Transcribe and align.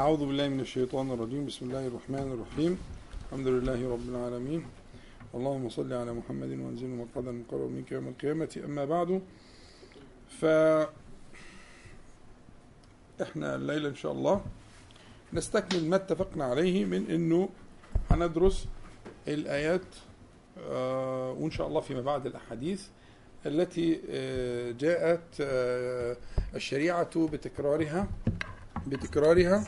أعوذ 0.00 0.26
بالله 0.26 0.48
من 0.48 0.60
الشيطان 0.60 1.10
الرجيم. 1.10 1.46
بسم 1.46 1.66
الله 1.66 1.86
الرحمن 1.86 2.28
الرحيم. 2.32 2.72
الحمد 3.26 3.46
لله 3.46 3.80
رب 3.94 4.06
العالمين. 4.08 4.62
اللهم 5.34 5.68
صل 5.68 5.92
على 5.92 6.12
محمد 6.12 6.48
وانزل 6.48 6.88
مقعدا 6.88 7.32
مقرب 7.32 7.70
منك 7.70 7.92
يوم 7.92 8.08
القيامة. 8.08 8.52
أما 8.64 8.84
بعد 8.84 9.22
ف 10.40 10.44
إحنا 13.22 13.54
الليلة 13.54 13.88
إن 13.88 13.94
شاء 13.94 14.12
الله 14.12 14.40
نستكمل 15.32 15.84
ما 15.84 15.96
اتفقنا 15.96 16.44
عليه 16.44 16.84
من 16.84 17.10
إنه 17.10 17.48
هندرس 18.10 18.68
الآيات 19.28 19.88
آه، 20.58 21.32
وإن 21.32 21.50
شاء 21.50 21.66
الله 21.66 21.80
فيما 21.80 22.00
بعد 22.00 22.26
الأحاديث 22.26 22.86
التي 23.46 24.00
آه، 24.10 24.70
جاءت 24.70 25.28
آه، 25.40 26.16
الشريعة 26.54 27.26
بتكرارها 27.32 28.08
بتكرارها 28.86 29.64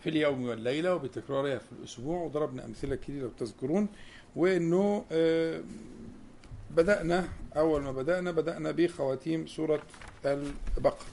في 0.00 0.10
اليوم 0.10 0.44
والليلة 0.44 0.94
وبتكرارها 0.94 1.58
في 1.58 1.72
الأسبوع 1.72 2.22
وضربنا 2.22 2.64
أمثلة 2.64 2.96
كتير 2.96 3.22
لو 3.22 3.28
تذكرون 3.28 3.88
وإنه 4.36 5.04
آه، 5.12 5.60
بدأنا 6.70 7.28
أول 7.56 7.82
ما 7.82 7.92
بدأنا 7.92 8.30
بدأنا 8.30 8.70
بخواتيم 8.70 9.46
سورة 9.46 9.82
البقرة. 10.24 11.06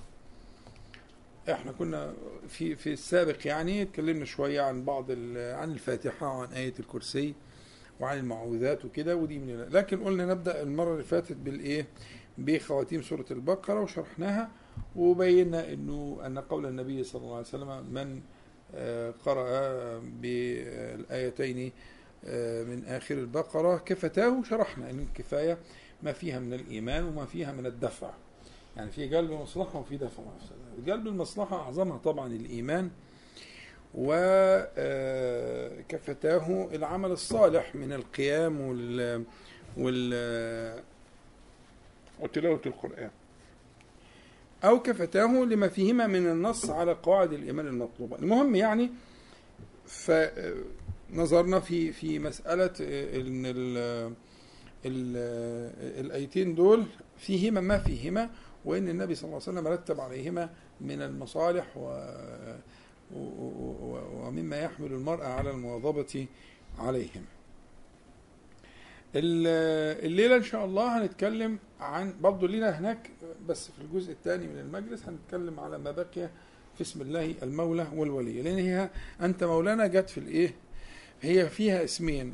إحنا 1.52 1.72
كنا 1.72 2.14
في 2.48 2.76
في 2.76 2.94
السابق 2.94 3.48
يعني 3.48 3.82
اتكلمنا 3.82 4.26
شوية 4.26 4.62
عن 4.62 4.86
بعض 4.86 5.12
عن 5.38 5.72
الفاتحة 5.72 6.28
وعن 6.28 6.48
آية 6.54 6.74
الكرسي 6.80 7.34
وعن 8.00 8.18
المعوذات 8.18 8.86
وكده 8.86 9.16
ودي 9.16 9.40
من 9.40 9.66
لكن 9.72 10.04
قلنا 10.04 10.26
نبدأ 10.26 10.62
المرة 10.62 10.92
اللي 10.94 11.04
فاتت 11.04 11.36
بالإيه؟ 11.38 11.88
بخواتيم 12.38 13.02
سورة 13.02 13.26
البقرة 13.32 13.82
وشرحناها 13.82 14.50
وبينا 14.96 15.74
إنه 15.74 16.20
أن 16.26 16.40
قول 16.40 16.66
النبي 16.66 17.04
صلى 17.04 17.22
الله 17.22 17.36
عليه 17.36 17.48
وسلم 17.48 17.86
من 17.94 18.22
قرأ 19.26 20.00
بالآيتين 20.00 21.72
آه، 22.26 22.64
من 22.64 22.86
آخر 22.86 23.16
البقرة 23.16 23.78
كفتاه 23.78 24.44
شرحنا. 24.44 24.90
إن 24.90 25.00
الكفاية 25.00 25.58
ما 26.04 26.14
فيها 26.14 26.40
من 26.40 26.54
الإيمان 26.54 27.04
وما 27.04 27.26
فيها 27.26 27.52
من 27.52 27.66
الدفع. 27.66 28.10
يعني 28.78 28.92
في 28.92 29.08
جلب 29.08 29.32
مصلحة 29.32 29.80
وفي 29.80 29.98
دفع. 29.98 30.24
مفسدة 30.24 30.56
جلب 30.86 31.08
المصلحة 31.08 31.56
أعظمها 31.58 31.98
طبعا 31.98 32.28
الإيمان 32.28 32.90
وكفتاه 35.88 36.70
العمل 36.74 37.12
الصالح 37.12 37.76
من 37.76 37.94
القيام 37.94 38.62
وال 38.62 39.24
وال 39.78 40.84
وتلاوة 42.20 42.62
القرآن. 42.66 43.10
أو 44.64 44.80
كفتاه 44.82 45.28
لما 45.46 45.68
فيهما 45.68 46.08
من 46.08 46.28
النص 46.28 46.70
على 46.70 46.94
قواعد 46.94 47.34
الإيمان 47.34 47.68
المطلوبة. 47.68 48.18
المهم 48.20 48.56
يعني 48.56 48.90
فنظرنا 49.86 51.60
في 51.60 51.92
في 51.92 52.20
مسألة 52.20 52.72
إن 53.22 53.46
ال- 53.46 54.14
ال- 54.86 56.06
الآيتين 56.06 56.56
دول 56.56 56.84
فيهما 57.18 57.62
ما 57.62 57.78
فيهما 57.78 58.30
وإن 58.66 58.90
النبي 58.90 59.16
صلى 59.16 59.24
الله 59.30 59.42
عليه 59.48 59.60
وسلم 59.60 59.68
رتب 59.68 60.00
عليهما 60.00 60.50
من 60.82 61.02
المصالح 61.02 61.78
و 61.78 62.08
ومما 63.16 64.60
يحمل 64.60 64.92
المرأة 64.94 65.28
على 65.28 65.52
المواظبة 65.52 66.28
عليهم. 66.80 67.26
الليلة 69.20 70.36
إن 70.36 70.44
شاء 70.44 70.66
الله 70.66 71.02
هنتكلم 71.02 71.60
عن 71.80 72.14
برضه 72.22 72.48
لينا 72.48 72.80
هناك 72.80 73.12
بس 73.48 73.72
في 73.72 73.82
الجزء 73.82 74.12
الثاني 74.12 74.48
من 74.48 74.60
المجلس 74.60 75.04
هنتكلم 75.06 75.60
على 75.60 75.78
ما 75.78 75.92
بقي 75.92 76.30
في 76.76 76.82
اسم 76.82 77.02
الله 77.02 77.36
المولى 77.44 77.88
والولي. 77.96 78.42
لأن 78.42 78.58
هي 78.58 78.90
أنت 79.22 79.44
مولانا 79.44 79.88
جت 79.88 80.10
في 80.10 80.18
الإيه؟ 80.18 80.56
هي 81.22 81.50
فيها 81.50 81.84
اسمين. 81.84 82.34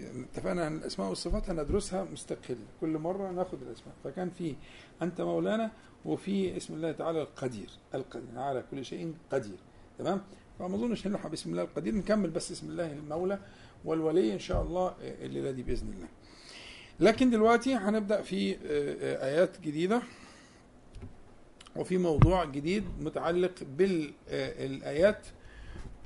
اتفقنا 0.00 0.64
عن 0.64 0.76
الأسماء 0.76 1.08
والصفات 1.08 1.50
هندرسها 1.50 2.04
مستقل 2.04 2.56
كل 2.80 2.98
مرة 2.98 3.30
ناخد 3.30 3.62
الأسماء. 3.62 3.94
فكان 4.04 4.30
في 4.30 4.54
أنت 5.02 5.20
مولانا 5.20 5.70
وفي 6.04 6.56
اسم 6.56 6.74
الله 6.74 6.92
تعالى 6.92 7.22
القدير. 7.22 7.70
القدير 7.94 8.38
على 8.38 8.64
كل 8.70 8.84
شيء 8.84 9.14
قدير. 9.32 9.58
تمام؟ 9.98 10.22
فما 10.58 10.74
أظنش 10.74 11.06
نلحق 11.06 11.30
بسم 11.30 11.50
الله 11.50 11.62
القدير. 11.62 11.94
نكمل 11.94 12.30
بس 12.30 12.52
اسم 12.52 12.70
الله 12.70 12.92
المولى 12.92 13.38
والولي 13.84 14.32
إن 14.32 14.38
شاء 14.38 14.62
الله 14.62 14.94
الليلة 15.00 15.50
دي 15.50 15.62
بإذن 15.62 15.92
الله. 15.92 16.08
لكن 17.00 17.30
دلوقتي 17.30 17.74
هنبدأ 17.74 18.22
في 18.22 18.56
آيات 19.22 19.60
جديدة 19.60 20.02
وفي 21.76 21.98
موضوع 21.98 22.44
جديد 22.44 22.84
متعلق 23.00 23.52
بالايات 23.78 25.26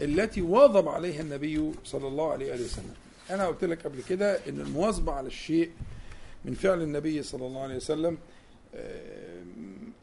التي 0.00 0.42
واظب 0.42 0.88
عليها 0.88 1.20
النبي 1.20 1.72
صلى 1.84 2.08
الله 2.08 2.32
عليه 2.32 2.54
وسلم. 2.54 2.94
أنا 3.30 3.46
قلت 3.46 3.64
لك 3.64 3.82
قبل 3.86 4.02
كده 4.02 4.40
إن 4.48 4.60
المواظبة 4.60 5.12
على 5.12 5.26
الشيء 5.26 5.70
من 6.44 6.54
فعل 6.54 6.82
النبي 6.82 7.22
صلى 7.22 7.46
الله 7.46 7.62
عليه 7.62 7.76
وسلم 7.76 8.18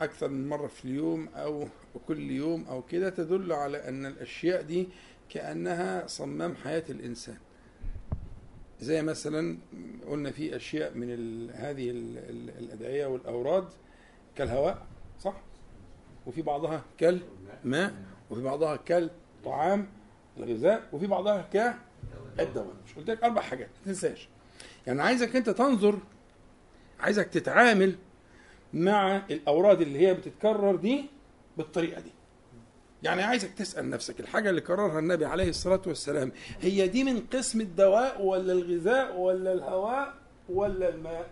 أكثر 0.02 0.28
من 0.30 0.48
مرة 0.50 0.68
في 0.68 0.86
اليوم 0.86 1.28
أو 1.36 1.68
كل 2.08 2.32
يوم 2.32 2.66
أو 2.70 2.82
كده 2.82 3.10
تدل 3.10 3.54
على 3.54 3.78
أن 3.90 4.06
الأشياء 4.06 4.62
دي 4.62 4.88
كأنها 5.30 6.08
صمام 6.08 6.56
حياة 6.56 6.84
الإنسان. 6.90 7.38
زي 8.82 9.02
مثلا 9.02 9.58
قلنا 10.08 10.32
في 10.32 10.56
أشياء 10.56 10.94
من 10.94 11.10
هذه 11.52 11.90
ال 11.90 12.18
ال 12.18 12.50
الأدعية 12.60 13.06
والأوراد 13.06 13.68
كالهواء 14.36 14.86
صح؟ 15.20 15.34
وفي 16.28 16.42
بعضها 16.42 16.84
كالماء 16.98 17.94
وفي 18.30 18.42
بعضها 18.42 18.76
كالطعام 18.76 19.88
الغذاء 20.38 20.90
وفي 20.94 21.08
بعضها 21.08 21.42
كالدواء. 21.54 22.74
مش 22.86 22.94
قلت 22.96 23.10
لك 23.10 23.24
أربع 23.24 23.42
حاجات 23.42 23.68
ما 23.68 23.86
تنساش. 23.86 24.28
يعني 24.88 25.02
عايزك 25.02 25.36
أنت 25.36 25.50
تنظر 25.50 26.00
عايزك 27.00 27.28
تتعامل 27.28 27.96
مع 28.74 29.22
الأوراد 29.32 29.82
اللي 29.82 30.00
هي 30.08 30.14
بتتكرر 30.14 30.76
دي 30.76 31.06
بالطريقة 31.58 32.02
دي. 32.02 32.12
يعني 33.06 33.24
عايزك 33.24 33.54
تسأل 33.54 33.90
نفسك 33.90 34.20
الحاجة 34.20 34.50
اللي 34.50 34.62
كررها 34.62 35.00
النبي 35.00 35.26
عليه 35.26 35.50
الصلاة 35.50 35.82
والسلام 35.88 36.32
هي 36.62 36.88
دي 36.88 37.04
من 37.04 37.20
قسم 37.34 37.62
الدواء 37.62 38.22
ولا 38.22 38.54
الغذاء 38.54 39.18
ولا 39.18 39.54
الهواء 39.54 40.14
ولا 40.50 40.90
الماء؟ 40.90 41.30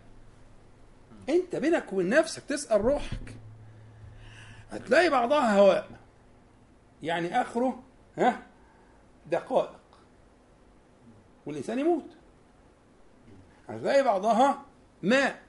انت 1.30 1.56
بينك 1.56 1.94
وبين 1.94 2.10
نفسك 2.10 2.44
تسأل 2.44 2.82
روحك. 2.82 3.36
هتلاقي 4.72 5.10
بعضها 5.10 5.58
هواء. 5.60 5.90
يعني 7.04 7.42
آخره 7.42 7.84
ها 8.18 8.44
دقائق. 9.32 9.80
والإنسان 11.46 11.80
يموت. 11.80 12.06
هتلاقي 13.70 14.04
بعضها 14.04 14.66
ماء. 15.04 15.42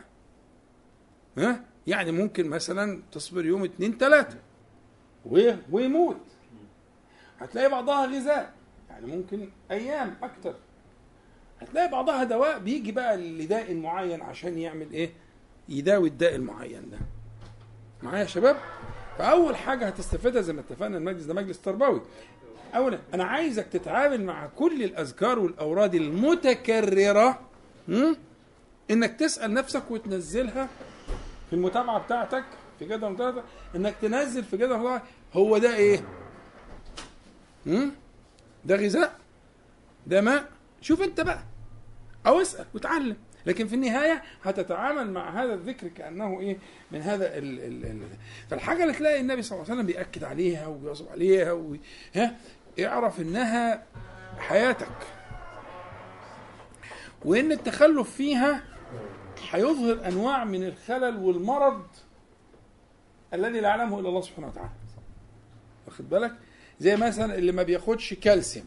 ها 1.38 1.64
يعني 1.86 2.12
ممكن 2.12 2.48
مثلا 2.48 3.02
تصبر 3.12 3.44
يوم 3.44 3.64
اتنين 3.64 3.98
تلاتة. 3.98 4.36
ويموت. 5.70 6.20
هتلاقي 7.40 7.68
بعضها 7.68 8.06
غذاء. 8.06 8.52
يعني 8.90 9.06
ممكن 9.16 9.48
أيام 9.70 10.16
أكتر. 10.22 10.54
هتلاقي 11.60 11.90
بعضها 11.90 12.24
دواء 12.24 12.58
بيجي 12.58 12.92
بقى 12.92 13.16
لداء 13.16 13.74
معين 13.74 14.22
عشان 14.22 14.58
يعمل 14.58 14.92
إيه؟ 14.92 15.10
يداوي 15.68 16.08
الداء 16.08 16.34
المعين 16.34 16.90
ده. 16.90 16.98
معايا 18.02 18.20
يا 18.20 18.26
شباب؟ 18.26 18.56
فأول 19.18 19.56
حاجة 19.56 19.86
هتستفيدها 19.86 20.42
زي 20.42 20.52
ما 20.52 20.60
اتفقنا 20.60 20.98
المجلس 20.98 21.24
ده 21.24 21.34
مجلس 21.34 21.60
تربوي. 21.60 22.02
اولا 22.74 22.98
أنا 23.14 23.24
عايزك 23.24 23.66
تتعامل 23.66 24.24
مع 24.24 24.46
كل 24.46 24.82
الأذكار 24.82 25.38
والأوراد 25.38 25.94
المتكررة? 25.94 27.40
إنك 28.90 29.12
تسأل 29.20 29.54
نفسك 29.54 29.90
وتنزلها 29.90 30.68
في 31.50 31.56
المتابعة 31.56 31.98
بتاعتك. 31.98 32.44
في 32.78 32.84
جدول 32.84 33.04
المتابعه 33.04 33.44
إنك 33.76 33.94
تنزل 34.02 34.44
في 34.44 34.56
جدول 34.56 34.72
المتابعه 34.72 35.02
هو 35.34 35.58
ده 35.58 35.76
إيه؟ 35.76 36.04
هم؟ 37.66 37.92
ده 38.64 38.76
غذاء؟ 38.76 39.18
ده 40.06 40.20
ماء؟ 40.20 40.48
شوف 40.80 41.02
أنت 41.02 41.20
بقى 41.20 41.42
أو 42.26 42.40
اسأل 42.40 42.66
وتعلم 42.74 43.16
لكن 43.46 43.66
في 43.66 43.74
النهاية 43.74 44.22
هتتعامل 44.44 45.10
مع 45.10 45.42
هذا 45.42 45.54
الذكر 45.54 45.88
كأنه 45.88 46.40
إيه؟ 46.40 46.58
من 46.90 47.02
هذا 47.02 47.38
ال 47.38 47.60
ال 47.60 47.84
ال 47.84 48.02
فالحاجة 48.50 48.82
اللي 48.82 48.94
تلاقي 48.94 49.20
النبي 49.20 49.42
صلى 49.42 49.56
الله 49.56 49.70
عليه 49.70 49.74
وسلم 49.80 49.86
بيأكد 49.86 50.24
عليها 50.24 50.66
وبيواظب 50.66 51.08
عليها 51.08 51.52
و... 51.52 51.76
ها 52.16 52.36
اعرف 52.80 53.20
إنها 53.20 53.82
حياتك 54.38 54.88
وإن 57.24 57.52
التخلف 57.52 58.10
فيها 58.10 58.62
هيظهر 59.50 60.06
أنواع 60.08 60.44
من 60.44 60.64
الخلل 60.64 61.16
والمرض 61.16 61.86
الذي 63.34 63.60
لا 63.60 63.68
يعلمه 63.68 64.00
إلا 64.00 64.08
الله 64.08 64.20
سبحانه 64.20 64.46
وتعالى. 64.46 64.70
واخد 65.86 66.10
بالك؟ 66.10 66.36
زي 66.80 66.96
مثلا 66.96 67.34
اللي 67.34 67.52
ما 67.52 67.62
بياخدش 67.62 68.14
كالسيوم. 68.14 68.66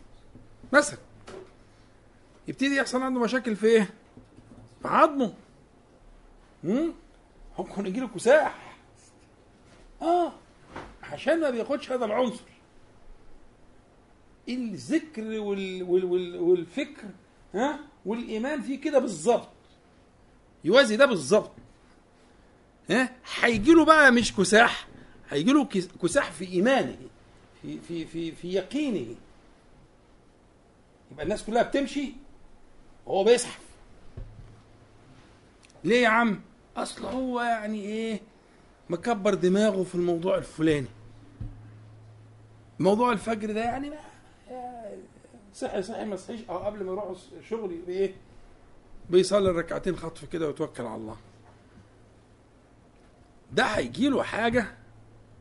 مثلا. 0.73 0.99
يبتدي 2.47 2.75
يحصل 2.75 3.01
عنده 3.01 3.19
مشاكل 3.19 3.55
في 3.55 3.65
إيه؟ 3.65 3.89
في 4.81 4.87
عظمه. 4.87 5.33
ممكن 7.59 7.85
يجي 7.85 7.99
له 7.99 8.07
كساح. 8.07 8.75
آه. 10.01 10.31
عشان 11.03 11.39
ما 11.39 11.49
بياخدش 11.49 11.91
هذا 11.91 12.05
العنصر. 12.05 12.43
الذكر 14.49 15.21
وال 15.39 15.83
وال 15.83 16.05
وال 16.05 16.39
والفكر 16.39 17.07
ها؟ 17.53 17.79
والإيمان 18.05 18.61
فيه 18.61 18.81
كده 18.81 18.99
بالظبط. 18.99 19.49
يوازي 20.63 20.97
ده 20.97 21.05
بالظبط. 21.05 21.51
ها 22.89 23.09
هيجي 23.39 23.73
له 23.73 23.85
بقى 23.85 24.11
مش 24.11 24.35
كساح 24.35 24.87
هيجي 25.29 25.51
له 25.51 25.65
كساح 26.01 26.31
في 26.31 26.45
إيمانه 26.47 26.97
في 27.61 27.79
في 27.79 28.05
في 28.05 28.31
في 28.31 28.53
يقينه. 28.53 29.15
يبقى 31.11 31.23
الناس 31.23 31.43
كلها 31.43 31.63
بتمشي 31.63 32.13
وهو 33.05 33.23
بيزحف. 33.23 33.59
ليه 35.83 36.03
يا 36.03 36.07
عم؟ 36.07 36.41
أصل 36.77 37.05
هو 37.05 37.41
يعني 37.41 37.81
إيه؟ 37.81 38.21
مكبر 38.89 39.33
دماغه 39.33 39.83
في 39.83 39.95
الموضوع 39.95 40.37
الفلاني. 40.37 40.87
موضوع 42.79 43.11
الفجر 43.11 43.51
ده 43.51 43.63
يعني 43.63 43.89
ما 43.89 43.97
صحي 45.53 45.83
صحي 45.83 46.05
ما 46.05 46.15
صحيش. 46.15 46.41
آه 46.49 46.65
قبل 46.65 46.83
ما 46.83 46.91
يروح 46.91 47.17
شغل 47.49 47.77
بإيه؟ 47.87 48.15
بيصلي 49.09 49.49
الركعتين 49.49 49.95
خطف 49.97 50.25
كده 50.25 50.47
ويتوكل 50.47 50.83
على 50.85 50.95
الله. 50.95 51.17
ده 53.51 53.63
هيجي 53.63 54.09
له 54.09 54.23
حاجة. 54.23 54.65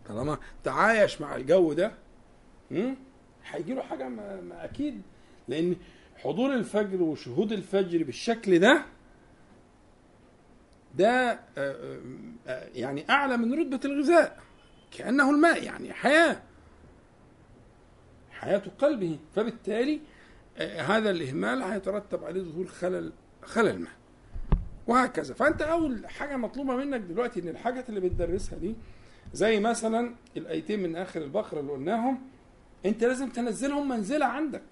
طالما 0.09 0.39
تعايش 0.65 1.21
مع 1.21 1.37
الجو 1.37 1.73
ده 1.73 1.93
هيجي 3.45 3.75
له 3.75 3.83
حاجة 3.83 4.09
ما, 4.09 4.41
ما 4.41 4.65
أكيد. 4.65 5.03
لأن 5.49 5.77
حضور 6.17 6.55
الفجر 6.55 7.03
وشهود 7.03 7.53
الفجر 7.53 8.03
بالشكل 8.05 8.59
ده 8.59 8.83
ده 10.95 11.31
آه، 11.33 11.39
آه، 11.59 11.99
آه، 12.47 12.69
يعني 12.75 13.11
أعلى 13.11 13.37
من 13.37 13.61
رتبة 13.61 13.81
الغذاء. 13.85 14.39
كأنه 14.99 15.31
الماء 15.31 15.63
يعني 15.65 15.93
حياة. 15.93 16.43
حياة 18.31 18.63
قلبه. 18.79 19.19
فبالتالي 19.35 20.01
هذا 20.79 21.11
الإهمال 21.11 21.63
هيترتب 21.63 22.25
عليه 22.25 22.43
ظهور 22.43 22.67
خلل 22.67 23.13
خلل 23.43 23.79
ما. 23.81 23.89
وهكذا. 24.87 25.35
فأنت 25.35 25.63
أول 25.63 26.09
حاجة 26.09 26.37
مطلوبة 26.37 26.77
منك 26.77 27.01
دلوقتي 27.01 27.41
إن 27.41 27.49
الحاجات 27.49 27.89
اللي 27.89 28.01
بتدرسها 28.01 28.59
دي 28.59 28.75
زي 29.33 29.61
مثلا 29.61 30.15
الأيتين 30.37 30.83
من 30.83 30.97
آخر 30.97 31.23
البقرة 31.23 31.61
اللي 31.61 31.73
قلناهم 31.73 32.19
أنت 32.87 33.05
لازم 33.05 33.29
تنزلهم 33.31 33.89
منزلة 33.89 34.27
عندك. 34.27 34.63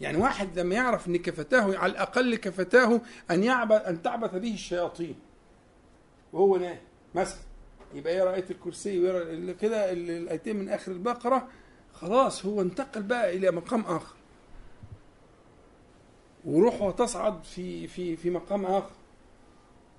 يعني 0.00 0.18
واحد 0.18 0.58
لما 0.58 0.74
يعرف 0.74 1.08
إن 1.08 1.16
كفتاه 1.16 1.78
على 1.78 1.92
الأقل 1.92 2.34
كفتاه 2.36 3.00
أن 3.30 3.44
يعبث 3.44 3.82
أن 3.86 4.02
تعبث 4.02 4.34
به 4.34 4.54
الشياطين 4.54 5.14
وهو 6.32 6.56
نايم 6.56 6.78
مثلا. 7.14 7.38
يبقى 7.94 8.12
آية 8.34 8.44
الكرسي 8.50 9.00
ويقرأ 9.00 9.52
كده 9.52 9.92
الأيتين 9.92 10.56
من 10.56 10.68
آخر 10.68 10.92
البقرة 10.92 11.48
خلاص 11.92 12.46
هو 12.46 12.60
انتقل 12.62 13.02
بقى 13.02 13.36
إلى 13.36 13.50
مقام 13.50 13.80
آخر. 13.80 14.15
وروحه 16.46 16.90
تصعد 16.90 17.44
في 17.44 17.86
في 17.86 18.16
في 18.16 18.30
مقام 18.30 18.64
آخر. 18.66 18.90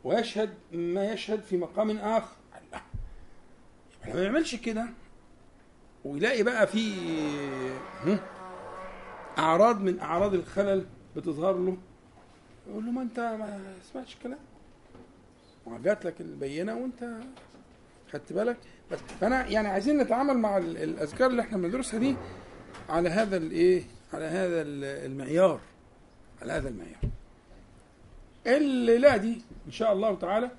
ويشهد 0.04 0.54
ما 0.72 1.12
يشهد 1.14 1.42
في 1.42 1.58
مقام 1.58 1.98
آخر. 1.98 2.36
الله. 2.68 2.82
ما 4.16 4.24
يعملش 4.24 4.56
كده 4.56 4.86
ويلاقي 6.06 6.44
بقى 6.44 6.68
في 6.68 6.94
أعراض 9.38 9.82
من 9.82 10.00
أعراض 10.00 10.34
الخلل 10.34 10.86
بتظهر 11.16 11.58
له 11.58 11.78
يقول 12.70 12.86
له 12.86 12.92
ما 12.92 13.02
أنت 13.02 13.20
ما 13.20 13.60
سمعتش 13.92 14.14
الكلام. 14.16 14.40
وجات 15.66 16.06
لك 16.06 16.22
البينة 16.22 16.76
وأنت 16.76 17.18
خدت 18.12 18.34
بالك. 18.34 18.58
بس 18.92 19.00
فأنا 19.00 19.48
يعني 19.48 19.68
عايزين 19.68 19.98
نتعامل 19.98 20.38
مع 20.38 20.58
الأذكار 20.58 21.30
اللي 21.30 21.42
إحنا 21.42 21.58
بندرسها 21.58 22.00
دي 22.00 22.16
على 22.90 23.10
هذا 23.10 23.38
الايه 23.38 23.84
على 24.14 24.26
هذا 24.26 24.62
المعيار. 25.06 25.60
على 26.42 26.54
هذا 26.54 26.70
المعيار. 26.70 27.02
الليلة 28.48 29.18
دي 29.18 29.42
إن 29.68 29.72
شاء 29.72 29.94
الله 29.94 30.16
تعالى 30.16 30.52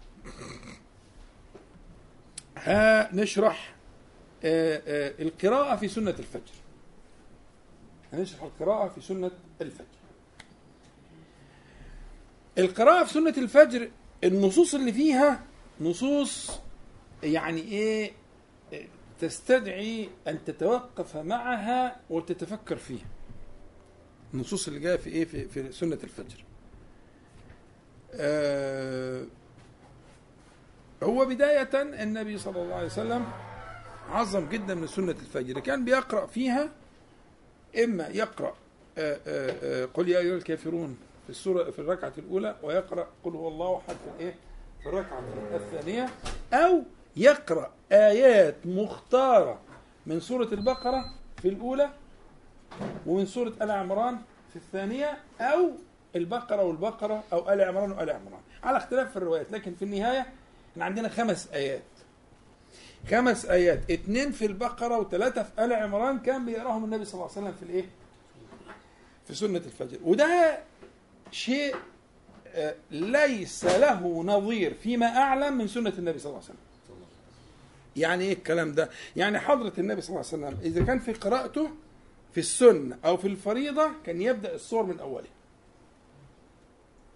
هنشرح 2.56 3.74
آه، 4.44 4.82
آه، 4.86 5.22
القراءة 5.22 5.76
في 5.76 5.88
سنة 5.88 6.10
الفجر. 6.10 6.54
هنشرح 8.12 8.42
القراءة 8.42 8.88
في 8.88 9.00
سنة 9.00 9.30
الفجر. 9.60 9.84
القراءة 12.58 13.04
في 13.04 13.12
سنة 13.12 13.34
الفجر 13.38 13.90
النصوص 14.24 14.74
اللي 14.74 14.92
فيها 14.92 15.44
نصوص 15.80 16.50
يعني 17.22 17.60
إيه 17.60 18.12
تستدعي 19.20 20.08
أن 20.28 20.44
تتوقف 20.44 21.16
معها 21.16 21.96
وتتفكر 22.10 22.76
فيها. 22.76 23.06
النصوص 24.34 24.68
اللي 24.68 24.80
جاية 24.80 24.96
في 24.96 25.10
إيه؟ 25.10 25.24
في, 25.24 25.48
في 25.48 25.72
سنة 25.72 25.98
الفجر. 26.04 26.44
آه 28.14 29.24
هو 31.02 31.24
بداية 31.24 31.70
النبي 32.02 32.38
صلى 32.38 32.62
الله 32.62 32.74
عليه 32.74 32.86
وسلم 32.86 33.24
عظم 34.10 34.48
جدا 34.48 34.74
من 34.74 34.86
سنة 34.86 35.10
الفجر. 35.10 35.60
كان 35.60 35.84
بيقرأ 35.84 36.26
فيها 36.26 36.68
إما 37.84 38.08
يقرأ 38.08 38.54
آه، 38.98 39.20
آه، 39.26 39.82
آه، 39.82 39.84
قل 39.94 40.08
يا 40.08 40.18
أيها 40.18 40.36
الكافرون 40.36 40.96
في 41.24 41.30
السورة 41.30 41.70
في 41.70 41.78
الركعة 41.78 42.12
الأولى 42.18 42.56
ويقرأ 42.62 43.08
قل 43.24 43.30
هو 43.30 43.48
الله 43.48 43.76
أحد 43.76 43.94
في 43.96 44.10
الايه 44.16 44.34
في 44.82 44.88
الركعة 44.88 45.22
الثانية 45.54 46.08
أو 46.52 46.82
يقرأ 47.16 47.70
آيات 47.92 48.54
مختارة 48.64 49.58
من 50.06 50.20
سورة 50.20 50.48
البقرة 50.54 51.04
في 51.42 51.48
الأولى 51.48 51.90
ومن 53.06 53.26
سورة 53.26 53.52
آل 53.62 53.70
عمران 53.70 54.18
في 54.50 54.56
الثانية 54.56 55.18
أو 55.40 55.70
البقرة 56.16 56.62
والبقرة 56.62 57.24
أو 57.32 57.52
آل 57.52 57.60
عمران 57.60 57.90
وآل 57.92 58.10
عمران. 58.10 58.40
على 58.62 58.76
اختلاف 58.76 59.10
في 59.10 59.16
الروايات 59.16 59.52
لكن 59.52 59.74
في 59.74 59.84
النهاية 59.84 60.26
إحنا 60.72 60.84
عندنا 60.84 61.08
خمس 61.08 61.48
آيات. 61.52 61.82
خمس 63.10 63.46
آيات. 63.46 63.90
اثنين 63.90 64.32
في 64.32 64.46
البقرة 64.46 64.98
وثلاثة 64.98 65.42
في 65.42 65.64
آل 65.64 65.72
عمران 65.72 66.18
كان 66.18 66.44
بيقراهم 66.46 66.84
النبي 66.84 67.04
صلى 67.04 67.14
الله 67.14 67.30
عليه 67.36 67.42
وسلم 67.42 67.54
في 67.60 67.62
الإيه؟ 67.62 67.84
في 69.26 69.34
سنة 69.34 69.58
الفجر. 69.58 69.98
وده 70.04 70.58
شيء 71.30 71.74
آه، 72.54 72.74
ليس 72.90 73.64
له 73.64 74.22
نظير 74.22 74.74
فيما 74.74 75.06
أعلم 75.06 75.58
من 75.58 75.68
سنة 75.68 75.92
النبي 75.98 76.18
صلى 76.18 76.30
الله 76.30 76.42
عليه 76.42 76.50
وسلم. 76.50 76.68
يعني 77.96 78.24
إيه 78.24 78.32
الكلام 78.32 78.72
ده؟ 78.72 78.90
يعني 79.16 79.38
حضرة 79.38 79.72
النبي 79.78 80.00
صلى 80.00 80.08
الله 80.16 80.26
عليه 80.32 80.46
وسلم 80.46 80.58
إذا 80.62 80.84
كان 80.84 80.98
في 80.98 81.12
قراءته 81.12 81.70
في 82.32 82.40
السنة 82.40 82.98
أو 83.04 83.16
في 83.16 83.28
الفريضة 83.28 83.90
كان 84.06 84.22
يبدأ 84.22 84.54
الصور 84.54 84.82
من 84.82 85.00
أولها. 85.00 85.30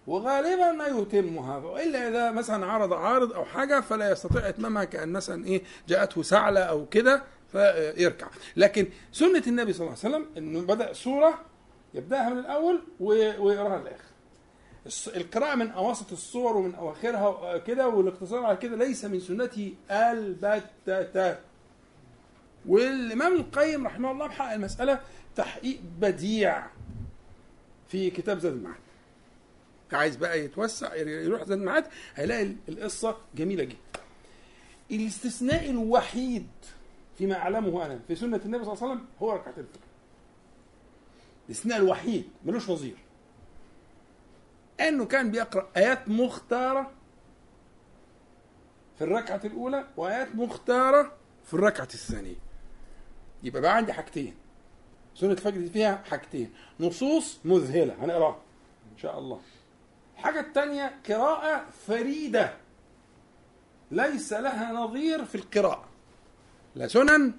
وغالبا 0.07 0.71
ما 0.71 0.87
يتمها 0.87 1.57
وإلا 1.57 2.07
إذا 2.07 2.31
مثلا 2.31 2.65
عرض 2.65 2.93
عارض 2.93 3.33
أو 3.33 3.45
حاجة 3.45 3.81
فلا 3.81 4.11
يستطيع 4.11 4.49
إتمامها 4.49 4.83
كأن 4.83 5.09
مثلا 5.09 5.45
إيه 5.45 5.61
جاءته 5.87 6.21
سعلة 6.21 6.59
أو 6.59 6.85
كده 6.85 7.23
فيركع. 7.51 8.27
لكن 8.55 8.87
سنة 9.11 9.43
النبي 9.47 9.73
صلى 9.73 9.87
الله 9.87 9.97
عليه 10.03 10.15
وسلم 10.15 10.27
إنه 10.37 10.61
بدأ 10.61 10.93
سورة 10.93 11.41
يبدأها 11.93 12.29
من 12.29 12.39
الأول 12.39 12.81
ويقراها 12.99 13.79
للآخر. 13.79 14.13
القراءة 15.15 15.55
من 15.55 15.69
أواسط 15.69 16.11
الصور 16.11 16.57
ومن 16.57 16.75
أواخرها 16.75 17.57
كده 17.57 17.87
والاقتصار 17.87 18.45
على 18.45 18.57
كده 18.57 18.75
ليس 18.75 19.05
من 19.05 19.19
سنته 19.19 19.73
البتة. 19.91 21.52
والإمام 22.65 23.35
القيم 23.35 23.87
رحمه 23.87 24.11
الله 24.11 24.27
بحق 24.27 24.51
المسألة 24.51 24.99
تحقيق 25.35 25.79
بديع 25.99 26.65
في 27.87 28.09
كتاب 28.09 28.39
زاد 28.39 28.53
المعاد. 28.53 28.75
عايز 29.93 30.15
بقى 30.15 30.39
يتوسع 30.39 30.95
يروح 30.95 31.43
زاد 31.43 31.59
المعاد 31.59 31.85
هيلاقي 32.15 32.53
القصة 32.69 33.17
جميلة 33.35 33.63
جدا. 33.63 33.77
الاستثناء 34.91 35.69
الوحيد 35.69 36.47
فيما 37.17 37.37
أعلمه 37.37 37.85
أنا 37.85 37.99
في 38.07 38.15
سنة 38.15 38.41
النبي 38.45 38.63
صلى 38.65 38.73
الله 38.73 38.83
عليه 38.83 38.93
وسلم 38.93 39.05
هو 39.21 39.31
ركعتين 39.31 39.63
الفجر. 39.63 39.79
الاستثناء 41.45 41.77
الوحيد 41.77 42.29
ملوش 42.45 42.69
نظير 42.69 42.95
أنه 44.79 45.05
كان 45.05 45.31
بيقرأ 45.31 45.69
آيات 45.77 46.09
مختارة 46.09 46.91
في 48.97 49.03
الركعة 49.03 49.41
الأولى 49.45 49.87
وآيات 49.97 50.35
مختارة 50.35 51.11
في 51.45 51.53
الركعة 51.53 51.83
الثانية. 51.93 52.35
يبقى 53.43 53.61
بقى 53.61 53.75
عندي 53.75 53.93
حاجتين. 53.93 54.35
سنه 55.15 55.31
الفجر 55.31 55.69
فيها 55.69 56.03
حاجتين. 56.09 56.53
نصوص 56.79 57.39
مذهلة. 57.45 58.05
هنقرأها. 58.05 58.39
إن 58.93 58.97
شاء 58.97 59.19
الله. 59.19 59.39
الحاجة 60.17 60.39
الثانية 60.39 60.99
قراءة 61.09 61.65
فريدة. 61.87 62.53
ليس 63.91 64.33
لها 64.33 64.73
نظير 64.73 65.25
في 65.25 65.35
القراءة. 65.35 65.85
لا 66.75 66.87
سنن 66.87 67.33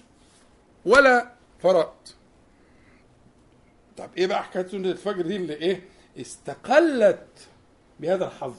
ولا 0.84 1.32
فرائض. 1.62 1.92
طب 3.96 4.10
إيه 4.16 4.26
بقى 4.26 4.44
حكاية 4.44 4.66
سنة 4.66 4.90
الفجر 4.90 5.22
دي؟ 5.22 5.36
اللي 5.36 5.54
إيه؟ 5.54 5.82
استقلت 6.20 7.48
بهذا 8.00 8.26
الحظ. 8.26 8.54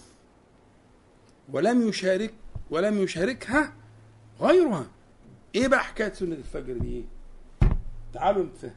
ولم 1.52 1.90
يشارك 1.90 2.34
ولم 2.70 3.04
يشاركها 3.04 3.74
غيرها. 4.42 4.88
إيه 5.56 5.68
بقى 5.68 5.84
حكاية 5.84 6.14
سنة 6.14 6.36
الفجر 6.36 6.78
دي؟ 6.78 7.06
تعالوا 8.15 8.43
نتفهم 8.43 8.74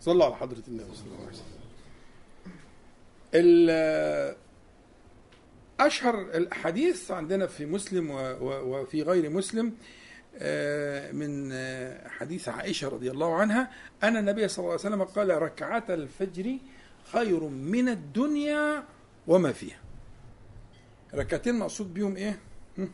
صلوا 0.00 0.24
على 0.24 0.36
حضرة 0.36 0.62
النبي 0.68 0.94
صلى 0.94 1.06
الله 1.06 1.18
عليه 1.26 1.28
وسلم. 1.36 1.62
ال- 3.34 4.36
أشهر 5.80 6.20
الأحاديث 6.20 7.10
عندنا 7.10 7.46
في 7.46 7.66
مسلم 7.66 8.10
وفي 8.42 9.02
غير 9.02 9.30
مسلم 9.30 9.72
آه، 10.36 11.12
من 11.12 11.50
آه، 11.52 12.08
حديث 12.08 12.48
عائشة 12.48 12.88
رضي 12.88 13.10
الله 13.10 13.34
عنها 13.34 13.70
أن 14.02 14.16
النبي 14.16 14.48
صلى 14.48 14.58
الله 14.62 14.70
عليه 14.70 14.80
وسلم 14.80 15.02
قال 15.04 15.42
ركعتا 15.42 15.94
الفجر 15.94 16.56
خير 17.12 17.40
من 17.48 17.88
الدنيا 17.88 18.84
وما 19.26 19.52
فيها. 19.52 19.78
ركعتين 21.14 21.54
مقصود 21.58 21.94
بيهم 21.94 22.16
هم؟ 22.78 22.90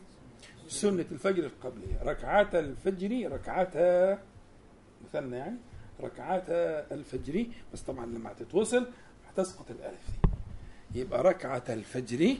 سنة 0.67 1.05
الفجر 1.11 1.43
القبلية. 1.43 2.03
ركعتا 2.03 2.59
الفجر 2.59 3.31
ركعتا 3.31 4.19
مثلنا 5.07 5.37
يعني 5.37 5.57
ركعتا 6.01 6.93
الفجر 6.93 7.45
بس 7.73 7.81
طبعا 7.81 8.05
لما 8.05 8.31
هتتوصل 8.31 8.87
هتسقط 9.29 9.71
الألف 9.71 9.99
دي. 10.93 10.99
يبقى 10.99 11.23
ركعتا 11.23 11.73
الفجر 11.73 12.35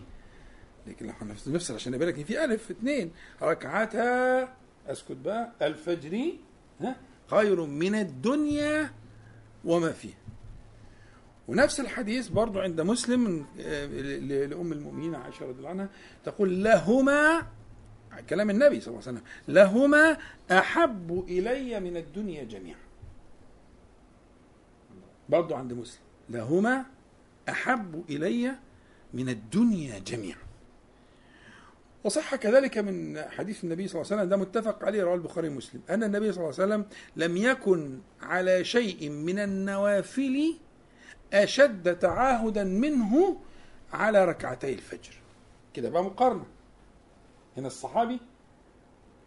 لكن 0.87 1.05
لو 1.07 1.13
هنفصل 1.21 1.73
عشان 1.75 1.93
يبقى 1.93 2.07
لك 2.07 2.25
في 2.25 2.43
ألف 2.45 2.71
اثنين. 2.71 3.11
ركعتا 3.41 4.43
أسكت 4.87 5.11
بقى 5.11 5.51
الفجر 5.61 6.31
ها 6.81 6.95
خير 7.27 7.65
من 7.65 7.95
الدنيا 7.95 8.91
وما 9.65 9.91
فيها. 9.91 10.17
ونفس 11.47 11.79
الحديث 11.79 12.27
برضو 12.27 12.59
عند 12.59 12.81
مسلم 12.81 13.45
آه، 13.59 13.85
لأم 14.45 14.71
المؤمنين 14.73 15.15
عائشة 15.15 15.45
رضي 15.45 15.57
الله 15.57 15.69
عنها 15.69 15.89
تقول 16.25 16.63
لهما 16.63 17.47
كلام 18.21 18.49
النبي 18.49 18.81
صلى 18.81 18.87
الله 18.93 19.07
عليه 19.07 19.17
وسلم. 19.17 19.27
لهما 19.47 20.17
أحب 20.51 21.25
إلي 21.27 21.79
من 21.79 21.97
الدنيا 21.97 22.43
جميعا. 22.43 22.79
برضو 25.29 25.55
عند 25.55 25.73
مسلم. 25.73 26.01
لهما 26.29 26.85
أحب 27.49 28.03
إلي 28.09 28.55
من 29.13 29.29
الدنيا 29.29 29.99
جميعا. 29.99 30.39
وصح 32.03 32.35
كذلك 32.35 32.77
من 32.77 33.21
حديث 33.21 33.63
النبي 33.63 33.87
صلى 33.87 34.01
الله 34.01 34.11
عليه 34.11 34.21
وسلم 34.21 34.29
ده 34.29 34.37
متفق 34.37 34.85
عليه 34.85 35.03
رواه 35.03 35.15
البخاري 35.15 35.47
ومسلم 35.47 35.81
أن 35.89 36.03
النبي 36.03 36.31
صلى 36.31 36.43
الله 36.43 36.55
عليه 36.59 36.73
وسلم 36.73 36.85
لم 37.15 37.37
يكن 37.37 37.99
على 38.21 38.63
شيء 38.63 39.09
من 39.09 39.39
النوافل 39.39 40.55
أشد 41.33 41.99
تعاهدا 41.99 42.63
منه 42.63 43.41
على 43.93 44.25
ركعتي 44.25 44.73
الفجر. 44.73 45.13
كده 45.73 45.89
بقى 45.89 46.03
مقارنة. 46.03 46.45
هنا 47.59 47.67
الصحابي 47.67 48.19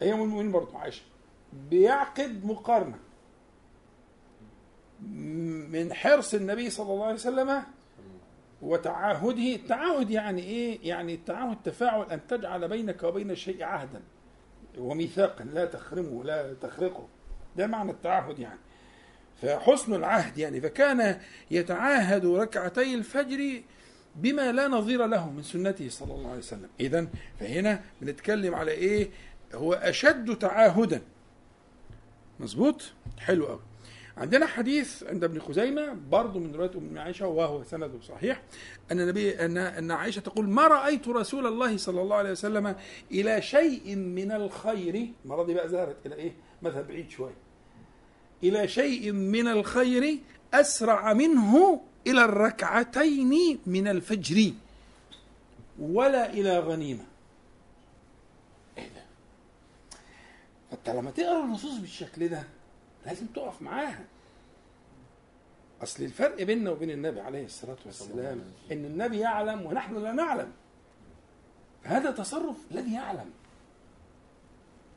هي 0.02 0.12
أم 0.12 0.22
المؤمنين 0.22 0.52
برضه 0.52 0.78
عائشة. 0.78 1.02
بيعقد 1.70 2.44
مقارنة 2.44 2.98
من 5.70 5.92
حرص 5.92 6.34
النبي 6.34 6.70
صلى 6.70 6.92
الله 6.92 7.04
عليه 7.04 7.14
وسلم 7.14 7.62
وتعاهده. 8.62 9.54
التعاهد 9.54 10.10
يعني 10.10 10.42
إيه؟ 10.42 10.88
يعني 10.88 11.14
التعاهد 11.14 11.56
تفاعل 11.64 12.10
أن 12.10 12.26
تجعل 12.26 12.68
بينك 12.68 13.02
وبين 13.02 13.30
الشيء 13.30 13.64
عهدا 13.64 14.00
وميثاقا 14.78 15.44
لا 15.44 15.64
تخرمه 15.64 16.24
لا 16.24 16.54
تخرقه. 16.54 17.08
ده 17.56 17.66
معنى 17.66 17.90
التعاهد 17.90 18.38
يعني. 18.38 18.58
فحسن 19.42 19.94
العهد 19.94 20.38
يعني 20.38 20.60
فكان 20.60 21.20
يتعاهد 21.50 22.26
ركعتي 22.26 22.94
الفجر 22.94 23.62
بما 24.16 24.52
لا 24.52 24.68
نظير 24.68 25.06
له 25.06 25.30
من 25.30 25.42
سنته 25.42 25.88
صلى 25.88 26.14
الله 26.14 26.28
عليه 26.28 26.38
وسلم. 26.38 26.68
اذا 26.80 27.06
فهنا 27.40 27.82
بنتكلم 28.00 28.54
على 28.54 28.70
إيه؟ 28.70 29.10
هو 29.54 29.72
أشد 29.72 30.38
تعاهدا. 30.38 31.02
مظبوط؟ 32.40 32.82
حلو 33.18 33.46
قوي 33.46 33.60
عندنا 34.16 34.46
حديث 34.46 35.02
عند 35.02 35.24
ابن 35.24 35.40
خزيمة 35.40 35.96
برضه 36.10 36.40
من 36.40 36.54
رواية 36.54 36.70
أم 36.76 36.98
عائشة 36.98 37.26
وهو 37.26 37.64
سنده 37.64 38.00
صحيح 38.08 38.42
أن 38.92 39.00
النبي 39.00 39.44
أن 39.44 39.56
أن 39.56 39.90
عائشة 39.90 40.20
تقول 40.20 40.48
ما 40.48 40.66
رأيت 40.66 41.08
رسول 41.08 41.46
الله 41.46 41.76
صلى 41.76 42.02
الله 42.02 42.16
عليه 42.16 42.30
وسلم 42.30 42.76
إلى 43.10 43.42
شيء 43.42 43.96
من 43.96 44.32
الخير. 44.32 45.08
المرة 45.24 45.44
دي 45.44 45.54
بقى 45.54 45.68
ظهرت 45.68 45.96
إلى 46.06 46.14
إيه؟ 46.14 46.32
مذهب 46.62 46.88
بعيد 46.88 47.10
شوية. 47.10 47.36
إلى 48.42 48.68
شيء 48.68 49.12
من 49.12 49.48
الخير 49.48 50.18
أسرع 50.54 51.12
منه 51.12 51.80
إلى 52.06 52.24
الركعتين 52.24 53.58
من 53.66 53.88
الفجر 53.88 54.52
ولا 55.78 56.30
إلى 56.32 56.58
غنيمة. 56.58 57.04
إيه 58.78 58.88
ده؟ 58.88 59.02
فأنت 60.70 60.90
لما 60.90 61.10
تقرأ 61.10 61.44
النصوص 61.44 61.78
بالشكل 61.78 62.28
ده 62.28 62.44
لازم 63.06 63.26
تقف 63.26 63.62
معاها. 63.62 64.04
أصل 65.82 66.02
الفرق 66.02 66.42
بيننا 66.42 66.70
وبين 66.70 66.90
النبي 66.90 67.20
عليه 67.20 67.44
الصلاة 67.44 67.76
والسلام 67.86 68.44
إن 68.72 68.84
النبي 68.84 69.18
يعلم 69.18 69.66
ونحن 69.66 70.02
لا 70.02 70.12
نعلم. 70.12 70.52
هذا 71.82 72.10
تصرف 72.10 72.56
الذي 72.70 72.94
يعلم. 72.94 73.30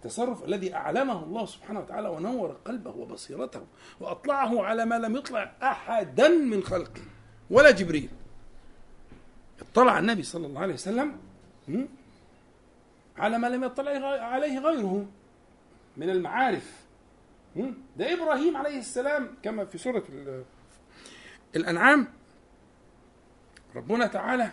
التصرف 0.06 0.46
الذي 0.46 0.74
أعلمه 0.76 1.24
الله 1.24 1.46
سبحانه 1.46 1.80
وتعالى 1.80 2.10
ونور 2.10 2.58
قلبه 2.66 2.92
وبصيرته 2.92 3.62
وأطلعه 4.00 4.64
على 4.64 4.86
ما 4.86 4.96
لم 5.00 5.16
يطلع 5.16 5.52
أحدا 5.64 6.28
من 6.28 6.64
خلقه 6.64 7.02
ولا 7.50 7.72
جبريل 7.72 8.10
اطلع 9.72 10.00
النبي 10.00 10.24
صلى 10.24 10.48
الله 10.48 10.62
عليه 10.62 10.74
وسلم? 10.74 11.18
على 13.18 13.38
ما 13.38 13.48
لم 13.48 13.64
يطلع 13.64 13.92
عليه 14.24 14.60
غيره 14.60 15.06
من 15.98 16.10
المعارف? 16.10 16.86
ده 17.98 18.14
إبراهيم 18.14 18.58
عليه 18.58 18.80
السلام 18.80 19.28
كما 19.44 19.66
في 19.66 19.78
سورة 19.78 20.04
ال- 20.10 20.44
الأنعام 21.56 22.08
ربنا 23.76 24.08
تعالى 24.08 24.52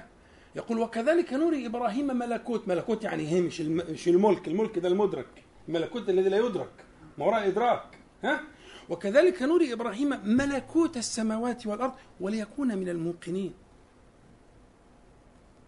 يقول 0.56 0.78
وكذلك 0.78 1.32
نري 1.32 1.66
إبراهيم 1.66 2.06
ملكوت 2.06 2.68
ملكوت 2.68 3.04
يعني 3.04 3.22
الم- 3.60 3.86
مش 3.90 4.08
الملك 4.08 4.48
الملك 4.48 4.78
ده 4.78 4.88
المدرك 4.88 5.26
الملكوت 5.68 6.08
الذي 6.08 6.28
لا 6.28 6.36
يدرك 6.36 6.70
ما 7.18 7.26
وراء 7.26 7.48
إدراك 7.48 7.98
ها؟ 8.24 8.40
وكذلك 8.88 9.42
نري 9.42 9.72
إبراهيم 9.72 10.08
ملكوت 10.24 10.96
السماوات 10.96 11.66
والأرض 11.66 11.92
وليكون 12.20 12.78
من 12.78 12.88
الموقنين. 12.88 13.54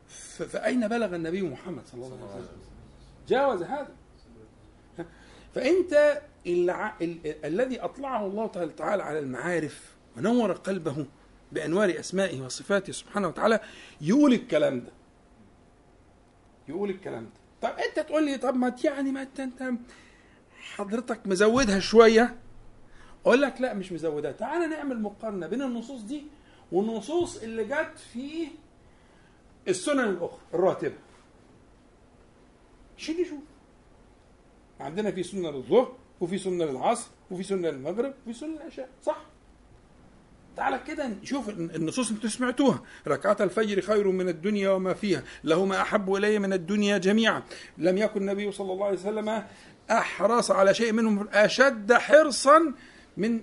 ف- 0.08 0.42
فأين 0.42 0.88
بلغ 0.88 1.14
النبي 1.14 1.42
محمد 1.42 1.86
صلى 1.86 2.06
الله 2.06 2.30
عليه 2.32 2.42
وسلم؟ 2.44 2.58
جاوز 3.28 3.62
هذا. 3.62 3.88
ها؟ 4.98 5.06
فأنت 5.54 6.22
الع... 6.46 6.94
ال... 7.02 7.44
الذي 7.44 7.80
أطلعه 7.80 8.26
الله 8.26 8.46
تعالى 8.76 9.02
على 9.02 9.18
المعارف 9.18 9.94
ونور 10.16 10.52
قلبه 10.52 11.06
بأنوار 11.52 12.00
أسمائه 12.00 12.40
وصفاته 12.40 12.92
سبحانه 12.92 13.28
وتعالى 13.28 13.60
يقول 14.00 14.32
الكلام 14.32 14.80
ده. 14.80 14.92
يقول 16.68 16.90
الكلام 16.90 17.24
ده. 17.24 17.43
طب 17.64 17.74
انت 17.78 18.00
تقول 18.06 18.24
لي 18.24 18.38
طب 18.38 18.56
ما 18.56 18.76
يعني 18.84 19.12
ما 19.12 19.22
انت 19.22 19.40
انت 19.40 19.72
حضرتك 20.60 21.26
مزودها 21.26 21.80
شوية. 21.80 22.36
أقول 23.26 23.42
لك 23.42 23.60
لا 23.60 23.74
مش 23.74 23.92
مزودها. 23.92 24.32
تعال 24.32 24.70
نعمل 24.70 25.02
مقارنة 25.02 25.46
بين 25.46 25.62
النصوص 25.62 26.02
دي 26.02 26.26
والنصوص 26.72 27.42
اللي 27.42 27.64
جت 27.64 27.98
في 28.12 28.48
السنن 29.68 30.00
الأخرى 30.00 30.40
الراتبة. 30.54 30.94
شيل 32.96 33.26
شوف 33.26 33.40
عندنا 34.80 35.10
في 35.10 35.22
سنه 35.22 35.50
للظهر 35.50 35.96
وفي 36.20 36.38
سنه 36.38 36.64
للعصر 36.64 37.10
وفي 37.30 37.42
سنه 37.42 37.70
للمغرب 37.70 38.14
وفي 38.26 38.38
سنه 38.38 38.48
للعشاء 38.56 38.88
صح؟ 39.02 39.24
تعالى 40.56 40.80
كده 40.86 41.06
نشوف 41.06 41.48
النصوص 41.48 42.10
اللي 42.10 42.28
سمعتوها. 42.28 42.82
ركعة 43.08 43.36
الفجر 43.40 43.80
خير 43.80 44.10
من 44.10 44.28
الدنيا 44.28 44.70
وما 44.70 44.94
فيها. 44.94 45.22
لهما 45.44 45.80
أحب 45.80 46.14
إلي 46.14 46.38
من 46.38 46.52
الدنيا 46.52 46.98
جميعا. 46.98 47.42
لم 47.78 47.98
يكن 47.98 48.20
النبي 48.20 48.52
صلى 48.52 48.72
الله 48.72 48.86
عليه 48.86 48.98
وسلم 48.98 49.42
أحرص 49.90 50.50
على 50.50 50.74
شيء 50.74 50.92
منهم 50.92 51.28
أشد 51.32 51.92
حرصا 51.92 52.74
من 53.16 53.40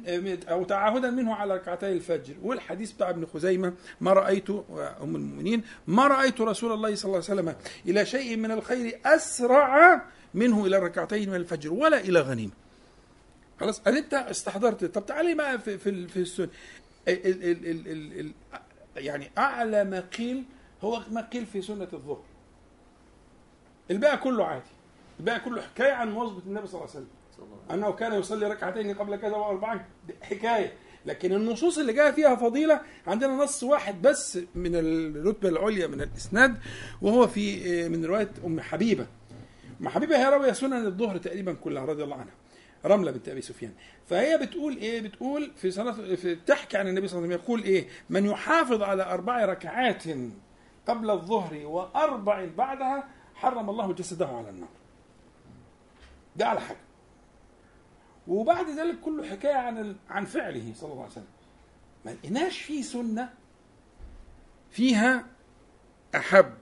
أو 0.49 0.63
تعاهدا 0.63 1.09
منه 1.09 1.35
على 1.35 1.53
ركعتي 1.53 1.91
الفجر. 1.91 2.33
والحديث 2.43 2.91
بتاع 2.91 3.09
ابن 3.09 3.25
خزيمة 3.25 3.73
ما 4.01 4.13
رأيت 4.13 4.49
أم 4.49 5.15
المؤمنين 5.15 5.63
ما 5.87 6.07
رأيت 6.07 6.41
رسول 6.41 6.71
الله 6.71 6.95
صلى 6.95 7.09
الله 7.09 7.23
عليه 7.29 7.41
وسلم 7.41 7.55
إلى 7.87 8.05
شيء 8.05 8.37
من 8.37 8.51
الخير 8.51 8.99
أسرع 9.05 10.01
منه 10.33 10.65
إلى 10.65 10.79
ركعتين 10.79 11.29
من 11.29 11.35
الفجر 11.35 11.73
ولا 11.73 11.99
إلى 11.99 12.19
غنيمة. 12.19 12.51
خلاص 13.59 13.81
أنت 13.87 14.13
استحضرت. 14.13 14.85
طب 14.85 15.05
تعالي 15.05 15.35
بقى 15.35 15.59
في 15.59 15.77
في, 15.77 16.07
في 16.07 16.19
السنة. 16.19 16.49
ال 17.07 17.25
ال 17.25 17.67
ال 17.67 17.87
ال 17.87 18.19
ال 18.19 18.31
يعني 19.03 19.31
اعلى 19.37 19.83
ما 19.83 19.99
قيل 19.99 20.43
هو 20.81 21.01
ما 21.11 21.21
قيل 21.21 21.45
في 21.45 21.61
سنة 21.61 21.87
الظهر. 21.93 22.23
الباقي 23.91 24.17
كله 24.17 24.45
عادي. 24.45 24.65
الباقي 25.19 25.39
كله 25.39 25.61
حكاية 25.61 25.91
عن 25.91 26.11
مواظبة 26.11 26.41
النبي 26.47 26.67
صلى 26.67 26.81
الله 26.81 26.91
عليه 26.95 27.05
وسلم. 27.05 27.07
أنه 27.71 27.91
كان 27.91 28.13
يصلي 28.13 28.47
ركعتين 28.47 28.93
قبل 28.93 29.15
كذا 29.15 29.35
واربعا 29.35 29.85
حكاية. 30.21 30.73
لكن 31.05 31.33
النصوص 31.33 31.77
اللي 31.77 31.93
جاية 31.93 32.11
فيها 32.11 32.35
فضيلة 32.35 32.81
عندنا 33.07 33.35
نص 33.35 33.63
واحد 33.63 34.01
بس 34.01 34.39
من 34.55 34.75
الرتبة 34.75 35.49
العليا 35.49 35.87
من 35.87 36.01
الإسناد 36.01 36.57
وهو 37.01 37.27
في 37.27 37.89
من 37.89 38.05
رواية 38.05 38.31
أم 38.45 38.59
حبيبة. 38.59 39.07
ما 39.79 39.89
حبيبة 39.89 40.17
هي 40.17 40.29
راويه 40.29 40.51
سنن 40.51 40.85
الظهر 40.85 41.17
تقريبا 41.17 41.53
كلها 41.53 41.85
رضي 41.85 42.03
الله 42.03 42.15
عنها. 42.15 42.33
رملة 42.85 43.11
بنت 43.11 43.29
أبي 43.29 43.41
سفيان. 43.41 43.73
فهي 44.09 44.37
بتقول 44.37 44.77
إيه؟ 44.77 45.01
بتقول 45.01 45.51
في 45.55 45.71
صلاه 45.71 46.15
في 46.15 46.35
تحكي 46.35 46.77
عن 46.77 46.87
النبي 46.87 47.07
صلى 47.07 47.17
الله 47.17 47.27
عليه 47.27 47.37
وسلم 47.37 47.45
يقول 47.45 47.63
إيه؟ 47.63 47.87
من 48.09 48.25
يحافظ 48.25 48.83
على 48.83 49.03
أربع 49.03 49.45
ركعات 49.45 50.03
قبل 50.87 51.09
الظهر 51.09 51.65
وأربع 51.65 52.45
بعدها 52.57 53.07
حرم 53.35 53.69
الله 53.69 53.93
جسده 53.93 54.27
على 54.27 54.49
النار. 54.49 54.69
ده 56.35 56.47
على 56.47 56.61
حاجة. 56.61 56.77
وبعد 58.27 58.69
ذلك 58.69 58.99
كله 58.99 59.23
حكاية 59.29 59.55
عن. 59.55 59.95
عن 60.09 60.25
فعله 60.25 60.73
صلى 60.75 60.91
الله 60.91 61.01
عليه 61.03 61.11
وسلم. 61.11 61.25
ما 62.05 62.11
لقيناش 62.11 62.61
فيه 62.61 62.81
سنة 62.81 63.29
فيها 64.71 65.25
أحب 66.15 66.53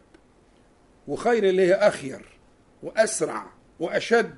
وخير 1.07 1.43
اللي 1.43 1.67
هي 1.67 1.73
أخير 1.73 2.25
وأسرع 2.83 3.45
وأشد 3.79 4.37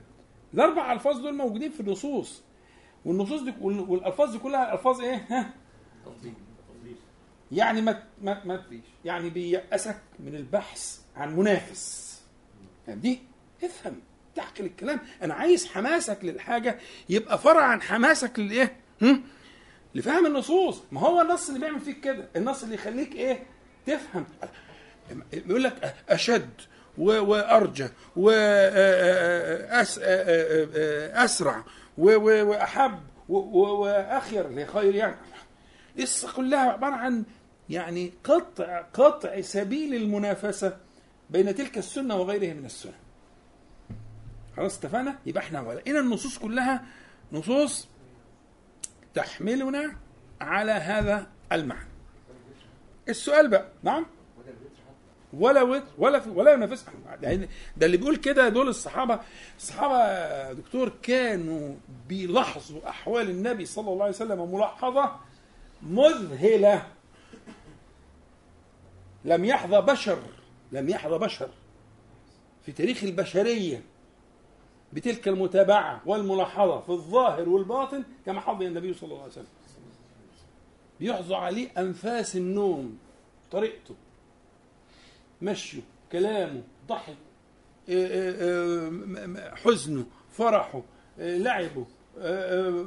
الأربع 0.54 0.92
ألفاظ 0.94 1.18
دول 1.20 1.36
موجودين 1.36 1.72
في 1.72 1.80
النصوص. 1.80 2.42
والنصوص 3.06 3.42
دي 3.42 3.54
وال- 3.62 3.80
والألفاظ 3.90 4.32
دي 4.32 4.38
كلها 4.40 4.74
ألفاظ 4.74 5.02
إيه؟ 5.02 5.26
ها؟ 5.30 5.54
يعني 7.52 7.82
ما 7.82 8.04
ما 8.22 8.42
ما 8.46 8.64
يعني 9.06 9.30
بيأسك 9.30 9.98
من 10.20 10.36
البحث 10.36 11.00
عن 11.16 11.36
منافس. 11.36 12.22
يعني 12.88 13.00
دي 13.00 13.20
افهم 13.64 14.00
تحكي 14.36 14.64
الكلام. 14.64 15.00
أنا 15.22 15.34
عايز 15.34 15.68
حماسك 15.68 16.20
للحاجة 16.24 16.80
يبقى 17.10 17.38
فرع 17.40 17.64
عن 17.64 17.82
حماسك 17.82 18.40
للإيه؟ 18.40 18.76
هم؟ 19.02 19.24
لفهم 19.96 20.26
النصوص. 20.26 20.82
ما 20.92 21.00
هو 21.02 21.22
النص 21.22 21.48
اللي 21.48 21.60
بيعمل 21.60 21.80
فيك 21.80 22.00
كده 22.00 22.30
النص 22.36 22.64
اللي 22.64 22.76
يخليك 22.76 23.16
إيه؟ 23.16 23.44
تفهم. 23.86 24.26
بيقول 25.34 25.64
لك 25.64 25.96
أشد 26.10 26.50
وأرجى 27.02 27.88
واسرع 31.16 31.64
وأحب 31.98 33.00
واخير 33.30 34.48
اللي 34.48 34.62
هي 34.62 34.66
خير 34.66 34.96
يعني. 34.96 35.16
قصه 36.00 36.34
كلها 36.34 36.60
عبارة 36.72 36.94
عن 36.96 37.24
يعني 37.70 38.14
قطع 38.24 38.82
قطع 38.94 39.42
سبيل 39.42 39.96
المنافسة 39.96 40.78
بين 41.30 41.56
تلك 41.56 41.78
السنة 41.78 42.16
وغيرها 42.16 42.54
من 42.54 42.66
السنن 42.66 42.94
خلاص 44.58 44.78
اتفقنا؟ 44.78 45.16
يبقى 45.26 45.44
إحنا 45.44 45.62
ولقينا 45.62 46.00
النصوص 46.00 46.38
كلها 46.38 46.86
نصوص 47.32 47.88
تحملنا 49.14 49.96
على 50.42 50.72
هذا 50.72 51.28
المعنى. 51.52 51.88
السؤال 53.10 53.48
بقى 53.48 53.66
نعم؟ 53.84 54.06
ولا 55.34 55.62
وتر 55.64 55.84
ولا 55.98 56.20
في 56.20 56.30
ولا 56.30 56.54
ينافس 56.54 56.86
يعني 57.22 57.50
ده 57.78 57.86
اللي 57.86 57.98
بيقول 57.98 58.16
كده 58.16 58.50
دول 58.50 58.68
الصحابة. 58.68 59.20
الصحابة 59.58 60.54
دكتور 60.54 60.92
كانوا 61.04 61.76
بيلاحظوا 62.10 62.90
أحوال 62.90 63.30
النبي 63.30 63.66
صلى 63.66 63.90
الله 63.90 64.04
عليه 64.04 64.16
وسلم 64.16 64.54
ملاحظة 64.56 65.16
مذهلة. 65.84 66.88
لم 69.26 69.46
يحظى 69.46 69.82
بشر 69.82 70.20
لم 70.72 70.90
يحظى 70.90 71.18
بشر 71.18 71.50
في 72.66 72.72
تاريخ 72.72 73.04
البشرية 73.04 73.84
بتلك 74.94 75.28
المتابعة 75.28 76.02
والملاحظة 76.06 76.80
في 76.82 76.90
الظاهر 76.90 77.50
والباطن 77.50 78.04
كما 78.26 78.42
حظي 78.42 78.68
النبي 78.68 78.94
صلى 78.94 79.10
الله 79.10 79.22
عليه 79.22 79.32
وسلم. 79.32 79.46
بيحظى 81.00 81.36
عليه 81.36 81.70
أنفاس 81.78 82.36
النوم 82.36 82.98
طريقته. 83.52 83.96
مشيه 85.42 85.82
كلامه 86.12 86.64
ضحك 86.88 87.16
آه، 87.90 88.08
آه، 88.08 88.90
آه، 89.26 89.56
حزنه 89.56 90.06
فرحه 90.32 90.82
لعبه 91.18 91.86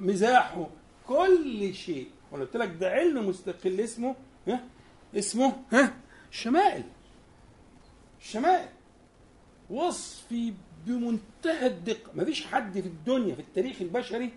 مزاحه 0.01 0.67
كل 1.07 1.75
شيء. 1.75 2.09
وأنا 2.33 2.45
قلت 2.45 2.57
لك 2.57 2.69
ده 2.81 2.91
علم 2.91 3.29
مستقل 3.29 3.81
اسمه 3.81 4.15
ها؟ 4.49 4.65
اسمه 5.15 5.57
ها؟ 5.73 5.95
الشمائل 6.31 6.85
الشمائل 8.21 8.69
وصفي 9.71 10.53
بمنتهى 10.87 11.67
الدقة. 11.67 12.11
مفيش 12.15 12.47
حد 12.47 12.81
في 12.81 12.87
الدنيا 12.87 13.35
في 13.35 13.41
التاريخ 13.41 13.81
البشري 13.83 14.31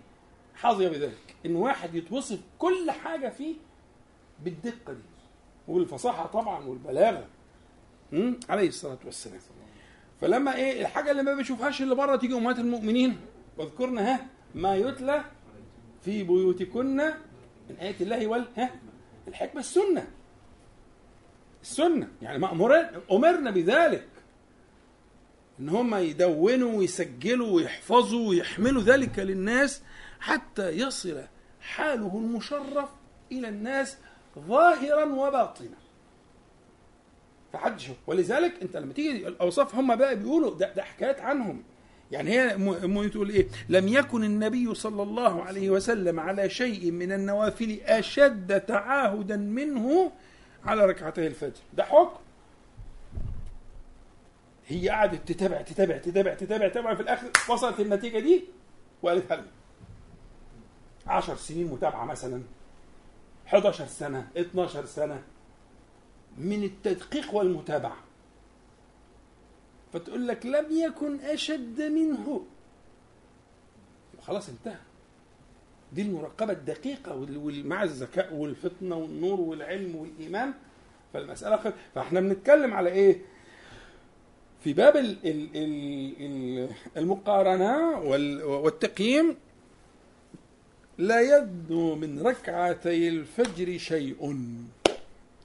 حظي 0.54 0.88
بذلك 0.88 1.36
إن 1.46 1.56
واحد 1.56 1.94
يتوصف 1.94 2.38
كل 2.58 2.90
حاجة 2.90 3.28
فيه 3.28 3.54
بالدقة 4.44 4.92
دي. 4.92 5.00
والفصاحة 5.68 6.26
طبعا 6.26 6.64
والبلاغة؟ 6.64 7.26
عليه 8.48 8.68
الصلاة 8.68 8.98
والسلام. 9.04 9.40
فلما 10.20 10.56
إيه 10.56 10.80
الحاجة 10.80 11.10
اللي 11.10 11.22
ما 11.22 11.34
بيشوفهاش 11.34 11.82
اللي 11.82 11.94
بره 11.94 12.16
تيجي 12.16 12.34
أمهات 12.34 12.58
المؤمنين 12.58 13.16
واذكرن 13.56 13.98
ها 13.98 14.26
ما 14.54 14.76
يتلى 14.76 15.24
في 16.04 16.22
بيوتكن 16.22 16.96
من 17.70 17.76
آيات 17.80 18.02
الله 18.02 18.26
وال 18.26 18.48
ها 18.56 18.70
الحكمة 19.28 19.60
السنة. 19.60 20.06
السنة. 21.62 22.08
يعني 22.22 22.38
مأمورين 22.38 22.86
أمرنا 23.12 23.50
بذلك. 23.50 24.08
إن 25.60 25.68
هم 25.68 25.94
يدونوا 25.94 26.78
ويسجلوا 26.78 27.50
ويحفظوا 27.50 28.28
ويحملوا 28.28 28.82
ذلك 28.82 29.18
للناس 29.18 29.82
حتى 30.20 30.68
يصل 30.70 31.22
حاله 31.60 32.16
المشرف 32.18 32.88
إلى 33.32 33.48
الناس 33.48 33.96
ظاهرا 34.38 35.04
وباطنا. 35.04 35.87
فحدش 37.52 37.88
ولذلك 38.06 38.54
انت 38.62 38.76
لما 38.76 38.92
تيجي 38.92 39.28
الأوصاف 39.28 39.74
هم 39.74 39.96
بقى 39.96 40.16
بيقولوا 40.16 40.54
ده, 40.58 40.72
ده 40.74 40.82
حكايات 40.82 41.20
عنهم. 41.20 41.62
يعني 42.12 42.30
هي 42.30 42.56
م- 42.56 42.94
م- 42.98 43.08
تقول 43.08 43.30
إيه؟ 43.30 43.48
لم 43.68 43.88
يكن 43.88 44.24
النبي 44.24 44.74
صلى 44.74 45.02
الله 45.02 45.42
عليه 45.44 45.70
وسلم 45.70 46.20
على 46.20 46.50
شيء 46.50 46.90
من 46.90 47.12
النوافل 47.12 47.80
أشد 47.84 48.60
تعاهدا 48.60 49.36
منه 49.36 50.12
على 50.64 50.86
ركعتي 50.86 51.26
الفجر. 51.26 51.52
ده 51.74 51.84
حكم. 51.84 52.18
هي 54.66 54.88
قعدت 54.88 55.28
تتابع 55.32 55.62
تتابع 55.62 55.96
تتابع 55.98 56.34
تتابع 56.34 56.68
تتابع 56.68 56.94
في 56.94 57.00
الآخر 57.02 57.26
وصلت 57.48 57.80
النتيجة 57.80 58.18
دي 58.18 58.44
وقالت 59.02 59.32
هل 59.32 59.44
عشر 61.06 61.36
سنين 61.36 61.66
متابعة 61.66 62.04
مثلا 62.04 62.42
11 63.46 63.86
سنة 63.86 64.28
12 64.36 64.84
سنة 64.84 65.22
من 66.38 66.64
التدقيق 66.64 67.34
والمتابعة. 67.34 67.96
فتقول 69.92 70.28
لك 70.28 70.46
لم 70.46 70.66
يكن 70.70 71.20
أشد 71.20 71.82
منه. 71.82 72.44
خلاص 74.22 74.48
انتهى. 74.48 74.76
دي 75.92 76.02
وال- 77.14 77.36
وال- 77.36 77.66
مع 77.66 77.82
الذكاء 77.82 78.34
والفطنة 78.34 78.96
والنور 78.96 79.40
والعلم 79.40 79.96
والإيمان. 79.96 80.52
فالمسألة 81.12 81.56
خير 81.56 81.72
فاحنا 81.94 82.20
بنتكلم 82.20 82.74
على 82.74 82.90
إيه؟ 82.90 83.22
في 84.64 84.72
باب 84.72 84.96
ال- 84.96 85.18
ال- 85.26 85.56
ال- 85.56 86.14
ال- 86.20 86.68
المقارنة 86.96 87.98
وال- 88.00 88.42
والتقييم. 88.42 89.36
لا 90.98 91.20
يدنو 91.38 91.94
من 91.94 92.26
ركعتي 92.26 93.08
الفجر 93.08 93.78
شيء. 93.78 94.16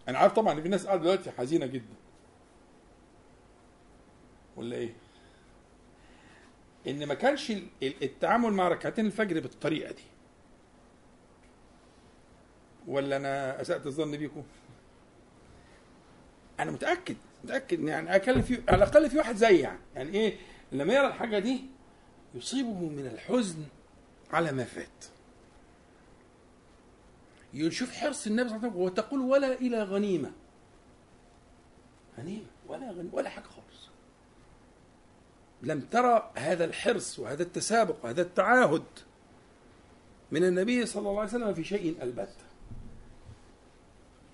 أنا 0.09 0.17
عارف 0.17 0.33
طبعا 0.33 0.53
إن 0.53 0.61
في 0.61 0.69
ناس 0.69 0.85
قاعدة 0.85 1.01
دلوقتي 1.01 1.31
حزينة 1.31 1.65
جدا. 1.65 1.93
ولا 4.55 4.75
إيه؟ 4.75 4.93
إن 6.87 7.05
ما 7.05 7.13
كانش 7.13 7.51
ال- 7.51 7.67
ال- 7.83 8.03
التعامل 8.03 8.53
مع 8.53 8.67
ركعتين 8.67 9.05
الفجر 9.05 9.39
بالطريقة 9.39 9.91
دي. 9.91 10.03
ولا 12.87 13.17
أنا 13.17 13.61
أسأت 13.61 13.85
الظن 13.87 14.17
بيكم؟ 14.17 14.43
أنا 16.59 16.71
متأكد 16.71 17.15
متأكد 17.43 17.79
يعني 17.79 18.15
اكلم 18.15 18.41
في 18.41 18.61
على 18.67 18.77
الأقل 18.83 19.09
في 19.09 19.17
واحد 19.17 19.35
زي 19.35 19.59
يعني. 19.59 19.79
يعني 19.95 20.09
إيه؟ 20.13 20.37
لما 20.71 20.93
يرى 20.93 21.07
الحاجة 21.07 21.39
دي 21.39 21.61
يصيبه 22.35 22.79
من 22.89 23.05
الحزن 23.13 23.63
على 24.31 24.51
ما 24.51 24.63
فات. 24.63 25.05
يشوف 27.53 27.91
حرص 27.91 28.27
النبي 28.27 28.49
صلى 28.49 28.57
الله 28.57 28.67
عليه 28.67 28.77
وسلم 28.77 28.85
وتقول 28.85 29.19
ولا 29.19 29.53
إلى 29.53 29.83
غنيمة. 29.83 30.31
غنيمة 32.17 32.45
ولا 32.67 32.91
غنيمة 32.91 33.09
ولا 33.15 33.29
حاجة 33.29 33.43
خالص. 33.43 33.89
لم 35.61 35.81
ترى 35.81 36.31
هذا 36.35 36.65
الحرص 36.65 37.19
وهذا 37.19 37.43
التسابق 37.43 37.95
وهذا 38.05 38.21
التعاهد 38.21 38.83
من 40.31 40.43
النبي 40.43 40.85
صلى 40.85 41.09
الله 41.09 41.19
عليه 41.21 41.29
وسلم 41.29 41.53
في 41.53 41.63
شيء 41.63 42.03
البتة. 42.03 42.43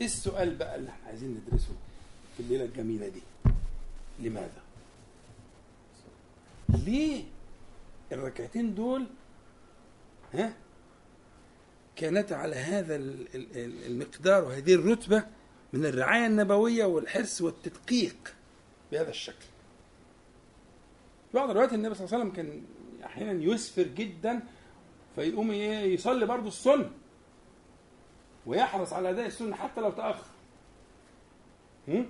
إيه 0.02 0.06
السؤال 0.08 0.56
بقى 0.56 0.76
اللي 0.76 0.90
إحنا 0.90 1.08
عايزين 1.08 1.30
ندرسه 1.48 1.74
في 2.38 2.44
الليلة 2.44 2.66
الجميلة 2.66 3.08
دي؟ 3.08 3.22
لماذا؟ 4.20 4.62
ليه 6.70 7.24
الركعتين 8.12 8.76
دول 8.76 9.06
ها؟ 10.34 10.54
كانت 12.00 12.32
على 12.32 12.56
هذا 12.56 12.96
ال- 12.96 13.28
ال- 13.36 13.58
ال- 13.58 13.86
المقدار 13.86 14.44
وهذه 14.46 14.74
الرتبة 14.74 15.24
من 15.74 15.86
الرعاية 15.86 16.26
النبوية 16.28 16.86
والحرص 16.86 17.42
والتدقيق 17.42 18.34
بهذا 18.92 19.10
الشكل 19.10 19.46
في 21.32 21.38
بعض 21.38 21.50
الروايات 21.50 21.74
النبي 21.74 21.96
صلى 21.96 22.06
الله 22.06 22.16
عليه 22.18 22.24
وسلم 22.30 22.36
كان 22.36 22.62
أحيانا 23.06 23.44
يسفر 23.44 23.82
جدا 23.84 24.40
فيقوم 25.16 25.52
يصلي 25.52 26.26
برضه 26.26 26.48
السنة 26.48 26.92
ويحرص 28.46 28.94
على 28.94 29.10
أداء 29.10 29.26
السنة 29.26 29.56
حتى 29.56 29.82
لو 29.82 29.92
تأخر 29.92 30.26
هم؟ 31.88 32.10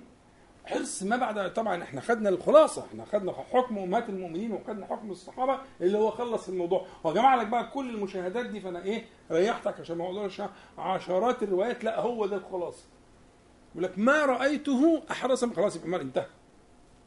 حرص 0.70 1.02
ما 1.02 1.16
بعد 1.16 1.52
طبعا 1.52 1.82
إحنا 1.82 2.00
خدنا 2.00 2.28
الخلاصة 2.28 2.86
إحنا 2.86 3.04
خدنا 3.04 3.32
حكم 3.32 3.78
أمهات 3.78 4.08
المؤمنين 4.08 4.52
وخدنا 4.52 4.86
حكم 4.86 5.10
الصحابة 5.10 5.58
اللي 5.80 5.98
هو 5.98 6.10
خلص 6.10 6.48
الموضوع. 6.48 6.86
وجمع 7.04 7.34
لك 7.34 7.46
بقى 7.46 7.70
كل 7.70 7.94
المشاهدات 7.94 8.46
دي 8.46 8.60
فأنا 8.60 8.82
إيه 8.82 9.04
ريحتك 9.30 9.80
عشان 9.80 9.96
ما 9.96 10.04
أقولش 10.04 10.42
عشرات 10.78 11.42
الروايات 11.42 11.84
لا 11.84 12.00
هو 12.00 12.26
ده 12.26 12.36
الخلاصة. 12.36 12.84
يقول 13.72 13.84
لك 13.84 13.98
ما 13.98 14.24
رأيته 14.26 15.02
أحرص 15.10 15.44
من 15.44 15.54
خلاص 15.54 15.76
يبقى 15.76 16.00
انتهى. 16.00 16.26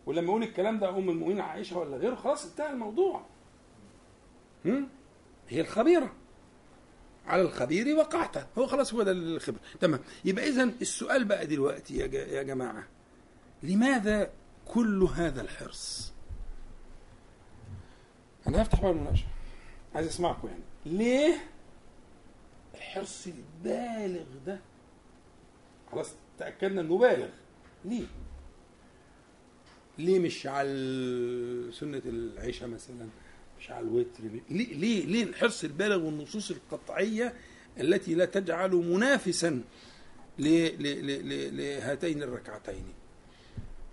ولما 0.06 0.28
يقول 0.28 0.43
الكلام 0.43 0.80
ده 0.80 0.89
أم 0.89 1.10
المؤمنين 1.10 1.41
عائشة 1.41 1.78
ولا 1.80 1.97
غيره 1.97 2.15
خلاص 2.15 2.45
انتهى 2.45 2.69
الموضوع. 2.71 3.26
هم؟ 4.65 4.88
هي 5.49 5.62
الخبيرة. 5.62 6.12
على 7.28 7.41
الخبير 7.41 7.95
وقعت. 7.97 8.38
هو 8.58 8.67
خلاص 8.67 8.93
هو 8.93 9.04
ده 9.04 9.12
الخبره 9.12 9.60
تمام. 9.82 9.99
يبقى 10.26 10.47
اذا 10.47 10.63
السؤال 10.63 11.23
بقى 11.26 11.47
دلوقتي 11.47 11.97
يا 11.97 12.43
جماعة. 12.43 12.84
لماذا 13.63 14.32
كل 14.65 15.04
هذا 15.04 15.41
الحرص؟ 15.41 16.13
أنا 18.47 18.62
هفتح 18.62 18.82
بقى 18.82 18.91
المناقشة. 18.91 19.26
عايز 19.95 20.08
أسمعكم 20.08 20.47
يعني. 20.47 20.63
ليه 20.86 21.49
الحرص 22.76 23.28
البالغ 23.28 24.26
ده؟ 24.45 24.60
خلاص 25.91 26.12
تأكدنا 26.39 26.82
إنه 26.82 26.97
بالغ. 26.97 27.30
ليه؟ 27.86 28.06
ليه 29.97 30.19
مش 30.19 30.47
على 30.47 30.69
سنة 31.73 32.02
العشاء 32.06 32.69
مثلا؟ 32.69 33.08
مش 33.60 33.71
على 33.71 33.86
الوتر؟ 33.88 34.23
ليه 34.49 34.73
ليه 34.76 35.06
ليه 35.06 35.23
الحرص 35.23 35.63
البالغ 35.63 36.06
والنصوص 36.06 36.52
القطعية 36.52 37.34
التي 37.80 38.15
لا 38.15 38.26
تجعل 38.26 38.71
منافسا 38.71 39.62
لهاتين 40.39 42.23
الركعتين؟ 42.23 42.84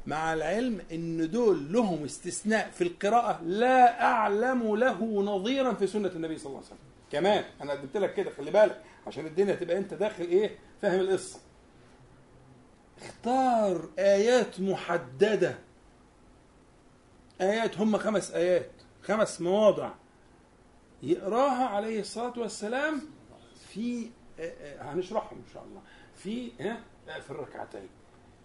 مع 0.07 0.33
العلم 0.35 0.83
إن 0.93 1.31
دول 1.31 1.73
لهم 1.73 2.05
استثناء 2.05 2.71
في 2.71 2.85
القراءة 2.85 3.43
لا 3.43 4.03
أعلم 4.03 4.77
له 4.77 5.23
نظيرا 5.23 5.73
في 5.75 5.87
سنة 5.87 6.09
النبي 6.09 6.39
صلى 6.39 6.47
الله 6.47 6.57
عليه 6.59 6.67
وسلم. 6.67 6.79
كمان 7.13 7.45
أنا 7.63 7.73
قدمت 7.73 7.97
لك 7.97 8.15
كده 8.15 8.31
خلي 8.31 8.51
بالك 8.51 8.83
عشان 9.07 9.27
الدنيا 9.27 9.55
تبقى 9.55 9.79
أنت 9.79 9.95
داخل 9.95 10.25
إيه؟ 10.25 10.59
فاهم 10.83 11.01
القصة. 11.01 11.39
اختار 13.03 13.89
آيات 13.99 14.61
محددة. 14.61 15.59
آيات 17.41 17.79
هم 17.79 17.97
خمس 17.99 18.31
آيات 18.31 18.71
خمس 19.03 19.41
مواضع 19.41 19.91
يقراها 21.03 21.67
عليه 21.67 22.01
الصلاة 22.01 22.39
والسلام 22.39 23.01
في 23.69 24.11
آه، 24.41 24.43
آه، 24.43 24.83
هنشرحهم 24.93 25.39
إن 25.39 25.53
شاء 25.55 25.65
الله. 25.65 25.81
في 26.17 26.51
ها؟ 26.61 26.81
في 27.21 27.31
الركعتين. 27.31 27.89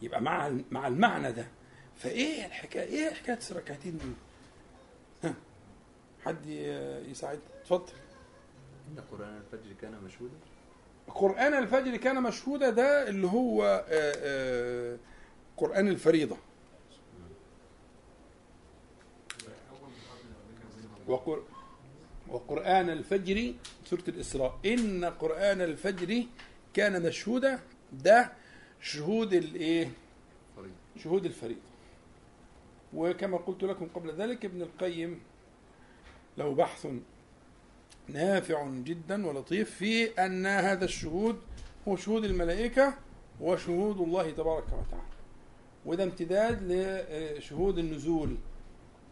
يبقى 0.05 0.21
مع 0.21 0.51
مع 0.71 0.87
المعنى 0.87 1.31
ده. 1.31 1.47
فإيه 1.95 2.45
الحكاية 2.45 2.83
إيه 2.83 3.13
حكاية 3.13 3.39
الركعتين 3.51 3.97
دول 3.97 4.13
ها 5.23 5.33
حد 6.25 6.45
يساعد؟ 7.09 7.39
اتفضل. 7.61 7.93
إن 8.91 9.03
قرآن 9.11 9.37
الفجر 9.37 9.73
كان 9.81 9.91
مشهودا؟ 10.03 10.33
قرآن 11.07 11.53
الفجر 11.53 11.97
كان 11.97 12.23
مشهودا 12.23 12.69
ده 12.69 13.09
اللي 13.09 13.27
هو 13.27 13.63
آه، 13.63 13.83
آه، 13.89 14.97
قرآن 15.57 15.87
الفريضة. 15.87 16.37
وقر... 21.07 21.43
وقرآن 22.27 22.89
الفجر 22.89 23.53
سورة 23.85 24.03
الإسراء 24.07 24.59
إن 24.65 25.05
قرآن 25.05 25.61
الفجر 25.61 26.23
كان 26.73 27.01
مشهودا 27.07 27.59
ده 27.93 28.31
شهود؟ 28.81 29.29
فريض 30.55 30.71
شهود 31.03 31.25
الفريضة 31.25 31.59
وكما 32.93 33.37
قلت 33.37 33.63
لكم 33.63 33.87
قبل 33.87 34.11
ذلك 34.11 34.45
ابن 34.45 34.61
القيم 34.61 35.19
له 36.37 36.55
بحث 36.55 36.87
نافع 38.07 38.69
جدا 38.69 39.27
ولطيف 39.27 39.75
في 39.75 40.07
أن 40.25 40.45
هذا 40.45 40.85
الشهود 40.85 41.41
هو 41.87 41.95
شهود 41.95 42.23
الملائكة 42.23 42.93
وشهود 43.41 44.01
الله 44.01 44.31
تبارك 44.31 44.65
وتعالى. 44.65 45.15
وده 45.85 46.03
امتداد 46.03 46.59
لشهود 46.63 47.77
النزول. 47.77 48.35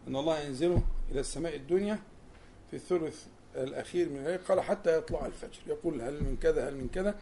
أن 0.08 0.16
الله 0.16 0.40
ينزله 0.40 0.82
إلى 1.10 1.20
السماء 1.20 1.56
الدنيا 1.56 1.98
في 2.70 2.76
الثلث 2.76 3.26
الأخير 3.56 4.08
من 4.08 4.16
الليل. 4.16 4.38
قال 4.38 4.60
حتى 4.60 4.98
يطلع 4.98 5.26
الفجر. 5.26 5.58
يقول 5.66 6.02
هل 6.02 6.24
من 6.24 6.36
كذا 6.42 6.68
هل 6.68 6.76
من 6.76 6.88
كذا. 6.88 7.18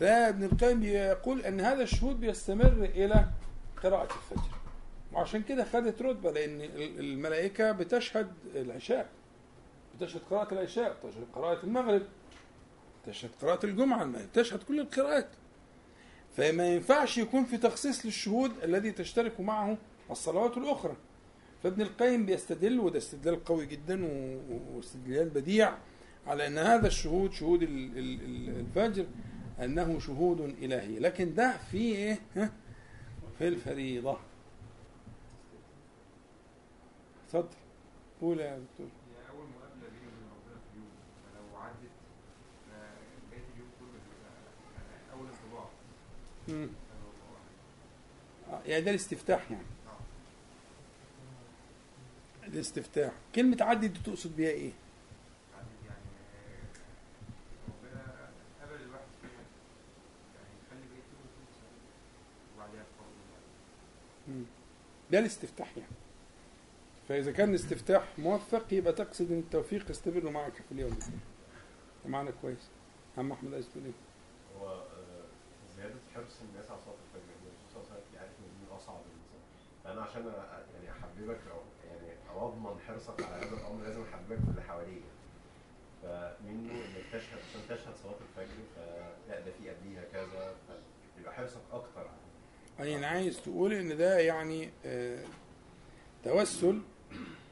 فابن 0.00 0.44
القيم 0.44 0.82
يقول 0.82 1.40
أن 1.40 1.60
هذا 1.60 1.82
الشهود 1.82 2.20
بيستمر 2.20 2.90
إلى 2.94 3.24
قراءة 3.82 4.04
الفجر. 4.14 4.50
وعشان 5.12 5.42
كده 5.42 5.64
خدت 5.64 6.02
رتبة 6.02 6.30
لأن 6.30 6.60
الملائكة 6.98 7.72
بتشهد 7.72 8.32
العشاء 8.54 9.08
بتشهد 9.96 10.20
قراءة 10.30 10.54
العشاء 10.54 10.96
بتشهد 11.04 11.24
قراءة 11.34 11.64
المغرب 11.64 12.02
بتشهد 13.06 13.30
قراءة 13.42 13.66
الجمعة 13.66 14.04
بتشهد 14.04 14.62
كل 14.62 14.80
القراءات. 14.80 15.28
فما 16.36 16.68
ينفعش 16.74 17.18
يكون 17.18 17.44
في 17.44 17.56
تخصيص 17.56 18.06
للشهود 18.06 18.52
الذي 18.64 18.90
تشترك 18.90 19.40
معه 19.40 19.76
الصلوات 20.10 20.56
الأخرى. 20.56 20.96
فابن 21.62 21.82
القيم 21.82 22.26
بيستدل 22.26 22.80
وده 22.80 22.98
استدلال 22.98 23.44
قوي 23.44 23.66
جدا 23.66 24.08
واستدلال 24.74 25.28
بديع 25.28 25.74
على 26.26 26.46
أن 26.46 26.58
هذا 26.58 26.86
الشهود 26.86 27.32
شهود 27.32 27.62
ال- 27.62 27.98
ال- 27.98 28.20
ال- 28.24 28.60
الفجر 28.60 29.06
أنه 29.60 29.98
شهود 29.98 30.40
إلهي. 30.40 30.98
لكن 30.98 31.34
ده 31.34 31.56
في 31.70 31.78
إيه؟ 31.78 32.18
في 33.38 33.48
الفريضة. 33.48 34.18
اتفضل. 37.26 37.48
قول 38.20 38.40
يا 38.40 38.58
دكتور. 38.58 38.86
مقابلة 39.34 39.88
بيني 39.90 40.06
وبين 40.06 40.28
ربنا 40.30 40.58
في 40.72 40.80
فلو 41.32 41.56
عدت 41.56 41.90
بقيت 43.30 43.44
اليوم 43.54 43.70
كله 43.80 43.98
يعني 44.74 45.12
أول 45.12 45.26
انطباع. 45.28 45.68
آه، 48.50 48.62
يعني 48.66 48.82
ده 48.84 48.90
الاستفتاح 48.90 49.50
يعني. 49.50 49.64
آه. 49.86 49.98
الاستفتاح. 52.46 53.12
كلمة 53.34 53.56
عدي 53.60 53.88
دي 53.88 54.00
تقصد 54.00 54.36
بيها 54.36 54.50
إيه؟ 54.50 54.72
عدت 55.58 55.68
يعني 55.86 56.00
ربنا 57.68 58.02
قبل 58.62 58.82
الواحد 58.84 59.06
فيها 59.22 59.30
يعني 60.34 60.54
يخلي 60.66 60.80
بقيت 60.88 61.04
اليوم 61.12 61.28
كله 61.36 61.52
سعيد 61.60 61.82
وبعدها 62.56 62.80
الفرض 62.80 63.14
مم. 63.28 64.17
ده 65.10 65.18
الاستفتاح 65.18 65.76
يعني. 65.76 65.92
فإذا 67.08 67.32
كان 67.32 67.48
الاستفتاح 67.50 68.18
موفق 68.18 68.64
يبقى 68.72 68.92
تقصد 68.92 69.32
أن 69.32 69.38
التوفيق 69.38 69.90
يستمر 69.90 70.30
معك 70.30 70.52
في 70.52 70.72
اليوم 70.72 70.90
ده. 70.90 71.06
معنى 72.10 72.30
كويس. 72.42 72.68
عم 73.18 73.32
أحمد 73.32 73.54
عايز 73.54 73.68
تقول 73.68 73.84
إيه؟ 73.84 73.92
هو 74.60 74.68
آه، 74.68 74.84
زيادة 75.76 75.94
حرص 76.14 76.40
الناس 76.50 76.70
على 76.70 76.80
صلاة 76.84 76.94
الفجر. 77.06 77.32
الرسول 77.42 77.70
صلى 77.72 77.82
الله 77.82 77.90
عليه 77.92 78.00
وسلم 78.02 78.14
يعرف 78.16 78.30
ان 78.30 78.60
دي 78.60 78.76
أصعب 78.76 79.00
الإنسان 79.00 79.40
فأنا 79.84 80.00
عشان 80.02 80.26
يعني 80.74 80.90
أحببك 80.98 81.40
أو 81.52 81.60
يعني 81.86 82.12
أو 82.30 82.48
أضمن 82.48 82.80
حرصك 82.86 83.22
على 83.22 83.46
هذا 83.46 83.56
الأمر 83.56 83.82
لازم 83.82 84.02
أحببك 84.02 84.38
في 84.44 84.50
اللي 84.50 84.62
حواليك. 84.62 85.02
فمنه 86.02 86.72
إنك 86.72 87.04
تشهد 87.12 87.38
عشان 87.48 87.60
تشهد 87.68 87.94
صلاة 88.02 88.18
الفجر 88.28 88.56
فلا 88.76 89.40
ده 89.40 89.52
في 89.52 89.70
قبليها 89.70 90.04
كذا. 90.12 90.54
فيبقى 91.16 91.34
حرصك 91.34 91.60
على 91.96 92.08
يعني 92.78 93.06
عايز 93.06 93.40
تقول 93.42 93.72
إن 93.72 93.96
ده 93.96 94.18
يعني 94.18 94.68
آه، 94.86 95.24
توسل 96.24 96.80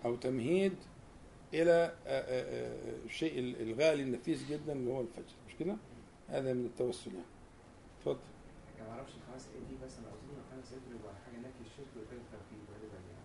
أو 0.05 0.17
تمهيد 0.17 0.75
إلى 1.55 1.73
آه، 1.73 1.93
آه، 2.07 2.67
آه، 2.67 3.05
الشيء 3.05 3.39
الغالي 3.63 4.03
النفيس 4.03 4.45
جدا 4.51 4.73
اللي 4.73 4.91
هو 4.93 5.01
الفجر 5.01 5.35
مش 5.49 5.55
كده؟ 5.61 5.77
هذا 6.29 6.53
من 6.53 6.65
التوسل 6.67 7.11
يعني 7.15 7.27
اتفضل 7.99 8.19
يعني 8.79 8.89
ما 8.91 8.95
أعرفش 8.97 9.13
الخمس 9.21 9.45
ايات 9.53 9.65
دي 9.71 9.77
مثلا 9.85 10.05
أظن 10.15 10.35
الخمس 10.43 10.73
ايات 10.73 10.83
بيبقى 10.91 11.13
حاجة 11.25 11.39
نفي 11.47 11.61
الشرك 11.67 11.91
وتاني 11.97 12.21
التوحيد 12.27 12.61
غالبا 12.73 12.99
يعني 13.07 13.23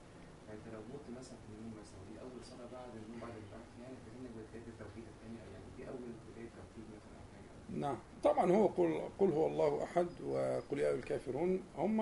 يعني 0.48 0.58
انت 0.60 0.68
لو 0.74 0.82
مت 0.94 1.06
مثلا 1.20 1.38
في 1.44 1.48
النوم 1.54 1.72
مثلا 1.82 1.98
ودي 2.04 2.16
اول 2.26 2.40
صلاه 2.52 2.68
بعد 2.78 2.92
النوم 3.02 3.20
بعد 3.26 3.36
البعث 3.44 3.68
يعني 3.82 3.96
فكانك 4.04 4.32
بدايه 4.38 4.68
التوحيد 4.74 5.06
الثانية 5.14 5.42
يعني 5.54 5.68
دي 5.78 5.82
اول 5.92 6.04
بدايه 6.30 6.50
توحيد 6.60 6.86
مثلا 6.96 7.14
أو 7.22 7.26
حاجة 7.34 7.50
نعم. 7.82 7.98
طبعا 8.24 8.52
هو 8.52 8.68
قل 8.68 9.02
قل 9.20 9.32
هو 9.32 9.48
الله 9.48 9.84
أحد 9.84 10.08
وقل 10.26 10.80
يا 10.80 10.94
الكافرون. 10.94 11.64
هم 11.78 11.98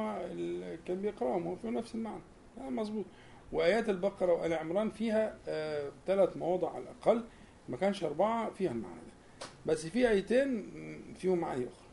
كان 0.85 1.01
بيقرأهم 1.01 1.47
هو 1.47 1.55
في 1.55 1.67
نفس 1.69 1.95
المعنى. 1.95 2.21
آه 2.57 2.69
مظبوط. 2.69 3.05
وآيات 3.51 3.89
البقرة 3.89 4.33
وآل 4.33 4.53
عمران 4.53 4.89
فيها 4.89 5.37
آه 5.47 5.91
ثلاث 6.07 6.37
مواضع 6.37 6.69
على 6.69 6.83
الأقل. 6.83 7.23
ما 7.69 7.77
كانش 7.77 8.03
أربعة 8.03 8.49
فيها 8.49 8.71
المعنى 8.71 8.95
ده. 8.95 9.47
بس 9.65 9.85
في 9.85 10.09
آيتين 10.09 10.71
فيهم 11.17 11.37
معاني 11.39 11.63
أخرى. 11.67 11.87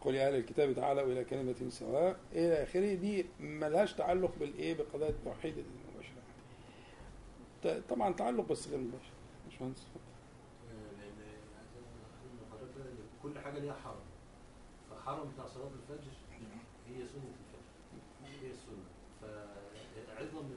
قل 0.00 0.14
يا 0.14 0.28
أهل 0.28 0.34
الكتاب 0.34 0.74
تعالوا 0.74 1.12
إلى 1.12 1.24
كلمة 1.24 1.68
سواء. 1.68 2.16
إلى 2.32 2.62
آخره. 2.62 2.94
دي 2.94 3.26
ملهاش 3.40 3.92
تعلق 3.94 4.32
بالإيه؟ 4.40 4.74
بقضايا 4.74 5.10
التوحيد 5.10 5.54
المباشرة. 5.58 6.22
طبعا 7.88 8.12
تعلق 8.12 8.48
بس 8.48 8.68
غير 8.68 8.78
مباشر. 8.78 9.12
باشمهندس. 9.44 9.80
اتفضل. 9.80 10.00
لأن 10.98 11.12
عايز 11.58 11.68
أقول 11.74 11.84
لحضرتك 12.42 12.76
إن 12.76 13.07
كل 13.22 13.38
حاجة 13.38 13.58
ليها 13.58 13.74
حرم. 13.84 14.00
فحرم 14.90 15.28
بتاع 15.34 15.46
صلاة 15.46 15.66
الفجر 15.82 16.10
هي 16.88 16.96
سنة 16.96 17.22
الفجر 17.24 17.62
هي 18.24 18.50
السنة. 18.50 18.84
فعظم 19.22 20.48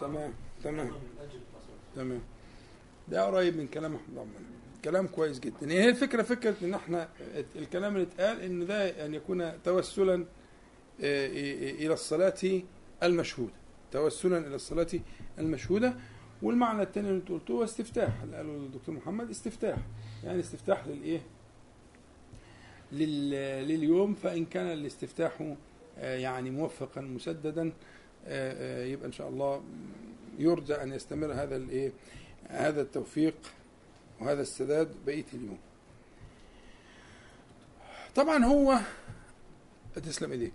تمام 0.00 0.32
تمام. 0.64 0.92
تمام. 1.96 2.20
ده 3.08 3.24
قريب 3.26 3.56
من 3.56 3.66
كلام 3.68 3.94
أحمد 3.96 4.18
عمان 4.18 4.44
كلام 4.84 5.06
كويس 5.06 5.40
جدا. 5.40 5.70
هي 5.72 5.88
الفكرة 5.88 6.22
فكرة 6.22 6.54
إن 6.62 6.74
إحنا 6.74 7.08
الكلام 7.56 7.96
اللي 7.96 8.06
اتقال 8.06 8.40
إن 8.40 8.66
ده 8.66 9.06
أن 9.06 9.14
يكون 9.14 9.62
توسلا 9.62 10.14
آه، 11.02 11.26
إلى 11.70 11.92
الصلاة 11.92 12.62
المشهودة. 13.02 13.52
توسلا 13.92 14.38
إلى 14.38 14.54
الصلاة 14.54 14.86
المشهودة. 15.38 15.94
والمعنى 16.42 16.82
الثاني 16.82 17.08
اللي 17.08 17.18
أنت 17.20 17.28
قلته 17.28 17.52
هو 17.52 17.64
استفتاح. 17.64 18.22
اللي 18.22 18.36
قاله 18.36 18.50
الدكتور 18.56 18.94
محمد 18.94 19.30
استفتاح. 19.30 19.78
يعني 20.24 20.40
استفتاح 20.40 20.86
للإيه؟ 20.86 21.20
لل- 22.92 23.68
لليوم 23.68 24.14
فإن 24.14 24.44
كان 24.44 24.66
الاستفتاح 24.72 25.54
آه، 25.98 26.16
يعني 26.16 26.50
موفقا 26.50 27.00
مسددا 27.00 27.72
آه، 28.26 28.82
آه، 28.82 28.84
يبقى 28.86 29.06
إن 29.06 29.12
شاء 29.12 29.28
الله 29.28 29.62
يرجى 30.38 30.74
أن 30.74 30.92
يستمر 30.92 31.32
هذا 31.32 31.56
الإيه؟ 31.56 31.92
هذا 32.48 32.82
التوفيق 32.82 33.34
وهذا 34.20 34.42
السداد 34.42 34.94
بقية 35.06 35.24
اليوم. 35.34 35.58
طبعا 38.14 38.44
هو 38.44 38.78
تسلم 39.94 40.32
إيديك 40.32 40.52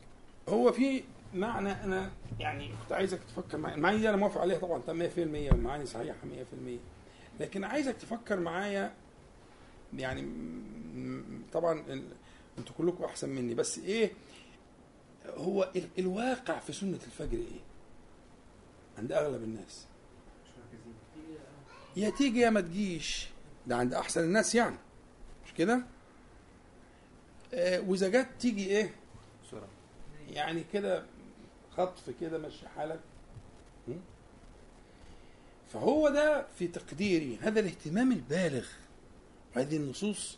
هو 0.50 0.72
في 0.72 1.04
معنى 1.34 1.72
أنا 1.72 2.12
يعني 2.40 2.68
كنت 2.68 2.92
عايزك 2.92 3.20
تفكر 3.24 3.58
معايا 3.58 3.76
المعاني 3.76 3.98
دي 3.98 4.10
أنا 4.10 4.18
موافق 4.18 4.42
عليها 4.42 4.58
طبعا 4.60 4.82
تم 4.82 5.10
100% 5.10 5.54
ومعاني 5.54 5.86
صحيحة 5.86 6.18
100% 6.24 7.42
لكن 7.42 7.64
عايزك 7.64 7.96
تفكر 7.98 8.40
معايا 8.40 8.94
يعني 9.98 10.28
طبعا 11.54 11.84
أنتوا 12.58 12.76
كلكم 12.78 13.04
أحسن 13.04 13.30
مني 13.30 13.54
بس 13.54 13.80
إيه 13.80 14.12
هو 15.26 15.72
ال- 15.76 15.90
الواقع 16.00 16.60
في 16.60 16.74
سنة 16.74 17.00
الفجر 17.06 17.38
إيه؟ 17.38 17.60
عند 18.98 19.12
أغلب 19.12 19.44
الناس. 19.44 19.86
يا 21.98 22.10
تيجي 22.10 22.40
يا 22.40 22.50
ما 22.50 22.62
تجيش. 22.62 23.28
ده 23.68 23.76
عند 23.78 23.94
أحسن 23.94 24.22
الناس 24.24 24.56
يعني. 24.56 24.76
مش 25.46 25.54
كده؟ 25.54 25.82
آه 27.54 27.80
وإذا 27.82 28.10
جت 28.10 28.28
تيجي 28.40 28.66
إيه؟ 28.68 28.94
بسرعة. 29.48 29.68
يعني 30.30 30.64
كده 30.74 31.06
خطف 31.78 32.10
كده 32.22 32.38
مشي 32.38 32.68
حالك? 32.68 33.00
فهو 35.74 36.10
ده 36.10 36.48
في 36.60 36.68
تقديري 36.68 37.38
هذا 37.42 37.60
الاهتمام 37.60 38.12
البالغ. 38.12 38.68
هذه 39.54 39.78
النصوص 39.78 40.38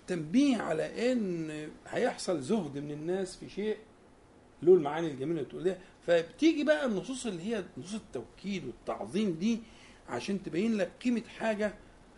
التنبيه 0.00 0.56
على 0.56 1.12
إن 1.12 1.68
هيحصل 1.88 2.40
زهد 2.40 2.78
من 2.78 2.90
الناس 2.90 3.36
في 3.36 3.48
شيء 3.48 3.76
له 4.62 4.74
المعاني 4.74 5.06
الجميلة 5.10 5.40
اللي 5.40 5.64
ده. 5.64 5.78
فبتيجي 6.06 6.64
بقى 6.64 6.86
النصوص 6.86 7.26
اللي 7.26 7.42
هي 7.42 7.64
نصوص 7.78 7.94
التوكيد 7.94 8.64
والتعظيم 8.64 9.32
دي 9.40 9.60
عشان 10.08 10.42
تبين 10.42 10.76
لك 10.76 10.90
قيمة 11.04 11.22
حاجة 11.38 11.74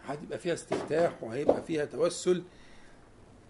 هتبقى 0.07 0.39
فيها 0.39 0.55
استفتاح 0.55 1.23
وهيبقى 1.23 1.63
فيها 1.63 1.85
توسل 1.85 2.43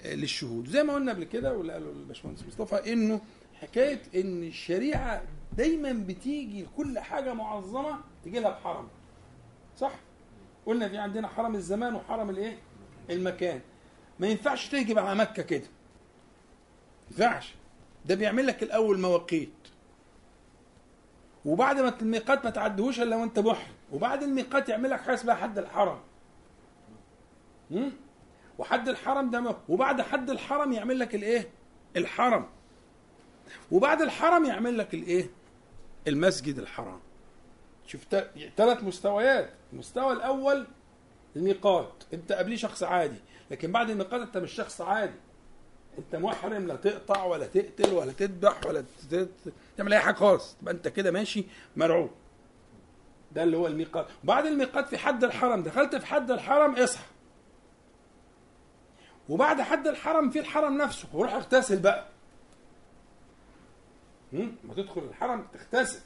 آه، 0.02 0.14
للشهود. 0.14 0.68
زي 0.68 0.82
ما 0.82 0.94
قلنا 0.94 1.12
قبل 1.12 1.24
كده 1.24 1.56
واللي 1.56 1.72
قاله 1.72 1.90
الباشمهندس 1.90 2.42
مصطفى 2.46 2.92
إنه 2.92 3.20
حكاية 3.60 4.02
إن 4.14 4.42
الشريعة 4.44 5.22
دايما 5.56 5.92
بتيجي 5.92 6.62
لكل 6.62 6.98
حاجة 6.98 7.34
معظمة 7.34 7.98
تجي 8.24 8.40
لها 8.40 8.50
بحرم. 8.50 8.88
صح؟ 9.78 9.94
قلنا 10.66 10.88
في 10.88 10.98
عندنا 10.98 11.28
حرم 11.28 11.54
الزمان 11.54 11.94
وحرم 11.94 12.30
الايه؟ 12.30 12.58
المكان. 13.10 13.60
ما 14.18 14.26
ينفعش 14.26 14.68
تهجم 14.68 14.98
على 14.98 15.14
مكة 15.14 15.42
كده. 15.42 15.66
ما 17.10 17.24
ينفعش. 17.24 17.54
ده 18.06 18.14
بيعمل 18.14 18.46
لك 18.46 18.62
الأول 18.62 19.00
مواقيت. 19.00 19.52
وبعد 21.44 21.80
ما 21.80 21.94
الميقات 22.02 22.44
ما 22.44 22.50
تعدهوش 22.50 23.00
إلا 23.00 23.16
وأنت 23.16 23.38
محرم 23.38 23.74
وبعد 23.92 24.22
الميقات 24.22 24.68
يعمل 24.68 24.90
لك 24.90 25.00
حاجة 25.00 25.14
اسمها 25.14 25.34
حد 25.34 25.58
الحرم? 25.58 26.00
وحد 28.58 28.88
الحرم 28.88 29.30
ده 29.30 29.56
وبعد 29.68 30.00
حد 30.00 30.30
الحرم 30.30 30.72
يعمل 30.72 30.98
لك 30.98 31.14
الايه؟ 31.14 31.48
الحرم. 31.96 32.46
وبعد 33.70 34.02
الحرم 34.02 34.44
يعمل 34.44 34.78
لك 34.78 34.94
الايه؟ 34.94 35.30
المسجد 36.08 36.58
الحرام. 36.58 37.00
شوف 37.92 38.00
ثلاث 38.56 38.84
مستويات. 38.84 39.50
المستوى 39.72 40.12
الأول 40.12 40.66
الميقات 41.36 41.92
أنت 42.12 42.32
قبليه 42.32 42.56
شخص 42.56 42.82
عادي 42.82 43.16
لكن 43.50 43.72
بعد 43.72 43.90
الميقات 43.90 44.20
أنت 44.20 44.36
مش 44.36 44.52
شخص 44.52 44.80
عادي. 44.80 45.14
أنت 45.98 46.16
محرم 46.16 46.66
لا 46.66 46.76
تقطع 46.76 47.24
ولا 47.24 47.46
تقتل 47.46 47.92
ولا 47.92 48.12
تذبح 48.12 48.66
ولا 48.66 48.84
تعمل 49.76 49.92
أي 49.92 49.98
حاجة 50.00 50.14
خالص. 50.14 50.56
تبقى 50.60 50.74
أنت 50.74 50.88
كده 50.88 51.10
ماشي 51.10 51.44
مرعوب. 51.76 52.10
ده 53.32 53.42
اللي 53.42 53.56
هو 53.56 53.66
الميقات 53.66 54.06
بعد 54.24 54.46
الميقات 54.46 54.88
في 54.88 54.98
حد 54.98 55.24
الحرم 55.24 55.62
دخلت 55.62 55.96
في 55.96 56.06
حد 56.06 56.30
الحرم 56.30 56.74
اصحى. 56.74 57.04
وبعد 59.28 59.60
حد 59.60 59.86
الحرم 59.86 60.30
في 60.30 60.38
الحرم 60.38 60.78
نفسه 60.78 61.08
وروح 61.12 61.34
اغتسل 61.34 61.78
بقى؟ 61.78 62.06
ما 64.32 64.74
تدخل 64.76 65.00
الحرم 65.00 65.46
تغتسل. 65.52 66.00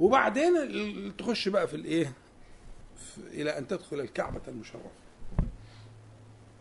وبعدين 0.00 1.16
تخش 1.16 1.48
بقى 1.48 1.68
في 1.68 1.76
الايه؟ 1.76 2.12
إلى 3.18 3.58
أن 3.58 3.66
تدخل 3.66 4.00
الكعبة 4.00 4.40
المشرفة. 4.48 4.90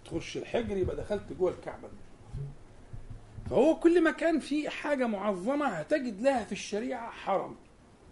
تخش 0.05 0.37
الحجر 0.37 0.77
يبقى 0.77 0.95
دخلت 0.95 1.33
جوه 1.33 1.51
الكعبة 1.51 1.89
فهو 3.49 3.75
كل 3.79 4.03
ما 4.03 4.11
كان 4.11 4.39
في 4.39 4.69
حاجة 4.69 5.07
معظمة 5.07 5.65
هتجد 5.65 6.21
لها 6.21 6.43
في 6.45 6.51
الشريعة 6.51 7.11
حرم. 7.11 7.55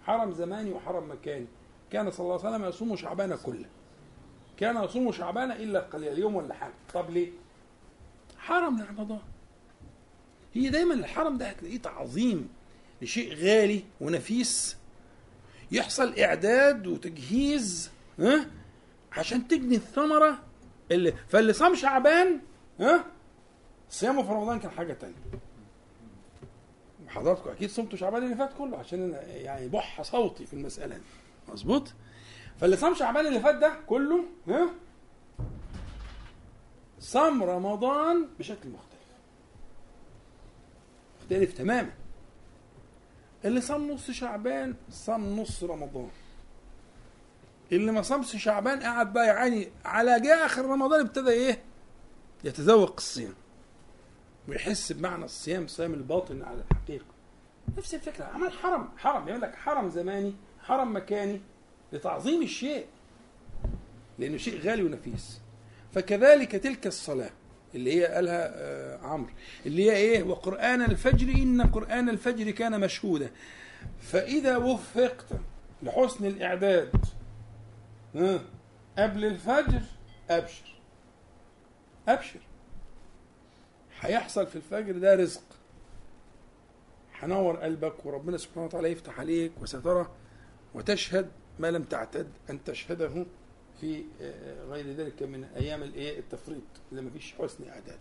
حرم 0.03 0.31
زماني 0.31 0.71
وحرم 0.71 1.11
مكاني. 1.11 1.45
كان 1.91 2.11
صلى 2.11 2.19
الله 2.23 2.45
عليه 2.45 2.55
وسلم 2.55 2.69
يصوم 2.69 2.95
شعبان 2.95 3.37
كله. 3.43 3.65
كان 4.57 4.83
يصوم 4.83 5.11
شعبان 5.11 5.51
إلا 5.51 5.79
قليل 5.79 6.19
يوم 6.19 6.35
ولا 6.35 6.53
حاجة. 6.53 6.73
طب 6.93 7.09
ليه؟ 7.09 7.31
حرم 8.37 8.79
لرمضان. 8.79 9.19
هي 10.53 10.69
دايما 10.69 10.93
الحرم 10.93 11.37
ده 11.37 11.47
هتلاقيه 11.49 11.77
تعظيم 11.81 12.49
لشيء 13.01 13.33
غالي 13.35 13.83
ونفيس. 14.01 14.77
يحصل 15.71 16.19
إعداد 16.19 16.87
وتجهيز 16.87 17.91
ها؟ 18.19 18.45
عشان 19.11 19.47
تجني 19.47 19.75
الثمرة 19.75 20.39
اللي 20.91 21.13
فاللي 21.29 21.53
صام 21.53 21.75
شعبان 21.75 22.39
ها؟ 22.79 23.05
صيامه 23.89 24.23
في 24.23 24.29
رمضان 24.29 24.59
كان 24.59 24.71
حاجة 24.71 24.93
تانية. 24.93 25.15
حضراتكم 27.07 27.49
أكيد 27.49 27.69
صمتوا 27.69 27.97
شعبان 27.97 28.23
اللي 28.23 28.35
فات 28.35 28.49
كله 28.57 28.77
عشان 28.77 29.19
يعني 29.27 29.67
بح 29.67 30.01
صوتي 30.01 30.45
في 30.45 30.53
المسألة 30.53 30.95
دي. 30.95 31.03
مظبوط؟ 31.53 31.93
فاللي 32.59 32.77
صام 32.77 32.95
شعبان 32.95 33.27
اللي 33.27 33.39
فات 33.39 33.55
ده 33.55 33.73
كله 33.87 34.23
ها؟ 34.47 34.69
صام 36.99 37.43
رمضان 37.43 38.27
بشكل 38.39 38.69
مختلف. 38.69 39.01
مختلف 41.21 41.57
تماما. 41.57 41.91
اللي 43.45 43.61
صام 43.61 43.91
نص 43.91 44.11
شعبان 44.11 44.75
صام 44.91 45.39
نص 45.39 45.63
رمضان. 45.63 46.09
اللي 47.71 47.91
ما 47.91 48.01
صامش 48.01 48.43
شعبان 48.43 48.83
قعد 48.83 49.13
بقى 49.13 49.27
يعاني 49.27 49.69
على 49.85 50.19
جاء 50.19 50.45
آخر 50.45 50.65
رمضان 50.65 50.99
ابتدى 50.99 51.29
إيه؟ 51.29 51.59
يتذوق 52.43 52.93
الصيام. 52.97 53.33
ويحس 54.47 54.91
بمعنى 54.91 55.25
الصيام 55.25 55.67
صيام 55.67 55.93
الباطن 55.93 56.41
على 56.41 56.63
الحقيقة. 56.71 57.05
نفس 57.77 57.95
الفكرة. 57.95 58.25
عمل 58.25 58.51
حرم 58.51 58.89
حرم. 58.97 59.27
يقول 59.27 59.41
لك 59.41 59.55
حرم 59.55 59.89
زماني 59.89 60.33
حرم 60.63 60.95
مكاني 60.95 61.41
لتعظيم 61.93 62.41
الشيء 62.41 62.85
لأنه 64.19 64.37
شيء 64.37 64.61
غالي 64.61 64.83
ونفيس. 64.83 65.41
فكذلك 65.93 66.51
تلك 66.51 66.87
الصلاة. 66.87 67.31
اللي 67.75 67.99
هي 68.01 68.05
قالها 68.05 68.51
آه، 68.55 68.97
عمرو 69.07 69.29
اللي 69.65 69.91
هي 69.91 69.95
إيه؟ 69.95 70.23
وقرآن 70.23 70.81
الفجر 70.81 71.27
إن 71.29 71.61
قرآن 71.61 72.09
الفجر 72.09 72.51
كان 72.51 72.79
مشهودا. 72.79 73.31
فإذا 74.01 74.57
وفقت 74.57 75.25
لحسن 75.83 76.25
الإعداد 76.25 77.05
ها، 78.15 78.39
قبل 78.97 79.25
الفجر 79.25 79.81
أبشر. 80.29 80.75
أبشر. 82.07 82.39
هيحصل 83.99 84.47
في 84.47 84.55
الفجر 84.55 84.97
ده 84.97 85.15
رزق. 85.15 85.43
هنور 87.19 87.55
قلبك 87.55 88.05
وربنا 88.05 88.37
سبحانه 88.37 88.65
وتعالى 88.65 88.91
يفتح 88.91 89.19
عليك 89.19 89.51
وسترى 89.61 90.07
وتشهد 90.73 91.29
ما 91.59 91.71
لم 91.71 91.83
تعتد 91.83 92.27
أن 92.49 92.63
تشهده. 92.63 93.25
في 93.81 94.03
آه، 94.21 94.65
غير 94.65 94.91
ذلك 94.91 95.23
من 95.23 95.43
أيام 95.43 95.83
الإيه؟ 95.83 96.19
التفريط 96.19 96.61
اللي 96.91 97.01
ما 97.01 97.09
فيش 97.09 97.33
حسن 97.33 97.67
إعداد. 97.67 97.99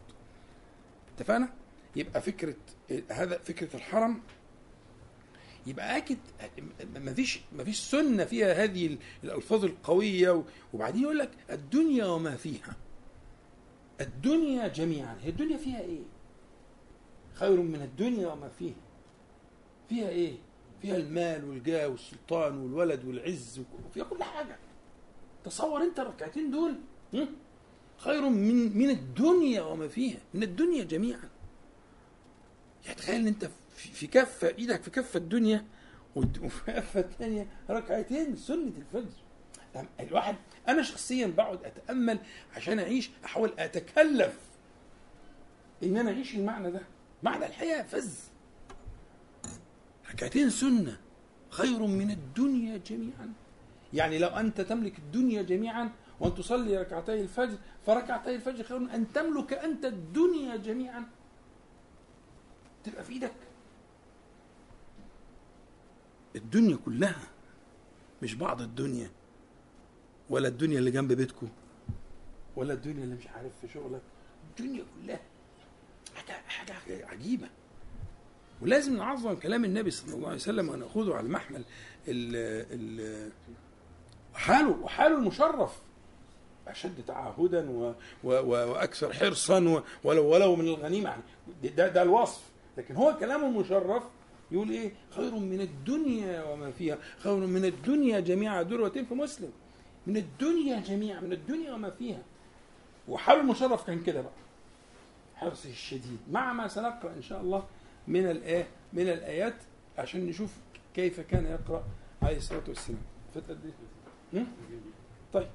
اتفقنا؟ 1.17 1.53
يبقى 1.97 2.21
فكرة 2.23 2.55
هذا 3.11 3.39
فكرة 3.39 3.77
الحرم 3.77 4.21
يبقى 5.67 5.97
أكيد 5.97 6.19
ما 6.97 7.15
فيش 7.15 7.41
ما 7.53 7.65
فيش 7.65 7.81
سنة 7.81 8.25
فيها 8.25 8.65
هذه 8.65 8.99
الألفاظ 9.25 9.65
القوية 9.65 10.45
وبعدين 10.75 11.03
يقول 11.03 11.19
لك 11.19 11.31
الدنيا 11.51 12.05
وما 12.07 12.37
فيها. 12.37 12.77
الدنيا 14.01 14.69
جميعا. 14.69 15.19
هي 15.23 15.29
الدنيا 15.29 15.57
فيها 15.57 15.81
إيه؟ 15.81 16.03
خير 17.35 17.61
من 17.61 17.83
الدنيا 17.83 18.29
وما 18.29 18.49
فيها. 18.49 18.75
فيها 19.89 20.09
إيه؟ 20.09 20.35
فيها 20.83 20.97
المال 20.97 21.45
والجاه 21.45 21.89
والسلطان 21.89 22.59
والولد 22.59 23.05
والعز 23.05 23.61
وفيها 23.87 24.05
كل 24.05 24.23
حاجة. 24.23 24.57
تصور 25.45 25.83
انت 25.83 26.01
الركعتين 26.01 26.51
دول؟ 26.51 26.79
خير 27.99 28.29
من 28.29 28.79
من 28.79 28.91
الدنيا 28.91 29.63
وما 29.63 29.89
فيها 29.89 30.19
من 30.35 30.43
الدنيا 30.43 30.85
جميعا. 30.85 31.29
يعني 32.85 32.97
تخيل 32.97 33.21
إن 33.21 33.27
أنت 33.27 33.51
في 33.77 34.07
كفه 34.07 34.49
إيدك 34.49 34.83
في 34.83 34.91
كفه 34.91 35.17
الدنيا 35.19 35.65
وفي 36.17 36.73
كفة 36.73 37.01
الثانية 37.01 37.47
ركعتين 37.71 38.37
سنة 38.37 38.73
الفجر. 38.77 39.87
الواحد 40.01 40.37
أنا 40.69 40.83
شخصيا 40.83 41.27
بقعد 41.27 41.65
أتأمل 41.65 42.19
عشان 42.57 42.79
أعيش 42.79 43.11
أحاول 43.25 43.53
أتكلف 43.59 44.39
إن 45.83 45.97
أنا 45.97 46.11
أعيش 46.11 46.35
المعنى 46.35 46.71
ده. 46.71 46.81
معنى 47.23 47.47
الحياة 47.47 47.83
فز. 47.83 48.21
ركعتين 50.11 50.51
سنة 50.51 51.01
خير 51.51 51.87
من 51.87 52.11
الدنيا 52.11 52.77
جميعا. 52.77 53.33
يعني 53.95 54.19
لو 54.19 54.29
أنت 54.29 54.61
تملك 54.61 54.99
الدنيا 54.99 55.43
جميعا 55.43 55.91
وأن 56.21 56.35
تصلي 56.35 56.77
ركعتي 56.77 57.21
الفجر 57.21 57.59
فركعتي 57.87 58.35
الفجر 58.35 58.63
خير 58.65 58.79
من 58.79 58.91
أن 58.91 59.13
تملك 59.13 59.53
أنت 59.53 59.85
الدنيا 59.85 60.57
جميعا. 60.57 61.05
تبقى 62.85 63.05
في 63.05 63.13
إيدك. 63.13 63.33
الدنيا 66.37 66.77
كلها 66.77 67.29
مش 68.23 68.35
بعض 68.35 68.61
الدنيا 68.63 69.11
ولا 70.31 70.49
الدنيا 70.49 70.79
اللي 70.79 70.91
جنب 70.91 71.13
بيتكم 71.13 71.49
ولا 72.57 72.73
الدنيا 72.75 73.05
اللي 73.05 73.15
مش 73.15 73.27
عارف 73.27 73.53
في 73.61 73.69
شغلك. 73.69 74.03
الدنيا 74.51 74.85
كلها 74.95 75.21
حاجة 76.17 76.33
حاجة 76.49 77.07
عجيبة. 77.07 77.49
ولازم 78.63 78.97
نعظم 78.97 79.35
كلام 79.35 79.65
النبي 79.65 79.91
صلى 79.91 80.15
الله 80.15 80.27
عليه 80.27 80.37
وسلم 80.37 80.69
ونأخذه 80.69 81.15
على 81.15 81.29
محمل 81.29 81.65
ال 82.09 82.37
ال 82.71 83.33
حاله 84.35 84.77
وحاله 84.83 85.19
المشرف. 85.19 85.79
أشد 86.69 87.05
تعهدا 87.07 87.71
و 87.71 87.93
و 88.25 88.31
وأكثر 88.71 89.13
حرصا 89.13 89.61
و 89.61 89.83
ولو 90.05 90.27
ولو 90.29 90.57
من 90.57 90.69
الغنيمة 90.69 91.11
يعني. 91.11 91.23
ده, 91.77 91.89
ده 91.89 92.03
الوصف. 92.03 92.43
لكن 92.79 92.97
هو 92.97 93.17
كلامه 93.21 93.47
المشرف 93.47 94.03
يقول 94.51 94.71
إيه؟ 94.71 94.93
خير 95.11 95.35
من 95.35 95.61
الدنيا 95.61 96.45
وما 96.45 96.71
فيها. 96.71 96.99
خير 97.19 97.37
من 97.37 97.65
الدنيا 97.65 98.21
جميعا 98.21 98.63
ذروة 98.63 98.89
في 98.89 99.15
مسلم. 99.15 99.53
من 100.07 100.17
الدنيا 100.17 100.81
جميعا 100.81 101.21
من 101.21 101.33
الدنيا 101.33 101.73
وما 101.75 101.91
فيها. 101.91 102.23
وحاله 103.09 103.41
المشرف 103.41 103.87
كان 103.87 104.03
كده 104.03 104.21
بقى. 104.21 104.33
حرصه 105.37 105.71
الشديد. 105.71 106.19
مع 106.31 106.53
ما 106.53 106.69
سنقرأ 106.69 107.13
إن 107.17 107.23
شاء 107.23 107.41
الله 107.41 107.65
من 108.09 108.31
الآية 108.31 108.67
من 108.93 109.09
الآيات 109.09 109.55
عشان 109.99 110.27
نشوف 110.27 110.51
كيف 110.95 111.21
كان 111.21 111.45
يقرأ 111.45 111.85
عليه 112.23 112.37
الصلاة 112.37 112.63
والسلام. 112.69 113.03
فات 113.35 113.51
قد؟ 113.51 113.65
هم؟ 113.65 113.73
طيب. 115.33 115.49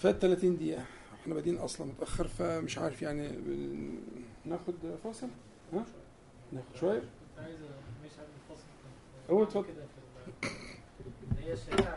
فات 0.00 0.14
30 0.22 0.56
دقيقة. 0.56 0.84
إحنا 1.22 1.34
بادئين 1.34 1.56
أصلا 1.58 1.86
متأخر 1.86 2.28
فمش 2.28 2.78
عارف 2.78 3.02
يعني 3.02 3.28
ناخد 4.44 4.74
فاصل؟ 5.04 5.28
ها؟ 5.72 5.84
ناخد 6.52 6.74
شوية؟ 6.80 6.98
كنت 7.00 7.38
عايز 7.44 7.56
مش 8.04 8.10
عارف 8.18 8.30
الفصل 8.50 8.66
هو 9.30 9.42
اتفضل. 9.42 9.66
هي 11.38 11.52
الشريعة 11.52 11.96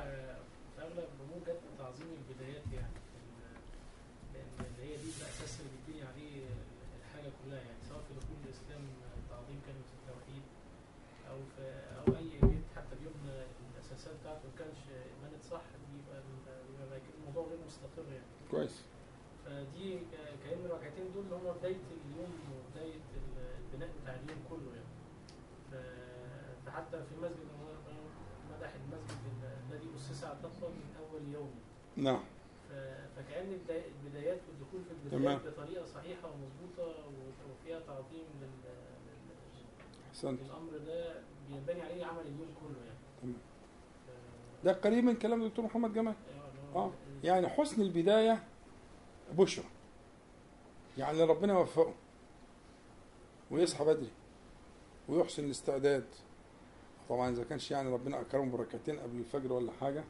في 0.75 0.81
أغلب 0.81 1.07
الأمور 1.15 1.39
جت 1.47 1.59
تعظيم 1.77 2.07
البدايات 2.19 2.63
يعني 2.73 2.88
ال- 3.19 4.33
لأن 4.33 4.65
اللي 4.65 4.83
هي 4.91 4.95
دي 4.97 5.09
الأساس 5.17 5.59
اللي 5.59 5.71
بيبني 5.88 6.01
عليه 6.07 6.41
الحاجة 6.99 7.31
كلها 7.43 7.57
يعني 7.67 7.81
سواء 7.89 7.99
في 8.07 8.13
دخول 8.19 8.38
الإسلام 8.45 8.81
تعظيم 9.29 9.59
كلمة 9.67 9.89
التوحيد 9.97 10.43
أو 11.31 11.38
في 11.55 11.63
أو 11.99 12.05
أي 12.19 12.29
بيت 12.49 12.65
حتى 12.75 12.93
بيبنى 13.01 13.35
الأساسات 13.73 14.13
بتاعته 14.21 14.43
ما 14.49 14.55
كانش 14.59 14.79
بنت 15.23 15.43
صح 15.51 15.65
بيبقى 15.91 16.17
ال- 16.23 16.63
بيبقى 16.67 16.85
بعد 16.91 17.01
كده 17.05 17.15
الموضوع 17.19 17.43
غير 17.49 17.59
مستقر 17.67 18.05
يعني 18.17 18.29
كويس 18.51 18.75
فدي 19.45 19.88
ك- 20.12 20.35
كأن 20.43 20.62
الركعتين 20.65 21.05
دول 21.13 21.23
اللي 21.25 21.35
هم 21.35 21.47
بداية 21.59 21.81
اليوم 21.97 22.33
وبداية 22.53 23.01
ال- 23.17 23.49
البناء 23.62 23.89
بتاع 24.01 24.13
اليوم 24.23 24.39
كله 24.49 24.69
يعني 24.77 24.93
ف- 25.71 26.65
فحتى 26.65 26.97
في 27.07 27.12
المسجد 27.17 27.47
هو 27.62 27.67
مدح 28.51 28.71
المسجد 28.83 29.19
ال- 29.31 29.57
الذي 29.73 29.88
أسس 29.95 30.23
على 30.23 30.33
التقوى 30.33 30.69
من 30.71 30.88
أول 30.99 31.21
يوم 31.33 31.51
نعم. 31.99 32.19
فكأن 33.15 33.53
البدا- 33.53 33.85
البدايات 34.05 34.39
والدخول 34.49 34.81
في. 35.09 35.15
البدايات 35.15 35.41
بطريقة 35.47 35.85
صحيحة 35.85 36.27
ومظبوطة 36.27 36.95
وفيها 37.51 37.79
تعظيم 37.79 38.25
لل- 38.41 40.23
للأمر 40.23 40.77
ده 40.77 41.21
بينبني 41.49 41.81
عليه 41.81 42.05
عمل 42.05 42.21
اليوم 42.21 42.47
كله 42.62 42.85
يعني. 42.85 42.99
تمام. 43.21 43.35
ده 44.63 44.73
قريب 44.73 45.03
من 45.03 45.15
كلام 45.15 45.41
الدكتور 45.43 45.65
محمد 45.65 45.93
جمال. 45.93 46.13
أيوة، 46.33 46.85
آه. 46.85 46.91
يعني 47.23 47.47
حسن 47.49 47.81
البداية 47.81 48.43
بشرى. 49.33 49.65
يعني 50.97 51.23
ربنا 51.23 51.53
يوفقه. 51.53 51.93
ويصحى 53.51 53.85
بدري. 53.85 54.09
ويحسن 55.09 55.43
الاستعداد. 55.45 56.05
طبعا 57.09 57.29
إذا 57.29 57.43
كانش 57.43 57.71
يعني 57.71 57.89
ربنا 57.93 58.21
أكرمه 58.21 58.51
بركعتين 58.57 58.99
قبل 58.99 59.17
الفجر 59.19 59.53
ولا 59.53 59.71
حاجة 59.81 60.03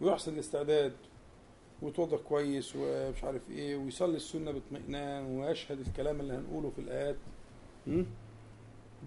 م? 0.00 0.04
ويحسن 0.04 0.34
الاستعداد 0.34 0.92
ويتوضا 1.82 2.16
كويس 2.16 2.72
ومش 2.76 3.24
عارف 3.24 3.50
إيه 3.50 3.76
ويصلي 3.76 4.16
السنة 4.16 4.50
باطمئنان 4.50 5.24
ويشهد 5.26 5.80
الكلام 5.80 6.20
اللي 6.20 6.34
هنقوله 6.34 6.70
في 6.70 6.78
الآيات? 6.80 7.16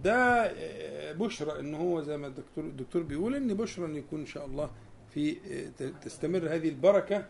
ده 0.03 0.15
آه، 0.45 1.13
بشرى 1.13 1.60
إن 1.60 1.75
هو 1.75 2.01
زي 2.01 2.17
ما 2.17 2.27
الدكتور 2.27 2.63
الدكتور 2.63 3.03
بيقول 3.03 3.36
إن 3.36 3.53
بشرى 3.53 3.86
إن 3.86 3.95
يكون 3.95 4.19
إن 4.19 4.25
شاء 4.25 4.45
الله 4.45 4.69
في 5.10 5.38
آه، 5.82 5.89
تستمر 6.01 6.38
هذه 6.56 6.69
البركة 6.69 7.25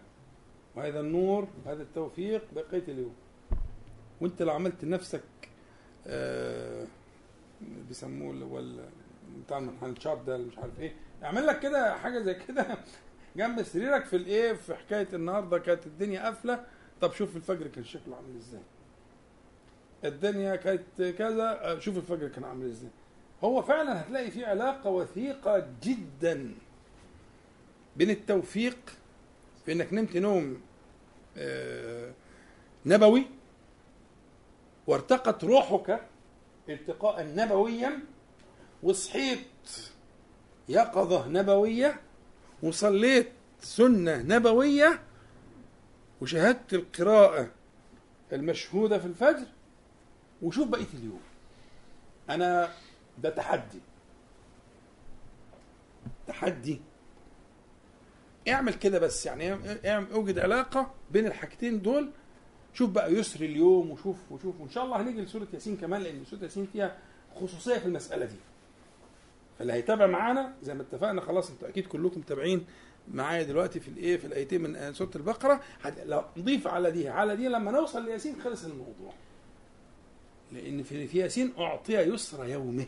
وهذا 0.75 0.99
النور 0.99 1.47
وهذا 1.65 1.83
التوفيق 1.83 2.41
بقية 2.55 2.83
اليوم 2.87 3.13
وأنت 4.21 4.41
لو 4.41 4.51
عملت 4.53 4.83
لنفسك 4.85 5.23
آه، 6.07 6.85
بيسموه 7.87 8.31
اللي 8.31 8.45
هو 8.45 8.61
بتاع 9.45 9.57
المنحنى 9.57 9.89
الشارب 9.89 10.25
ده 10.25 10.37
مش 10.37 10.57
عارف 10.57 10.79
إيه 10.79 10.93
اعمل 11.23 11.47
لك 11.47 11.59
كده 11.59 11.97
حاجة 11.97 12.19
زي 12.19 12.33
كده 12.33 12.77
جنب 13.35 13.63
سريرك 13.63 14.05
في 14.05 14.15
الايه؟ 14.15 14.53
في 14.53 14.75
حكاية 14.75 15.07
النهارده 15.13 15.57
كانت 15.59 15.85
الدنيا 15.87 16.23
قافلة. 16.23 16.65
طب 17.01 17.13
شوف 17.13 17.35
الفجر 17.35 17.67
كان 17.67 17.83
شكله 17.83 18.15
عامل 18.15 18.35
إزاي. 18.37 18.61
الدنيا 20.05 20.55
كانت 20.55 21.01
كذا 21.17 21.79
شوف 21.79 21.97
الفجر 21.97 22.27
كان 22.27 22.43
عامل 22.43 22.65
إزاي. 22.69 22.89
هو 23.43 23.61
فعلا 23.61 24.01
هتلاقي 24.01 24.31
في 24.31 24.45
علاقة 24.45 24.89
وثيقة 24.89 25.67
جدا 25.83 26.55
بين 27.95 28.09
التوفيق 28.09 28.77
في 29.65 29.71
انك 29.71 29.93
نمت 29.93 30.17
نوم 30.17 30.61
آه، 31.37 32.11
نبوي 32.85 33.25
وارتقت 34.87 35.43
روحك 35.43 36.01
ارتقاء 36.69 37.25
نبويا 37.35 37.99
وصحيت 38.83 39.47
يقظة 40.69 41.27
نبوية 41.27 41.99
وصليت 42.63 43.29
سنة 43.61 44.17
نبوية 44.21 44.99
وشاهدت 46.21 46.73
القراءة 46.73 47.49
المشهودة 48.33 48.97
في 48.99 49.05
الفجر 49.05 49.45
وشوف 50.41 50.67
بقية 50.67 50.85
اليوم. 50.93 51.21
أنا 52.29 52.69
ده 53.23 53.29
تحدي. 53.29 53.79
تحدي. 56.27 56.81
اعمل 58.47 58.73
كده 58.73 58.99
بس 58.99 59.25
يعني 59.25 59.53
اعمل 59.89 60.11
اوجد 60.11 60.39
علاقة 60.39 60.91
بين 61.11 61.25
الحاجتين 61.27 61.81
دول. 61.81 62.09
شوف 62.73 62.89
بقى 62.89 63.13
يسر 63.13 63.41
اليوم 63.41 63.91
وشوف 63.91 64.31
وشوف. 64.31 64.61
وإن 64.61 64.69
شاء 64.69 64.85
الله 64.85 65.01
هنيجي 65.01 65.21
لسورة 65.21 65.47
ياسين 65.53 65.77
كمان 65.77 66.01
لأن 66.01 66.25
سورة 66.25 66.43
ياسين 66.43 66.67
فيها 66.73 66.97
خصوصية 67.35 67.77
في 67.77 67.85
المسألة 67.85 68.25
دي. 68.25 68.35
فاللي 69.59 69.73
هيتابع 69.73 70.07
معانا 70.07 70.53
زي 70.61 70.73
ما 70.73 70.81
اتفقنا 70.81 71.21
خلاص 71.21 71.49
أنتوا 71.51 71.67
أكيد 71.67 71.87
كلكم 71.87 72.19
متابعين 72.19 72.65
معايا 73.07 73.43
دلوقتي 73.43 73.79
في 73.79 73.87
الإيه 73.87 74.17
في 74.17 74.27
الأيتين 74.27 74.61
من 74.61 74.93
سورة 74.93 75.11
البقرة. 75.15 75.61
لو 76.05 76.23
نضيف 76.37 76.67
على 76.67 76.91
دي 76.91 77.09
على 77.09 77.35
دي 77.35 77.47
لما 77.47 77.71
نوصل 77.71 78.05
لياسين 78.05 78.41
خلص 78.41 78.65
الموضوع. 78.65 79.13
لأن 80.51 80.83
في 80.83 81.07
في 81.07 81.17
ياسين 81.17 81.53
أعطي 81.57 81.93
يسر 81.93 82.45
يومه. 82.45 82.85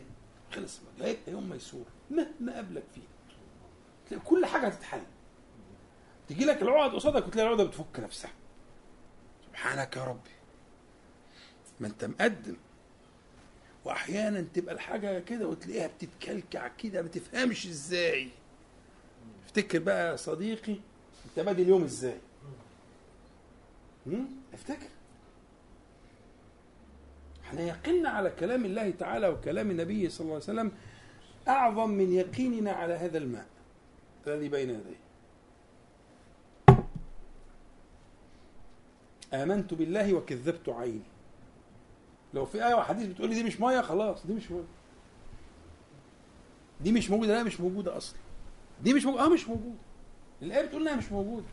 خلص 0.52 0.80
هيبقى 1.00 1.32
يوم 1.32 1.48
ميسور 1.48 1.84
مهما 2.10 2.54
قابلك 2.54 2.84
فيه. 2.94 3.00
تلاقي 4.08 4.24
كل 4.24 4.46
حاجة 4.46 4.66
هتتحل. 4.66 5.02
تيجي 6.28 6.44
لك 6.44 6.62
العقد 6.62 6.94
قصادك 6.94 7.26
وتلاقي 7.26 7.46
العقدة 7.46 7.64
بتفك 7.64 8.00
نفسها. 8.00 8.30
سبحانك 9.48 9.96
يا 9.96 10.04
ربي. 10.04 10.30
ما 11.80 11.86
أنت 11.86 12.04
مقدم. 12.04 12.56
واحيانا 13.86 14.44
تبقى 14.54 14.74
الحاجة 14.74 15.18
كده 15.18 15.48
وتلاقيها 15.48 15.86
بتتكلكع 15.86 16.68
كده 16.68 17.02
ما 17.02 17.08
تفهمش 17.08 17.66
إزاي. 17.66 18.28
افتكر 19.44 19.78
بقى 19.78 20.10
يا 20.10 20.16
صديقي 20.16 20.76
انت 21.26 21.46
بادئ 21.46 21.62
اليوم 21.62 21.84
إزاي؟ 21.84 22.18
افتكر. 24.54 24.88
إحنا 27.44 27.60
يقيننا 27.60 28.08
على 28.08 28.30
كلام 28.30 28.64
الله 28.64 28.90
تعالى 28.90 29.28
وكلام 29.28 29.70
النبي 29.70 30.08
صلى 30.08 30.20
الله 30.20 30.34
عليه 30.34 30.44
وسلم 30.44 30.72
أعظم 31.48 31.90
من 31.90 32.12
يقيننا 32.12 32.72
على 32.72 32.94
هذا 32.94 33.18
الماء 33.18 33.46
الذي 34.26 34.48
بين 34.48 34.70
يديه. 34.70 35.06
آمنت 39.34 39.74
بالله 39.74 40.14
وكذبت 40.14 40.68
عيني. 40.68 41.15
لو 42.36 42.44
في 42.46 42.66
آية 42.66 42.74
وحديث 42.74 43.06
بتقول 43.06 43.28
لي 43.28 43.34
دي 43.34 43.42
مش 43.42 43.60
مية 43.60 43.80
خلاص 43.80 44.26
دي 44.26 44.32
مش 44.32 44.50
مية 44.50 44.64
دي 46.80 46.92
مش 46.92 47.10
موجودة 47.10 47.34
لا 47.34 47.42
مش 47.42 47.60
موجودة 47.60 47.96
أصلا. 47.96 48.18
دي 48.82 48.94
مش 48.94 49.04
موجودة 49.04 49.24
آه 49.24 49.28
مش 49.28 49.48
موجودة. 49.48 49.78
الآية 50.42 50.66
بتقول 50.66 50.82
إنها 50.82 50.96
مش 50.96 51.12
موجودة. 51.12 51.46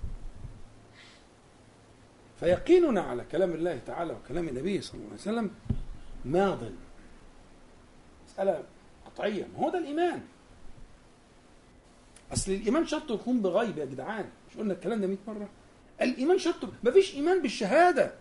فيقيننا 2.39 3.01
على 3.01 3.23
كلام 3.31 3.51
الله 3.53 3.79
تعالى 3.85 4.13
وكلام 4.13 4.47
النبي 4.47 4.81
صلى 4.81 4.95
الله 4.95 5.05
عليه 5.11 5.21
وسلم 5.21 5.51
ماض. 6.25 6.59
مسألة 8.27 8.63
قطعية 9.05 9.47
ما 9.57 9.59
هو 9.65 9.69
ده 9.69 9.77
الإيمان. 9.79 10.21
أصل 12.33 12.51
الإيمان 12.51 12.85
شرط 12.87 13.11
يكون 13.11 13.41
بغيب 13.41 13.77
يا 13.77 13.85
جدعان. 13.85 14.25
مش 14.51 14.57
قلنا 14.57 14.73
الكلام 14.73 15.01
ده 15.01 15.07
100 15.07 15.17
مرة. 15.27 15.49
الإيمان 16.01 16.37
شرط 16.39 16.69
مفيش 16.83 17.15
إيمان 17.15 17.41
بالشهادة. 17.41 18.13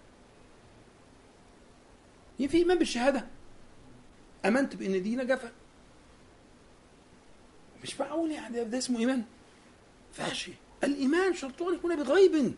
هي 2.42 2.48
في 2.48 2.56
إيمان 2.56 2.78
بالشهادة. 2.78 3.26
آمنت 4.44 4.76
بأن 4.76 5.02
دي 5.02 5.16
نجفة 5.16 5.50
مش 7.82 8.00
معقول 8.00 8.30
يعني 8.30 8.64
ده- 8.64 8.78
اسمه 8.78 8.98
إيمان. 8.98 9.24
فاشي. 10.12 10.52
الإيمان 10.84 11.34
شرطه 11.34 11.68
أن 11.70 11.74
يكون 11.74 11.96
بغيب. 11.96 12.54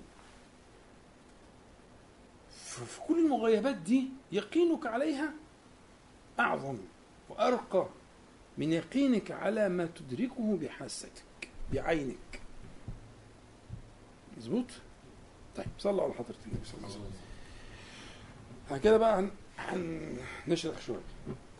في 2.64 3.00
كل 3.08 3.18
المغيبات 3.18 3.76
دي 3.76 4.08
يقينك 4.32 4.86
عليها 4.86 5.32
أعظم 6.40 6.78
وأرقى 7.28 7.88
من 8.58 8.72
يقينك 8.72 9.30
على 9.30 9.68
ما 9.68 9.86
تدركه 9.86 10.56
بحاستك 10.62 11.12
بعينك. 11.72 12.40
مظبوط؟ 14.38 14.66
طيب 15.56 15.66
صلوا 15.78 16.02
على 16.04 16.12
حضرة 16.14 16.34
النبي 16.46 16.64
صلى 16.64 16.74
الله 16.78 16.88
عليه 16.88 16.98
وسلم. 18.70 18.78
كده 18.82 18.98
بقى 18.98 19.28
هنشرح 19.58 20.80
شوية 20.80 21.00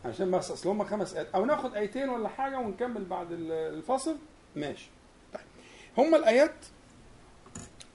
عشان 0.05 0.31
بس 0.31 0.51
أصل 0.51 0.69
هم 0.69 0.85
خمس 0.85 1.15
آيات. 1.15 1.29
أو 1.35 1.45
ناخد 1.45 1.75
آيتين 1.75 2.09
ولا 2.09 2.29
حاجة 2.29 2.59
ونكمل 2.59 3.05
بعد 3.05 3.33
ال- 3.33 3.53
الفصل؟ 3.53 4.17
ماشي. 4.57 4.89
طيب. 5.33 5.43
هم 5.99 6.15
الآيات 6.15 6.55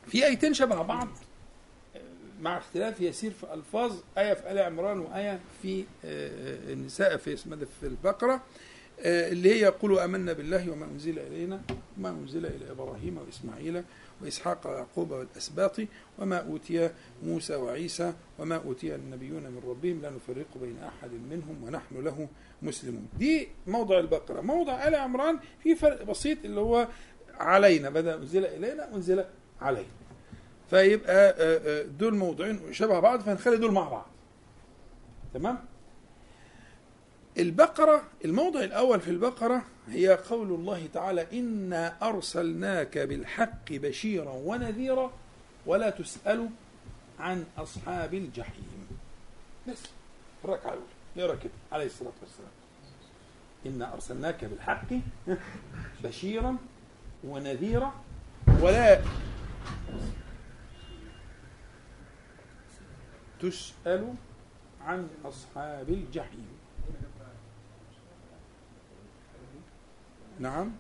في 0.08 0.26
آيتين 0.26 0.54
شبه 0.54 0.82
بعض 0.82 1.08
مع 2.42 2.58
اختلاف 2.58 3.02
يسير 3.02 3.32
في 3.32 3.54
ألفاظ 3.54 3.96
آية 4.18 4.34
في 4.34 4.52
آل 4.52 4.60
عمران 4.60 5.00
وآية 5.00 5.40
في 5.62 5.84
آه، 6.06 6.74
النساء 6.74 7.18
في 7.18 7.34
اسمها 7.34 7.58
ده 7.58 7.68
في 7.82 7.88
البقرة. 7.88 8.34
آه، 8.34 8.42
اللي 9.06 9.54
هي 9.54 9.60
يقول 9.62 10.00
آمنا 10.00 10.34
بالله 10.34 10.72
وما 10.72 10.86
أنزل 10.86 11.20
إلينا 11.20 11.62
وما 11.98 12.10
أنزل 12.10 12.46
إلى 12.46 12.72
إبراهيم 12.72 13.18
وإسماعيل 13.18 13.84
وإسحاق 14.22 14.68
ويعقوب 14.68 15.12
والأسباط 15.12 15.76
وما 16.20 16.38
أوتي 16.38 16.90
موسى 17.24 17.56
وعيسى 17.56 18.14
وما 18.40 18.56
أوتي 18.56 18.96
النبيون 18.96 19.44
من 19.44 19.62
ربهم 19.68 20.02
لا 20.02 20.10
نفرق 20.10 20.46
بين 20.62 20.78
أحد 20.84 21.12
منهم 21.30 21.64
ونحن 21.64 22.04
له 22.04 22.28
مسلمون. 22.62 23.08
دي 23.20 23.48
موضع 23.68 24.00
البقرة، 24.00 24.42
موضع 24.42 24.88
آل 24.88 24.96
عمران 24.96 25.40
في 25.64 25.76
فرق 25.76 26.04
بسيط 26.04 26.38
اللي 26.46 26.60
هو 26.60 26.88
علينا 27.40 27.90
بدل 27.90 28.10
أنزل 28.10 28.46
إلينا 28.46 28.96
أنزل 28.96 29.26
علينا. 29.62 29.88
فيبقى 30.70 31.30
آه، 31.30 31.34
آه، 31.38 31.84
دول 31.84 32.16
موضوعين 32.16 32.74
شبه 32.74 33.00
بعض 33.00 33.20
فنخلي 33.20 33.58
دول 33.58 33.72
مع 33.72 33.90
بعض. 33.90 34.06
تمام؟ 35.34 35.58
البقرة 37.40 38.04
الموضع 38.26 38.60
الأول 38.60 39.00
في 39.02 39.12
البقرة 39.12 39.66
هي 39.88 40.08
قول 40.30 40.48
الله 40.52 40.88
تعالى 40.94 41.40
إنا 41.40 42.10
أرسلناك 42.10 42.98
بالحق 42.98 43.72
بشيرا 43.72 44.32
ونذيرا 44.32 45.12
ولا 45.66 45.90
تسأل 45.90 46.50
عن 47.20 47.46
أصحاب 47.58 48.14
الجحيم. 48.14 48.88
بس 49.68 49.78
الركعة 50.46 50.70
الأولى 50.70 50.86
يقرأ 51.16 51.36
كده 51.36 51.52
عليه 51.72 51.86
الصلاة 51.86 52.12
والسلام. 52.22 52.52
إنا 53.66 53.94
أرسلناك 53.94 54.46
بالحق 54.46 54.88
بشيرا 56.04 56.58
ونذيرا 57.24 57.94
ولا 58.62 59.02
تسأل 63.40 64.14
عن 64.82 65.08
أصحاب 65.26 65.90
الجحيم. 65.90 66.59
نعم. 70.40 70.72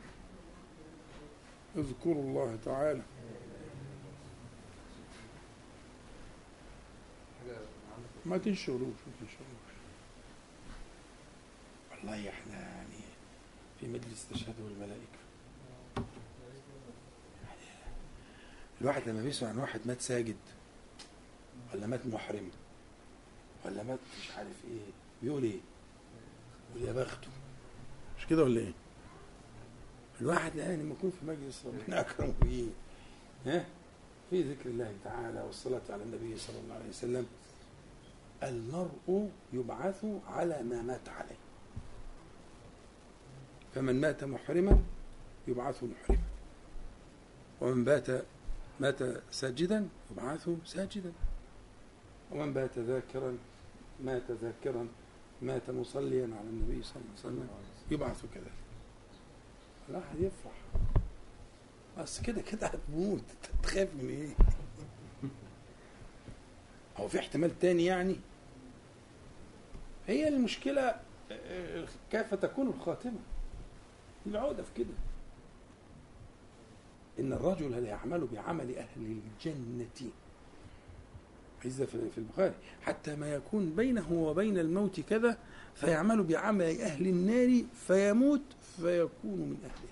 اذكروا 1.77 2.23
الله 2.23 2.57
تعالى. 2.65 3.01
ما 8.25 8.37
تنشروش 8.37 8.79
ما 8.81 9.13
تنشروش 9.19 9.69
والله 11.91 12.29
إحنا 12.29 12.53
يعني 12.59 12.99
في 13.79 13.87
مجلس 13.87 14.27
تشهد 14.29 14.55
والملائكة 14.61 15.19
الواحد 18.81 19.09
لما 19.09 19.21
بيسمع 19.23 19.49
عن 19.49 19.57
واحد 19.57 19.79
مات 19.85 20.01
ساجد 20.01 20.35
ولا 21.73 21.87
مات 21.87 22.05
محرم 22.07 22.49
ولا 23.65 23.83
مات 23.83 23.99
مش 24.21 24.31
عارف 24.31 24.65
إيه 24.71 24.79
بيقول 25.23 25.43
إيه؟ 25.43 25.59
يقول 26.75 26.87
يا 26.87 26.93
بخته. 27.03 27.27
مش 28.17 28.27
كده 28.27 28.43
ولا 28.43 28.59
إيه؟ 28.59 28.73
الواحد 30.21 30.55
يعني 30.55 30.83
لما 30.83 30.93
يكون 30.93 31.11
في 31.19 31.25
مجلس 31.25 31.65
ربنا 31.65 31.99
أكرمه 32.01 32.33
بيه. 32.41 32.67
ها؟ 33.45 33.65
في 34.29 34.41
ذكر 34.41 34.69
الله 34.69 34.95
تعالى 35.03 35.41
والصلاة 35.41 35.81
على 35.89 36.03
النبي 36.03 36.37
صلى 36.37 36.59
الله 36.59 36.75
عليه 36.75 36.89
وسلم. 36.89 37.25
المرء 38.43 39.29
يبعث 39.53 40.05
على 40.27 40.63
ما 40.63 40.81
مات 40.81 41.09
عليه. 41.09 41.37
فمن 43.75 44.01
مات 44.01 44.23
محرما 44.23 44.83
يبعث 45.47 45.83
محرما. 45.83 46.23
ومن 47.61 47.83
بات 47.83 48.25
مات 48.79 48.99
ساجدا 49.31 49.87
يبعث 50.11 50.49
ساجدا. 50.65 51.11
ومن 52.31 52.53
بات 52.53 52.79
ذاكرا 52.79 53.37
مات 54.03 54.31
ذاكرا. 54.31 54.87
مات 55.41 55.69
مصليا 55.69 56.23
على 56.23 56.49
النبي 56.49 56.83
صلى 56.83 56.95
الله 56.95 57.09
عليه 57.09 57.19
وسلم 57.19 57.49
يبعث 57.91 58.21
كذلك. 58.33 58.68
الواحد 59.89 60.19
يفرح. 60.19 60.53
بس 61.97 62.21
كده 62.21 62.41
كده 62.41 62.67
هتموت. 62.67 63.23
تخاف 63.63 63.87
من 63.95 64.09
إيه؟ 64.09 64.35
هو 66.97 67.07
في 67.07 67.19
احتمال 67.19 67.59
تاني 67.59 67.85
يعني؟ 67.85 68.15
هي 70.07 70.27
المشكلة 70.27 70.95
آه، 71.31 71.87
كيف 72.11 72.33
تكون 72.33 72.67
الخاتمة؟ 72.67 73.19
العقدة 74.27 74.63
في 74.63 74.69
كده. 74.77 74.93
إن 77.19 77.33
الرجل 77.33 77.71
لا 77.71 77.79
يعمل 77.89 78.27
بعمل 78.27 78.75
أهل 78.75 78.87
الجنة. 78.97 80.11
حديث 81.59 81.81
في 81.81 82.17
البخاري. 82.17 82.53
حتى 82.81 83.15
ما 83.15 83.33
يكون 83.33 83.69
بينه 83.75 84.11
وبين 84.13 84.57
الموت 84.57 84.99
كذا 84.99 85.37
فيعمل 85.75 86.23
بعمل 86.23 86.81
أهل 86.81 87.07
النار 87.07 87.63
فيموت 87.87 88.41
فيكون 88.77 89.39
من 89.39 89.57
أهله. 89.63 89.89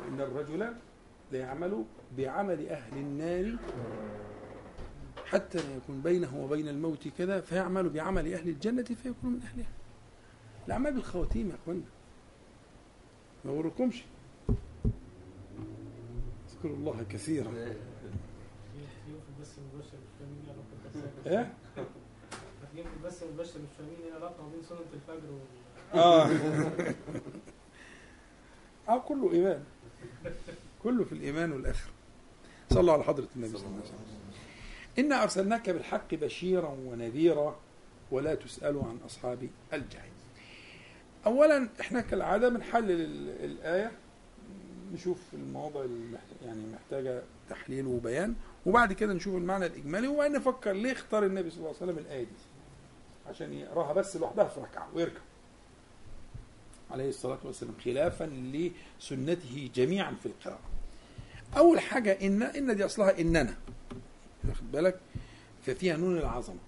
وإن 0.00 0.20
الرجل 0.20 0.72
ليعمل 1.32 1.84
بعمل 2.18 2.68
أهل 2.68 2.96
النار 2.98 3.56
حتى 5.26 5.58
لا 5.58 5.76
يكون 5.76 6.00
بينه 6.00 6.36
وبين 6.44 6.68
الموت 6.68 7.08
كذا 7.18 7.40
فيعمل 7.40 7.88
بعمل 7.88 8.32
أهل 8.34 8.48
الجنة 8.48 8.82
فيكون 8.82 9.30
من 9.32 9.40
أهلها 9.42 9.68
الأعمال 10.66 10.92
بالخواتيم 10.94 11.50
يا 11.50 11.54
أخوانا. 11.62 11.80
ما 13.44 13.52
غركمش 13.52 14.02
اذكروا 16.48 16.76
الله 16.76 17.04
كثيرا 17.10 17.50
في 17.50 17.72
في 19.04 19.10
يوم 19.10 19.20
في 19.20 19.28
البث 19.38 19.58
المباشر 19.58 19.96
مش 19.96 20.12
فاهمين 20.18 20.38
إيه 20.46 20.52
علاقه 20.52 20.66
البث 20.84 21.15
إيه؟ 21.26 21.52
البث 22.96 23.22
المباشر 23.22 23.58
مش 23.58 23.68
فاهمين 23.78 23.96
إيه 24.04 24.08
العلاقه 24.10 24.48
بين 24.52 24.62
سنة 24.68 24.78
الفجر 24.94 25.30
وال 25.32 26.00
آه. 26.00 26.28
آه 28.88 28.98
كله 28.98 29.32
إيمان. 29.32 29.64
كله 30.82 31.04
في 31.04 31.12
الإيمان 31.12 31.52
والآخرة. 31.52 31.92
صلوا 32.70 32.92
على 32.92 33.04
حضرة 33.04 33.28
النبي 33.36 33.48
صلى 33.58 33.66
الله 33.66 33.76
عليه 33.76 33.84
وسلم. 33.84 34.06
إنا 34.98 35.22
أرسلناك 35.22 35.70
بالحق 35.70 36.14
بشيرا 36.14 36.68
ونذيرا 36.68 37.56
ولا 38.10 38.34
تسألوا 38.34 38.84
عن 38.84 38.98
أصحاب 39.06 39.48
الجحيم. 39.72 40.12
أولا 41.26 41.68
إحنا 41.80 42.00
كالعادة 42.00 42.48
بنحلل 42.48 42.90
ال- 42.90 43.44
الآية 43.44 43.92
نشوف 44.92 45.18
المواضع 45.34 45.84
اللي 45.84 46.18
يعني 46.44 46.66
محتاجة 46.72 47.22
تحليل 47.50 47.86
وبيان 47.86 48.34
وبعد 48.66 48.92
كده 48.92 49.12
نشوف 49.14 49.34
المعنى 49.36 49.66
الإجمالي 49.66 50.08
وبعدين 50.08 50.36
نفكر 50.36 50.72
ليه 50.72 50.92
اختار 50.92 51.24
النبي 51.26 51.50
صلى 51.50 51.58
الله 51.58 51.74
عليه 51.80 51.92
وسلم 51.92 51.98
الآية 51.98 52.24
دي؟ 52.24 52.30
عشان 53.28 53.52
يقراها 53.52 53.92
بس 53.92 54.16
لوحدها 54.16 54.44
في 54.44 54.60
ركعة 54.60 54.88
ويركع. 54.94 55.20
عليه 56.90 57.08
الصلاة 57.08 57.38
والسلام 57.44 57.74
خلافا 57.84 58.24
لسنته 58.24 59.70
جميعا 59.74 60.14
في 60.22 60.26
القراءة. 60.26 60.60
أول 61.56 61.80
حاجة 61.80 62.18
إن 62.26 62.42
إن 62.42 62.76
دي 62.76 62.84
أصلها 62.84 63.20
إننا. 63.20 63.54
واخد 64.48 64.72
بالك؟ 64.72 65.00
ففيها 65.66 65.96
نون 65.96 66.18
العظمة. 66.18 66.58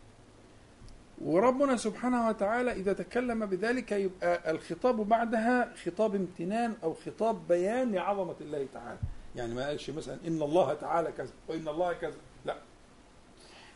وربنا 1.24 1.76
سبحانه 1.76 2.28
وتعالى 2.28 2.72
إذا 2.72 2.92
تكلم 2.92 3.46
بذلك 3.46 3.92
يبقى 3.92 4.51
الخطاب 4.51 4.96
بعدها 4.96 5.74
خطاب 5.84 6.14
امتنان 6.14 6.74
أو 6.82 6.94
خطاب 6.94 7.49
بيان 7.49 7.92
لعظمة 7.92 8.36
الله 8.40 8.66
تعالى. 8.74 8.99
يعني 9.39 9.55
ما 9.55 9.66
قالش 9.66 9.91
مثلا 9.91 10.18
إن 10.26 10.43
الله 10.43 10.74
تعالى 10.74 11.12
كذا 11.12 11.30
وإن 11.49 11.68
الله 11.68 11.93
كذا 11.93 12.16
لا. 12.47 12.57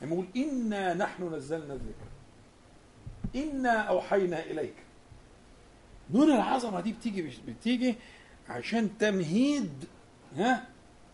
يعني 0.01 0.13
يقول 0.13 0.27
إنا 0.37 0.95
نحن 0.95 1.35
نزلنا 1.35 1.75
الذكر. 1.75 2.07
إنا 3.37 3.71
أوحينا 3.79 4.43
إليك. 4.43 4.75
نون 6.11 6.31
العظمة 6.31 6.81
دي 6.81 6.93
بتيجي 6.93 7.31
بتيجي 7.49 7.95
عشان 8.49 8.99
تمهيد 8.99 9.85
ها 10.37 10.65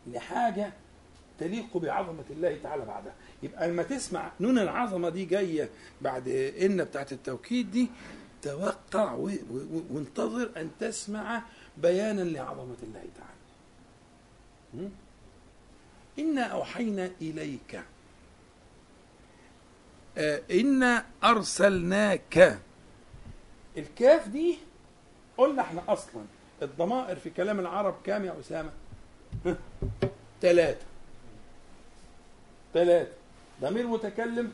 لحاجة 0.06 0.72
تليق 1.38 1.76
بعظمة 1.76 2.24
الله 2.30 2.58
تعالى 2.62 2.84
بعدها. 2.84 3.14
يبقى 3.42 3.68
لما 3.68 3.82
تسمع 3.82 4.32
نون 4.40 4.58
العظمة 4.58 5.08
دي 5.08 5.24
جاية 5.24 5.68
بعد 6.00 6.28
إن 6.62 6.84
بتاعت 6.84 7.12
التوكيد 7.12 7.70
دي 7.70 7.88
توقع 8.42 9.12
وانتظر 9.90 10.50
أن 10.56 10.70
تسمع 10.80 11.42
بيانا 11.76 12.22
لعظمة 12.22 12.76
الله 12.82 13.04
تعالى? 13.16 13.37
إنا 16.18 16.42
أوحينا 16.42 17.10
إليك. 17.20 17.80
آه، 20.18 20.42
إنا 20.50 21.06
أرسلناك. 21.24 22.60
الكاف 23.76 24.28
دي 24.28 24.58
قلنا 25.36 25.62
إحنا 25.62 25.82
أصلا 25.88 26.24
الضمائر 26.62 27.16
في 27.16 27.30
كلام 27.30 27.60
العرب 27.60 27.94
كام 28.04 28.24
يا 28.24 28.40
أسامة؟ 28.40 28.70
ثلاثة 30.42 30.86
ثلاثة 32.74 33.12
ضمير 33.60 33.86
متكلم 33.86 34.52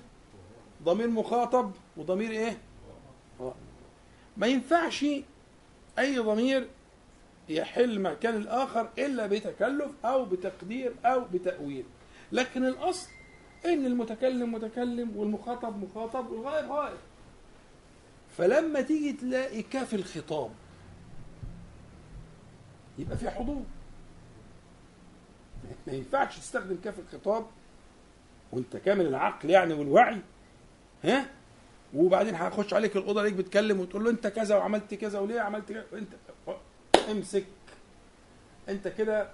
ضمير 0.83 1.09
مخاطب 1.09 1.73
وضمير 1.97 2.31
إيه؟ 2.31 2.59
ما 4.37 4.47
ينفعش 4.47 5.05
أي 5.99 6.19
ضمير 6.19 6.69
يحل 7.49 8.01
مكان 8.01 8.37
الآخر 8.37 8.89
إلا 8.99 9.27
بتكلف 9.27 9.91
أو 10.05 10.25
بتقدير 10.25 10.95
أو 11.05 11.25
بتأويل. 11.25 11.85
لكن 12.33 12.65
الأصل 12.67 13.09
إن 13.65 13.87
المتكلم 13.87 14.53
متكلم 14.53 15.17
والمخاطب 15.17 15.85
مخاطب 15.85 16.31
والغائب 16.31 16.71
غائب 16.71 16.97
فلما 18.37 18.81
تيجي 18.81 19.13
تلاقي 19.13 19.63
كاف 19.63 19.95
الخطاب 19.95 20.51
يبقى 22.99 23.17
في 23.17 23.31
حضور. 23.31 23.63
ما 25.87 25.93
ينفعش 25.93 26.39
تستخدم 26.39 26.77
كاف 26.85 26.95
الخطاب 26.99 27.47
وأنت 28.53 28.77
كامل 28.77 29.07
العقل 29.07 29.51
يعني 29.51 29.75
والوعي. 29.75 30.21
ها؟ 31.05 31.27
وبعدين 31.95 32.35
هخش 32.35 32.75
عليك 32.75 32.97
الأوضة 32.97 33.23
ليك 33.23 33.33
بتكلم 33.33 33.81
وتقول 33.81 34.05
له 34.05 34.11
أنت 34.11 34.27
كذا 34.27 34.57
وعملت 34.57 34.95
كذا 34.95 35.19
وليه 35.19 35.41
عملت 35.41 35.73
كذا؟ 35.73 35.85
أنت 35.93 36.13
امسك. 37.11 37.45
انت 38.69 38.89
كده. 38.89 39.31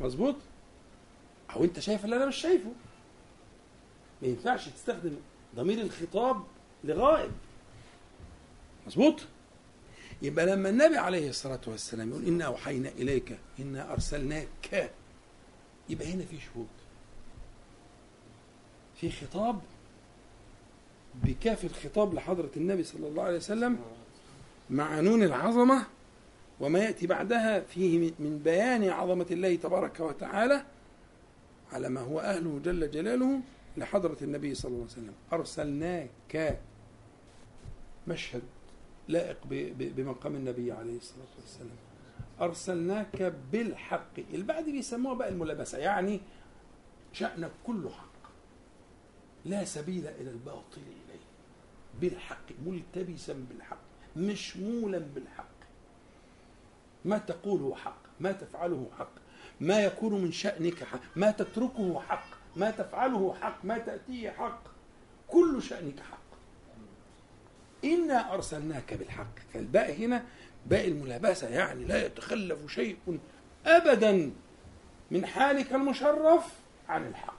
مظبوط؟ 0.00 0.34
أو 1.50 1.64
أنت 1.64 1.80
شايف 1.80 2.04
اللي 2.04 2.16
أنا 2.16 2.26
مش 2.26 2.36
شايفه. 2.36 2.72
ما 4.22 4.28
ينفعش 4.28 4.68
تستخدم 4.68 5.16
ضمير 5.56 5.80
الخطاب 5.80 6.44
لغائب. 6.84 7.32
مظبوط؟ 8.86 9.20
يبقى 10.22 10.46
لما 10.46 10.68
النبي 10.68 10.96
عليه 10.96 11.28
الصلاة 11.28 11.60
والسلام 11.66 12.10
يقول 12.10 12.24
إنا 12.26 12.44
أوحينا 12.44 12.88
إليك 12.88 13.38
إنا 13.58 13.92
أرسلناك. 13.92 14.90
يبقى 15.88 16.12
هنا 16.12 16.24
في 16.24 16.38
شهود. 16.40 16.68
في 19.00 19.10
خطاب. 19.10 19.60
بكاف 21.14 21.64
الخطاب 21.64 22.14
لحضرة 22.14 22.50
النبي 22.56 22.84
صلى 22.84 23.08
الله 23.08 23.22
عليه 23.22 23.36
وسلم. 23.36 23.78
مع 24.70 25.00
نون 25.00 25.22
العظمة 25.22 25.86
وما 26.60 26.78
يأتي 26.78 27.06
بعدها 27.06 27.60
فيه 27.60 28.12
من- 28.18 28.38
بيان 28.44 28.88
عظمة 28.88 29.26
الله 29.30 29.56
تبارك 29.56 30.00
وتعالى 30.00 30.64
على 31.72 31.88
ما 31.88 32.00
هو 32.00 32.20
أهله 32.20 32.60
جل 32.64 32.90
جلاله 32.90 33.40
لحضرة 33.76 34.16
النبي 34.22 34.54
صلى 34.54 34.68
الله 34.68 34.82
عليه 34.82 34.92
وسلم. 34.92 35.14
أرسلناك. 35.32 36.58
مشهد 38.08 38.42
لائق 39.08 39.36
بمقام 39.96 40.34
النبي 40.34 40.72
عليه 40.72 40.96
الصلاة 40.96 41.26
والسلام. 41.40 41.76
أرسلناك 42.40 43.32
بالحق. 43.52 44.18
البعد 44.34 44.64
بيسموها 44.64 45.14
بقى 45.14 45.28
الملابسة 45.28 45.78
يعني 45.78 46.20
شأنك 47.12 47.50
كله 47.66 47.90
حق. 47.90 48.30
لا 49.44 49.64
سبيل 49.64 50.06
إلى 50.06 50.30
الباطل 50.30 50.80
إليه. 50.80 51.20
بالحق 52.00 52.46
ملتبسا 52.66 53.32
بالحق. 53.50 53.87
مشمولا 54.18 54.98
بالحق. 54.98 55.44
ما 57.04 57.18
تقوله 57.18 57.74
حق 57.74 58.02
ما 58.20 58.32
تفعله 58.32 58.90
حق. 58.98 59.10
ما 59.60 59.80
يكون 59.84 60.12
من 60.22 60.32
شأنك 60.32 60.84
حق 60.84 61.00
ما 61.16 61.30
تتركه 61.30 62.00
حق 62.00 62.28
ما 62.56 62.70
تفعله 62.70 63.34
حق 63.40 63.64
ما 63.64 63.78
تأتيه 63.78 64.30
حق. 64.30 64.62
كل 65.28 65.62
شأنك 65.62 66.00
حق. 66.00 66.18
إنا 67.84 68.34
أرسلناك 68.34 68.94
بالحق. 68.94 69.38
فالباء 69.54 69.92
هنا 69.92 70.24
باء 70.66 70.88
الملابسة 70.88 71.48
يعني 71.48 71.84
لا 71.84 72.06
يتخلف 72.06 72.72
شيء 72.72 72.96
أبدا 73.66 74.32
من 75.10 75.26
حالك 75.26 75.72
المشرف 75.72 76.54
عن 76.88 77.06
الحق. 77.06 77.38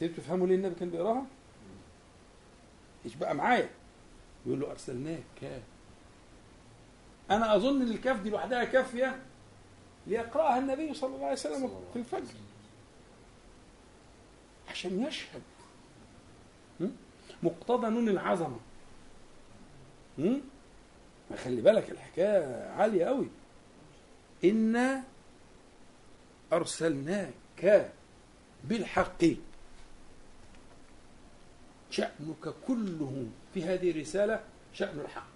تفهموا 0.00 0.46
ليه 0.46 0.54
النبي 0.54 0.74
كان 0.74 0.90
بيقراها؟ 0.90 1.26
إيش 3.04 3.14
بقى 3.14 3.34
معايا؟ 3.34 3.68
يقول 4.46 4.60
له 4.60 4.70
أرسلناك. 4.70 5.62
أنا 7.30 7.56
أظن 7.56 7.82
إن 7.82 7.88
الكاف 7.88 8.20
دي 8.20 8.30
لوحدها 8.30 8.64
كافية 8.64 9.22
ليقرأها 10.06 10.58
النبي 10.58 10.94
صلى 10.94 11.14
الله 11.14 11.24
عليه 11.24 11.32
وسلم 11.32 11.70
في 11.92 11.98
الفجر. 11.98 12.34
عشان 14.70 15.02
يشهد? 15.02 15.42
مقتضى 17.42 17.88
نون 17.90 18.08
العظمة. 18.08 18.58
م? 20.18 20.38
ما 21.30 21.36
خلي 21.44 21.60
بالك 21.60 21.90
الحكاية 21.90 22.70
عالية 22.70 23.04
قوي 23.04 23.28
إنا 24.44 25.04
أرسلناك 26.52 27.90
بالحق. 28.64 29.24
شأنك 31.92 32.54
كله 32.66 33.26
في 33.54 33.64
هذه 33.64 33.90
الرسالة 33.90 34.40
شأن 34.74 35.00
الحق. 35.00 35.32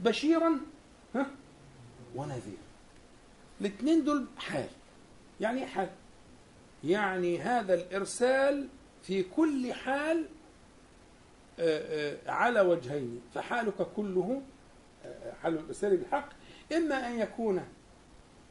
بشيرا 0.00 0.60
ها 1.14 1.26
ونذيرا. 2.14 2.66
الاثنين 3.60 4.04
دول 4.04 4.26
حال 4.38 4.68
يعني 5.40 5.60
إيه 5.60 5.66
حال. 5.66 5.90
يعني 6.84 7.38
هذا 7.38 7.74
الإرسال 7.74 8.68
في 9.02 9.22
كل 9.22 9.72
حال 9.72 10.26
آه، 11.58 12.16
آه، 12.26 12.30
على 12.30 12.60
وجهين. 12.60 13.20
فحالك 13.34 13.86
كله 13.96 14.42
آه، 15.04 15.32
حال 15.42 15.54
الإرسال 15.58 15.96
بالحق. 15.96 16.28
إما 16.72 17.08
أن 17.08 17.18
يكون 17.18 17.64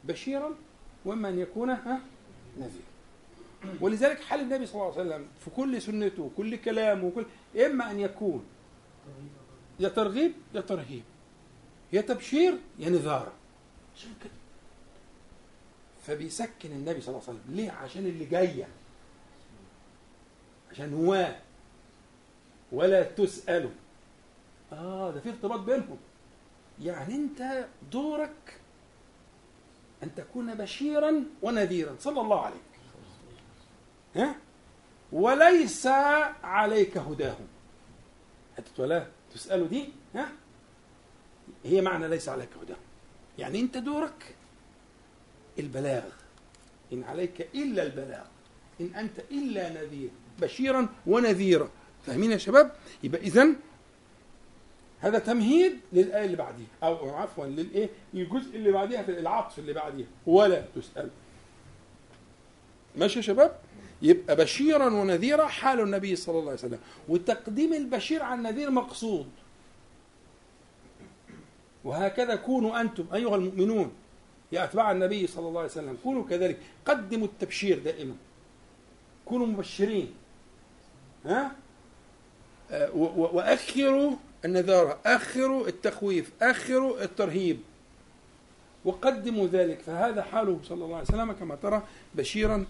بشيرا 0.04 0.54
وإما 1.04 1.28
أن 1.28 1.38
يكون 1.38 1.68
نذيرا. 2.58 2.95
ولذلك 3.80 4.20
حال 4.20 4.40
النبي 4.40 4.66
صلى 4.66 4.74
الله 4.74 4.92
عليه 4.92 5.00
وسلم 5.00 5.28
في 5.44 5.50
كل 5.50 5.82
سنته 5.82 6.22
وكل 6.22 6.56
كلامه 6.56 7.04
وكل 7.04 7.26
إما 7.66 7.90
أن 7.90 8.00
يكون 8.00 8.44
يا 9.80 9.88
ترغيب 9.88 10.32
يا 10.54 10.60
ترهيب. 10.60 11.02
يا 11.92 12.00
تبشير 12.00 12.58
يا 12.78 12.88
نذارة 12.88 13.32
عشان 13.96 14.10
كده 14.24 14.32
فبيسكن 16.06 16.72
النبي 16.72 17.00
صلى 17.00 17.08
الله 17.14 17.28
عليه 17.28 17.38
وسلم. 17.38 17.54
ليه؟ 17.56 17.70
عشان 17.70 18.06
اللي 18.06 18.24
جاية. 18.24 18.68
عشان 20.70 20.94
هو. 20.94 21.34
ولا 22.72 23.02
تسألوا 23.02 23.70
آه 24.72 25.10
ده 25.10 25.20
في 25.20 25.28
ارتباط 25.28 25.60
بينهم. 25.60 25.98
يعني 26.82 27.14
أنت 27.14 27.66
دورك 27.92 28.60
أن 30.02 30.14
تكون 30.14 30.54
بشيرا 30.54 31.24
ونذيرا. 31.42 31.96
صلى 32.00 32.20
الله 32.20 32.40
عليه. 32.40 32.56
ها 32.56 32.75
وليس 35.12 35.86
عليك 36.42 36.96
هداهم. 36.96 37.46
حتة 38.56 38.82
ولا 38.82 39.06
تسألوا 39.34 39.66
دي 39.66 39.88
ها؟ 40.14 40.28
هي 41.64 41.80
معنى 41.80 42.08
ليس 42.08 42.28
عليك 42.28 42.48
هداهم. 42.62 42.78
يعني 43.38 43.60
أنت 43.60 43.76
دورك 43.76 44.34
البلاغ. 45.58 46.04
إن 46.92 47.04
عليك 47.04 47.48
إلا 47.54 47.82
البلاغ. 47.82 48.24
إن 48.80 48.94
أنت 48.94 49.18
إلا 49.30 49.68
نذير. 49.68 50.10
بشيرا 50.40 50.88
ونذيرا. 51.06 51.70
فاهمين 52.06 52.32
يا 52.32 52.36
شباب؟ 52.36 52.72
يبقى 53.02 53.20
اذا 53.20 53.48
هذا 55.00 55.18
تمهيد 55.18 55.80
للآية 55.92 56.24
اللي 56.24 56.36
بعديها. 56.36 56.66
أو 56.82 57.10
عفوا 57.10 57.46
للإيه؟ 57.46 57.88
الجزء 58.14 58.56
اللي 58.56 58.72
بعديها 58.72 59.02
في 59.02 59.10
العطف 59.10 59.58
اللي 59.58 59.72
بعديها. 59.72 60.06
ولا 60.26 60.64
تسأل. 60.74 61.10
ماشي 62.96 63.18
يا 63.18 63.22
شباب؟ 63.22 63.65
يبقى 64.02 64.36
بشيرا 64.36 64.86
ونذيرا 64.86 65.46
حال 65.46 65.80
النبي 65.80 66.16
صلى 66.16 66.38
الله 66.38 66.50
عليه 66.50 66.60
وسلم. 66.60 66.78
وتقديم 67.08 67.72
البشير 67.72 68.22
على 68.22 68.34
النذير 68.34 68.70
مقصود. 68.70 69.26
وهكذا 71.84 72.36
كونوا 72.36 72.80
أنتم 72.80 73.06
أيها 73.14 73.36
المؤمنون 73.36 73.92
يا 74.52 74.64
أتباع 74.64 74.92
النبي 74.92 75.26
صلى 75.26 75.48
الله 75.48 75.60
عليه 75.60 75.70
وسلم 75.70 75.98
كونوا 76.04 76.24
كذلك. 76.28 76.58
قدموا 76.86 77.26
التبشير 77.26 77.78
دائما. 77.78 78.14
كونوا 79.24 79.46
مبشرين. 79.46 80.14
ها؟ 81.24 81.52
آه، 82.70 82.90
وأخروا 83.16 84.12
النذارة 84.44 84.98
أخروا 85.06 85.68
التخويف 85.68 86.30
أخروا 86.42 87.04
الترهيب. 87.04 87.60
وقدموا 88.84 89.46
ذلك. 89.46 89.80
فهذا 89.80 90.22
حاله 90.22 90.60
صلى 90.64 90.84
الله 90.84 90.96
عليه 90.96 91.08
وسلم 91.08 91.32
كما 91.32 91.54
ترى 91.54 91.82
بشيرا 92.14 92.66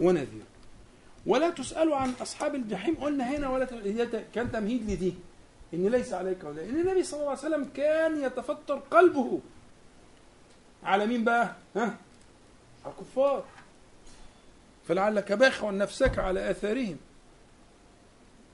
ونذيرا. 0.00 0.51
ولا 1.26 1.50
تسألوا 1.50 1.96
عن 1.96 2.12
أصحاب 2.22 2.54
الجحيم. 2.54 2.94
قلنا 2.94 3.36
هنا 3.36 3.48
ولا 3.48 3.64
كان 4.34 4.52
تمهيد 4.52 4.90
لدي 4.90 5.14
إن 5.74 5.86
ليس 5.86 6.12
عليك 6.12 6.44
ولا 6.44 6.64
إن 6.64 6.80
النبي 6.80 7.02
صلى 7.02 7.20
الله 7.20 7.30
عليه 7.30 7.40
وسلم 7.40 7.64
كان 7.74 8.22
يتفطر 8.22 8.78
قلبه. 8.78 9.40
على 10.84 11.06
مين 11.06 11.24
بقى؟ 11.24 11.54
ها؟ 11.76 11.96
على 12.84 12.94
الكفار. 12.98 13.44
فلعلك 14.88 15.32
باخع 15.32 15.70
نفسك 15.70 16.18
على 16.18 16.50
آثارهم. 16.50 16.96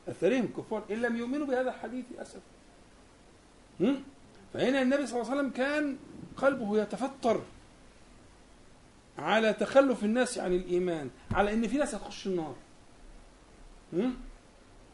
أثرهم 0.09 0.49
كفار. 0.57 0.85
إن 0.91 1.03
لم 1.03 1.16
يؤمنوا 1.16 1.47
بهذا 1.47 1.71
الحديث 1.71 2.05
أسف؟ 2.19 2.41
فهنا 4.55 4.83
النبي 4.83 5.07
صلى 5.07 5.21
الله 5.21 5.31
عليه 5.31 5.41
وسلم 5.41 5.51
كان 5.51 5.97
قلبه 6.37 6.83
يتفطر. 6.83 7.43
على 9.19 9.53
تخلف 9.53 10.05
الناس 10.05 10.39
عن 10.39 10.53
الإيمان 10.53 11.11
على 11.33 11.53
إن 11.55 11.69
في 11.69 11.77
ناس 11.79 11.95
هتخش 11.95 12.27
النار؟ 12.27 12.55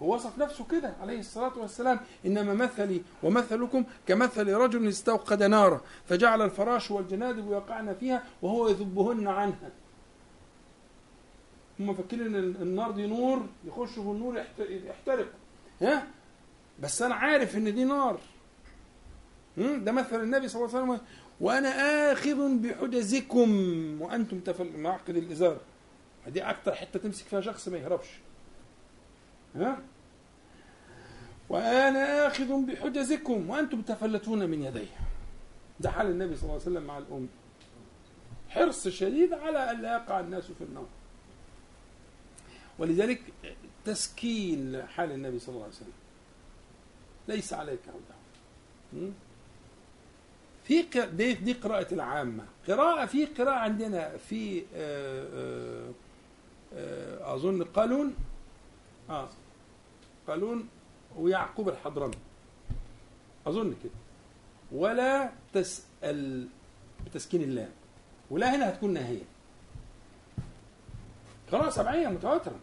هو 0.03 0.15
وصف 0.15 0.39
نفسه 0.39 0.65
كده 0.71 0.95
عليه 1.01 1.19
الصلاة 1.19 1.59
والسلام. 1.59 2.01
إنما 2.27 2.55
مثلي 2.55 3.03
ومثلكم 3.23 3.85
كمثل 4.07 4.53
رجل 4.53 4.89
استوقد 4.89 5.43
نارا 5.43 5.81
فجعل 6.09 6.43
الفراش 6.43 6.91
والجنادب 6.91 7.53
يقعن 7.53 7.95
فيها 7.95 8.23
وهو 8.43 8.69
يذبهن 8.69 9.29
عنها. 9.29 9.71
هم 11.81 11.95
فاكرين 11.95 12.27
إن 12.35 12.35
النار 12.63 12.91
دي 12.91 13.07
نور 13.07 13.47
يخشوا 13.65 14.03
في 14.05 14.11
النور 14.11 14.37
يحت- 14.39 14.61
يحترقوا. 14.71 15.33
ها؟ 15.83 16.07
بس 16.81 17.03
أنا 17.03 17.15
عارف 17.15 17.57
إن 17.57 17.75
دي 17.75 17.85
نار؟ 17.85 18.19
ده 19.57 19.93
مثل 19.93 20.21
النبي 20.23 20.49
صلى 20.49 20.65
الله 20.65 20.77
عليه 20.77 20.93
وسلم. 20.93 21.07
وأنا 21.45 22.13
آخذ 22.13 22.57
بحجزكم 22.57 23.51
وأنتم 24.03 24.41
تفل 24.41 24.77
معقد 24.77 25.17
الإزار. 25.17 25.61
دي 26.27 26.43
أكتر 26.43 26.75
حتة 26.75 26.99
تمسك 26.99 27.27
فيها 27.27 27.41
شخص 27.41 27.69
ما 27.69 27.79
يهربش. 27.79 28.09
ها؟ 29.57 29.83
وأنا 31.49 32.27
آخذ 32.27 32.67
بحجزكم 32.67 33.51
وأنتم 33.51 33.83
تفلتون 33.83 34.51
من 34.51 34.63
يدي. 34.63 34.87
ده 35.81 35.91
حال 35.91 36.07
النبي 36.07 36.37
صلى 36.37 36.43
الله 36.43 36.53
عليه 36.53 36.63
وسلم 36.63 36.83
مع 36.83 36.99
الأم. 36.99 37.29
حرص 38.49 38.89
شديد 38.89 39.33
على 39.33 39.71
أن 39.71 39.83
لا 39.83 39.93
يقع 39.93 40.21
الناس 40.21 40.45
في 40.45 40.65
النار 40.65 40.87
ولذلك 42.79 43.23
تسكين 43.85 44.83
حال 44.87 45.13
النبي 45.13 45.39
صلى 45.39 45.53
الله 45.53 45.65
عليه 45.65 45.75
وسلم. 45.75 45.93
ليس 47.29 47.53
عليك 47.53 47.81
هدى. 47.89 49.13
في 50.65 50.83
دي, 51.13 51.35
دي 51.35 51.53
قراءة 51.53 51.95
العامة. 51.95 52.45
قراءة 52.69 53.07
في 53.07 53.25
قراءة 53.27 53.55
عندنا 53.59 54.17
في 54.17 54.63
آه، 54.75 55.29
آه، 55.35 55.91
آه، 56.75 57.35
أظن 57.35 57.65
قالون 57.65 58.15
آه 59.11 59.29
قالون 60.29 60.69
ويعقوب 61.17 61.69
الحضرمي. 61.69 62.15
أظن 63.47 63.75
كده. 63.85 63.93
ولا 64.73 65.31
تسأل 65.53 66.49
بتسكين 67.07 67.43
اللام 67.43 67.71
ولا 68.31 68.57
هنا 68.57 68.69
هتكون 68.69 68.93
ناهية. 68.93 69.25
قراءة 71.53 71.71
سبعية 71.71 72.09
متواترة. 72.09 72.59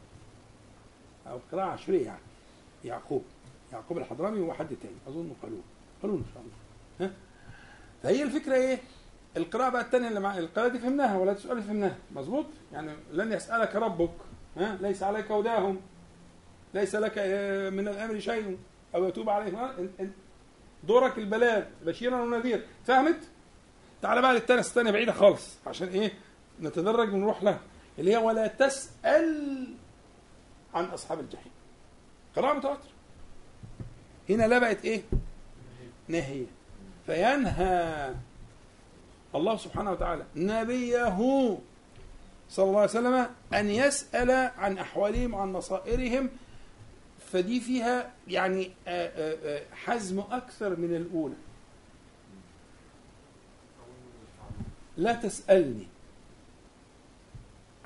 أو 1.28 1.40
قراءة 1.52 1.66
عشرية 1.66 2.06
يعني. 2.06 2.20
يعقوب. 2.86 3.24
يعقوب 3.74 3.98
الحضرمي 3.98 4.40
وحد 4.40 4.68
تاني. 4.68 4.96
أظن 5.08 5.34
قالون. 5.42 5.64
قالون 6.02 6.18
إن 6.18 6.34
شاء 6.34 6.44
الله. 6.44 6.56
ها؟ 7.00 7.14
فهي 8.04 8.24
الفكرة 8.24 8.56
إيه؟ 8.56 8.80
القراءة 9.38 9.70
بقى 9.70 9.82
الثانية 9.82 10.08
اللي 10.08 10.20
مع 10.20 10.38
القراءة 10.38 10.68
دي 10.68 10.80
فهمناها 10.80 11.18
ولا 11.18 11.34
تسأل 11.34 11.64
فهمناها؟ 11.64 11.96
مظبوط؟ 12.16 12.46
يعني 12.74 12.92
لن 13.12 13.32
يسألك 13.32 13.76
ربك 13.76 14.12
ها؟ 14.58 14.78
ليس 14.82 15.04
عليك 15.04 15.32
هداهم. 15.32 15.82
ليس 16.74 16.96
لك 16.96 17.14
آه، 17.18 17.70
من 17.70 17.88
الأمر 17.88 18.20
شيء 18.20 18.58
أو 18.96 19.08
يتوب 19.08 19.30
عليهم. 19.30 19.90
دورك 20.84 21.18
البلاغ 21.18 21.64
بشيرا 21.86 22.22
ونذير. 22.22 22.66
فهمت؟ 22.86 23.20
تعال 24.02 24.22
بقى 24.22 24.34
للثانية 24.34 24.62
الثانية 24.62 24.92
بعيدة 24.92 25.12
خالص. 25.12 25.58
عشان 25.68 25.88
إيه؟ 25.88 26.12
نتدرج 26.62 27.14
ونروح 27.14 27.44
لها. 27.44 27.60
اللي 28.00 28.12
هي 28.12 28.18
ولا 28.18 28.48
تسأل 28.48 29.68
عن 30.74 30.86
أصحاب 30.86 31.20
الجحيم. 31.20 31.52
قراءة 32.36 32.54
متواترة. 32.54 32.92
هنا 34.30 34.44
لا 34.48 34.60
بقت 34.60 34.86
إيه؟ 34.86 35.02
نهية. 36.08 36.46
فينهى 37.06 38.14
الله 39.36 39.58
سبحانه 39.58 39.92
وتعالى 39.92 40.26
نبيه 40.36 41.58
صلى 42.50 42.66
الله 42.66 42.80
عليه 42.80 42.90
وسلم 42.90 43.28
أن 43.54 43.70
يسأل 43.70 44.32
عن 44.32 44.78
أحوالهم 44.78 45.36
عن 45.36 45.52
مصائرهم 45.54 46.30
فدي 47.32 47.60
فيها 47.60 48.12
يعني 48.28 48.72
آه، 48.88 49.08
آه، 49.08 49.58
آه، 49.58 49.64
حزم 49.76 50.20
أكثر 50.20 50.76
من 50.76 50.96
الأولى. 50.96 51.36
لا 54.98 55.14
تسألني. 55.14 55.88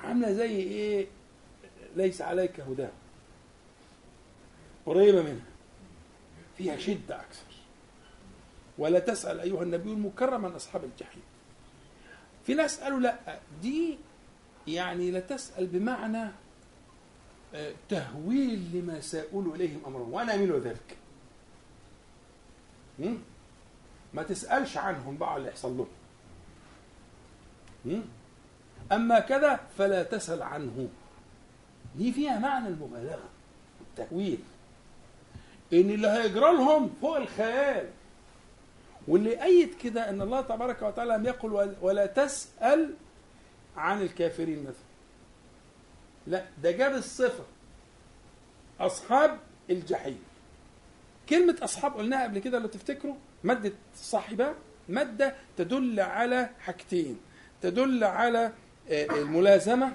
عاملة 0.00 0.32
زي 0.32 0.56
إيه؟ 0.56 1.06
ليس 1.96 2.22
عليك 2.22 2.60
هداه 2.60 2.90
قريبة 4.86 5.22
منها. 5.22 5.46
فيها 6.58 6.76
شدة 6.76 7.20
أكثر. 7.20 7.55
ولا 8.78 8.98
تسأل 8.98 9.40
أيها 9.40 9.62
النبي 9.62 9.92
المكرم 9.92 10.44
عن 10.46 10.52
أصحاب 10.52 10.84
الجحيم. 10.84 11.22
في 12.46 12.54
ناس 12.54 12.80
قالوا 12.80 13.00
لا 13.00 13.38
دي 13.62 13.98
يعني 14.66 15.10
لا 15.10 15.20
تسأل 15.20 15.66
بمعنى 15.66 16.30
آه، 17.54 17.72
تهويل 17.88 18.70
لما 18.74 19.00
سيقول 19.00 19.54
إليهم 19.54 19.80
أمرهم. 19.86 20.12
وأنا 20.12 20.34
أميل 20.34 20.60
ذلك? 20.60 20.96
ما 24.14 24.22
تسألش 24.22 24.76
عنهم 24.76 25.16
بقى 25.16 25.36
اللي 25.36 25.48
يحصل 25.48 25.76
لهم? 25.76 25.88
أما 28.92 29.20
كذا 29.20 29.60
فلا 29.78 30.02
تسأل 30.02 30.42
عنه. 30.42 30.88
دي 31.96 32.12
فيها 32.12 32.38
معنى 32.38 32.68
المبالغة 32.68 33.28
التهويل. 33.80 34.38
إن 35.72 35.90
اللي 35.90 36.08
هيجرى 36.08 36.52
لهم 36.52 36.90
فوق 37.00 37.16
الخيال. 37.16 37.88
واللي 39.08 39.42
أيد 39.42 39.74
كده 39.74 40.10
أن 40.10 40.22
الله 40.22 40.40
تبارك 40.40 40.82
وتعالى 40.82 41.14
لم 41.14 41.26
يقل 41.26 41.74
ولا 41.82 42.06
تسأل 42.06 42.94
عن 43.76 44.02
الكافرين 44.02 44.58
مثلا. 44.62 44.86
لا 46.26 46.44
ده 46.62 46.70
جاب 46.70 46.94
الصفة. 46.94 47.44
أصحاب 48.80 49.38
الجحيم. 49.70 50.18
كلمة 51.28 51.56
أصحاب 51.62 51.92
قلناها 51.94 52.22
قبل 52.24 52.38
كده 52.38 52.58
لو 52.58 52.66
تفتكروا 52.66 53.14
مادة 53.44 53.72
صاحبة 53.96 54.54
مادة 54.88 55.34
تدل 55.56 56.00
على 56.00 56.50
حاجتين. 56.60 57.18
تدل 57.62 58.04
على 58.04 58.52
آه، 58.90 59.04
الملازمة 59.10 59.92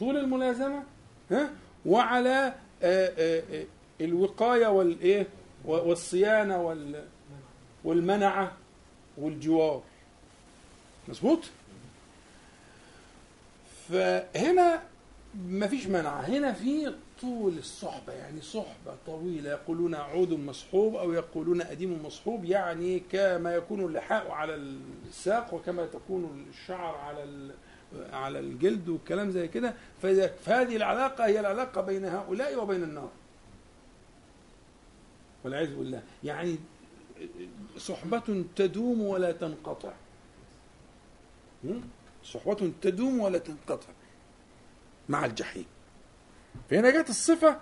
طول 0.00 0.16
الملازمة 0.16 0.82
ها؟ 1.30 1.50
وعلى 1.86 2.54
آه، 2.82 3.12
آه، 3.18 3.64
الوقاية 4.00 4.66
والإيه؟ 4.66 5.26
والصيانة 5.64 6.62
وال 6.62 7.04
والمنعة 7.84 8.52
والجوار. 9.16 9.82
مظبوط؟ 11.08 11.40
فهنا 13.88 14.82
ما 15.48 15.66
فيش 15.66 15.86
منع 15.86 16.20
هنا 16.20 16.52
في 16.52 16.94
طول 17.20 17.58
الصحبة 17.58 18.12
يعني 18.12 18.40
صحبة 18.40 18.94
طويلة 19.06 19.50
يقولون 19.50 19.94
عود 19.94 20.32
مصحوب 20.32 20.94
أو 20.94 21.12
يقولون 21.12 21.60
أديم 21.62 22.06
مصحوب 22.06 22.44
يعني 22.44 23.00
كما 23.12 23.54
يكون 23.54 23.80
اللحاء 23.84 24.30
على 24.30 24.54
الساق 25.08 25.54
وكما 25.54 25.86
تكون 25.86 26.46
الشعر 26.50 26.94
على 26.96 27.50
على 28.12 28.38
الجلد 28.38 28.88
والكلام 28.88 29.30
زي 29.30 29.48
كده. 29.48 29.74
فهذه 30.44 30.76
العلاقة 30.76 31.26
هي 31.26 31.40
العلاقة 31.40 31.80
بين 31.80 32.04
هؤلاء 32.04 32.62
وبين 32.62 32.82
النار. 32.82 33.10
والعياذ 35.44 35.76
بالله. 35.76 36.02
يعني 36.24 36.58
صحبة 37.78 38.44
تدوم 38.56 39.00
ولا 39.00 39.32
تنقطع? 39.32 39.92
صحبة 42.24 42.72
تدوم 42.82 43.20
ولا 43.20 43.38
تنقطع. 43.38 43.92
مع 45.08 45.24
الجحيم. 45.24 45.66
فهنا 46.70 46.90
جت 46.90 47.10
الصفة 47.10 47.60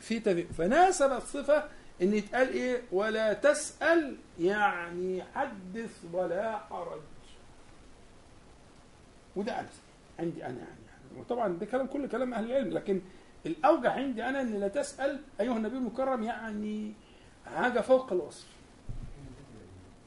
في 0.00 0.20
تبي... 0.20 0.44
فناسب 0.44 1.12
الصفة 1.12 1.68
إن 2.02 2.14
يتقال 2.14 2.48
إيه؟ 2.48 2.82
ولا 2.92 3.32
تسأل 3.32 4.16
يعني 4.40 5.22
حدث 5.22 6.04
ولا 6.12 6.58
حرج. 6.58 7.00
وده 9.36 9.60
أمثل 9.60 9.70
عندي 10.18 10.46
أنا 10.46 10.58
يعني. 10.58 11.20
وطبعا 11.20 11.48
ده 11.48 11.66
كلام 11.66 11.86
كل 11.86 12.08
كلام 12.08 12.34
أهل 12.34 12.44
العلم. 12.44 12.70
لكن 12.70 13.00
الأوجه 13.46 13.90
عندي 13.90 14.24
أنا 14.24 14.40
أن 14.40 14.60
لا 14.60 14.68
تسأل 14.68 15.20
أيها 15.40 15.56
النبي 15.56 15.76
المكرم 15.76 16.22
يعني 16.22 16.92
حاجة 17.46 17.80
فوق 17.80 18.12
الوصف. 18.12 18.53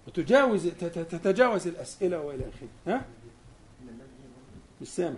وتجاوز 0.08 0.68
تت- 0.68 1.00
تتجاوز 1.00 1.68
الأسئلة 1.68 2.20
وإلى 2.22 2.44
آخره. 2.50 2.68
ها؟ 2.88 3.06
مش 4.82 4.88
سامع. 4.88 5.18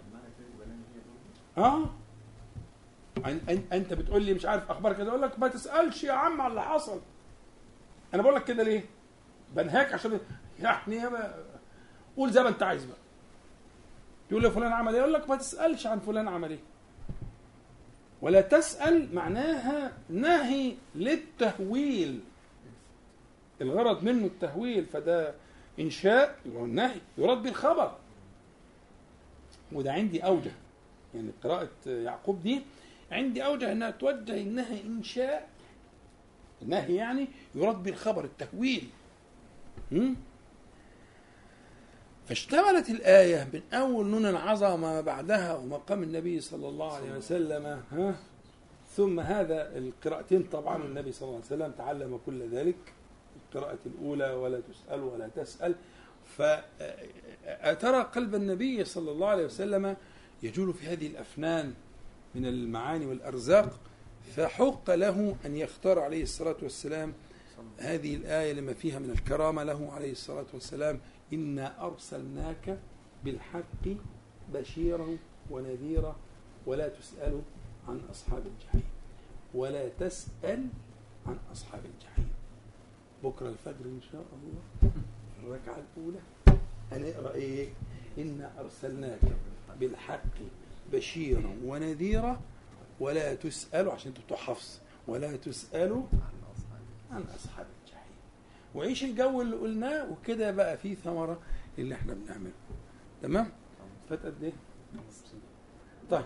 آه. 1.58 1.90
أنت 3.74 3.94
بتقول 3.94 4.24
لي 4.24 4.34
مش 4.34 4.46
عارف 4.46 4.72
أخبار 4.72 4.94
كده. 4.94 5.10
أقول 5.10 5.22
لك 5.22 5.40
ما 5.40 5.48
تسألش 5.48 6.04
يا 6.04 6.12
عم 6.14 6.42
على 6.42 6.52
اللي 6.52 6.62
حصل. 6.64 7.02
أنا 8.14 8.22
بقول 8.22 8.36
لك 8.36 8.44
كده 8.44 8.64
ليه؟ 8.64 8.84
بنهاك 9.56 9.94
عشان 9.94 10.20
يعني 10.60 11.02
قول 12.18 12.32
زي 12.32 12.44
ما 12.44 12.50
أنت 12.50 12.64
عايز 12.64 12.86
بقى. 12.86 12.98
تقول 14.30 14.42
لي 14.44 14.52
فلان 14.52 14.72
عمل 14.72 14.94
إيه؟ 14.96 15.02
أقول 15.02 15.14
لك 15.14 15.30
ما 15.30 15.36
تسألش 15.36 15.88
عن 15.88 16.00
فلان 16.00 16.28
عمل 16.28 16.50
إيه. 16.50 16.60
ولا 18.22 18.42
تسأل 18.42 19.16
معناها 19.16 19.92
نهي 20.10 20.74
للتهويل. 20.96 22.20
الغرض 23.62 24.04
منه 24.04 24.26
التهويل 24.26 24.86
فده 24.86 25.34
إنشاء 25.80 26.36
والنهي 26.54 26.96
يرد 27.18 27.44
بالخبر 27.44 27.96
وده 29.72 29.92
عندي 29.94 30.20
أوجه 30.26 30.52
يعني 31.16 31.32
قراءة 31.44 31.70
يعقوب 31.86 32.44
دي 32.44 32.62
عندي 33.12 33.46
أوجه 33.46 33.72
أنها 33.72 33.92
توجه 33.92 34.42
إنها 34.42 34.82
إنشاء 34.86 35.50
النهي 36.62 36.96
يعني 36.96 37.28
يراد 37.56 37.84
بالخبر 37.84 38.24
التهويل? 38.24 38.90
فاشتملت 42.28 42.90
الآية 42.90 43.48
من 43.54 43.62
أول 43.74 44.06
نون 44.06 44.26
العظمة 44.26 44.76
ما 44.78 45.02
بعدها 45.02 45.56
ومقام 45.58 46.04
النبي 46.04 46.42
صلى 46.42 46.68
الله 46.68 46.96
عليه 46.96 47.12
وسلم 47.12 47.82
ها؟ 47.92 48.16
ثم 48.96 49.20
هذا 49.20 49.78
القراءتين 49.78 50.44
طبعا 50.44 50.84
النبي 50.84 51.12
صلى 51.12 51.28
الله 51.28 51.36
عليه 51.36 51.46
وسلم 51.46 51.72
تعلم 51.78 52.20
كل 52.26 52.50
ذلك. 52.50 52.76
القراءة 53.50 53.80
الأولى 53.86 54.34
ولا 54.34 54.60
تسأل 54.60 55.00
ولا 55.00 55.28
تسأل. 55.28 55.76
فأترى 56.38 58.02
قلب 58.02 58.36
النبي 58.36 58.86
صلى 58.86 59.12
الله 59.12 59.28
عليه 59.28 59.46
وسلم 59.46 59.96
يجول 60.44 60.74
في 60.74 60.88
هذه 60.88 61.08
الأفنان 61.08 61.74
من 62.36 62.46
المعاني 62.46 63.06
والأرزاق 63.06 63.80
فحق 64.36 64.94
له 64.94 65.36
أن 65.46 65.56
يختار 65.56 66.00
عليه 66.00 66.24
الصلاة 66.24 66.56
والسلام 66.62 67.14
هذه 67.78 68.16
الآية 68.16 68.54
لما 68.54 68.74
فيها 68.74 69.00
من 69.00 69.10
الكرامة 69.10 69.64
له 69.64 69.92
عليه 69.92 70.12
الصلاة 70.12 70.46
والسلام 70.54 71.00
انا 71.34 71.86
ارسلناك 71.86 72.80
بالحق 73.24 73.86
بشيرا 74.54 75.18
ونذيرا 75.52 76.16
ولا 76.66 76.88
تسال 76.88 77.42
عن 77.88 78.02
اصحاب 78.12 78.44
الجحيم. 78.48 78.90
ولا 79.54 79.90
تسال 79.90 80.68
عن 81.26 81.38
اصحاب 81.52 81.82
الجحيم. 81.86 82.29
بكرة 83.24 83.50
الفجر 83.50 83.86
إن 83.86 84.02
شاء 84.12 84.22
الله. 84.34 84.92
الركعة 85.44 85.84
الأولى. 85.98 86.20
هنقرا 86.92 87.34
إيه 87.36 87.70
إنا 88.18 88.52
أرسلناك 88.60 89.20
بالحق 89.80 90.22
بشيرا 90.94 91.56
ونذيرا 91.66 92.40
ولا 93.00 93.36
تسألوا 93.36 93.94
عشان 93.94 94.08
أنتوا 94.08 94.24
بتوع 94.24 94.38
حفص 94.38 94.80
ولا 95.08 95.36
تسألوا 95.38 96.04
عن 97.12 97.24
أصحاب 97.36 97.66
الجحيم. 97.86 98.14
وعيش 98.76 99.04
الجو 99.04 99.42
اللي 99.42 99.56
قلناه 99.56 100.12
وكده 100.12 100.52
بقى 100.52 100.78
فيه 100.78 100.96
ثمرة 100.96 101.40
اللي 101.80 101.96
إحنا 101.96 102.14
بنعمله. 102.14 102.52
تمام؟ 103.22 103.52
فات 104.10 104.26
قد 104.26 104.44
إيه؟ 104.44 104.54
طيب. 106.12 106.26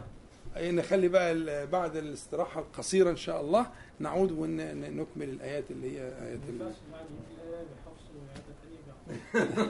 نخلي 0.57 1.07
بقى 1.07 1.67
بعد 1.67 1.95
الاستراحة 1.95 2.59
القصيرة 2.61 3.09
إن 3.09 3.15
شاء 3.15 3.41
الله 3.41 3.65
نعود 3.99 4.31
ونكمل 4.31 5.29
الآيات 5.29 5.71
اللي 5.71 5.97
هي 5.97 6.01
آيات 6.01 6.39
ما 6.39 6.49
ال- 6.49 6.53
ينفعش 6.61 6.75
بعد 6.93 7.05
ما 7.11 7.23
في 7.27 7.33
الآية 7.47 7.65
بحفص 7.73 8.03
وعيادة 8.15 8.53
تانية 8.63 8.81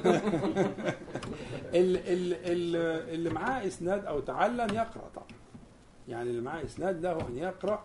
بيحفظ 0.03 0.93
ال- 1.75 1.97
ال- 1.97 2.33
ال- 2.33 3.09
اللي 3.13 3.29
معاه 3.29 3.67
إسناد 3.67 4.05
أو 4.05 4.19
تعلم 4.19 4.75
يقرأ 4.75 5.09
طبعا. 5.15 5.27
يعني 6.07 6.29
اللي 6.29 6.41
معاه 6.41 6.65
إسناد 6.65 7.01
له 7.05 7.27
أن 7.27 7.37
يقرأ 7.37 7.83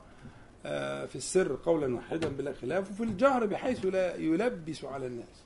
آه، 0.67 1.07
في 1.07 1.17
السر 1.17 1.59
قولا 1.65 1.95
واحدا 1.95 2.29
بلا 2.29 2.53
خلاف 2.53 2.91
وفي 2.91 3.03
الجهر 3.03 3.47
بحيث 3.47 3.87
لا 3.87 4.15
يلبس 4.17 4.85
على 4.85 5.07
الناس. 5.07 5.43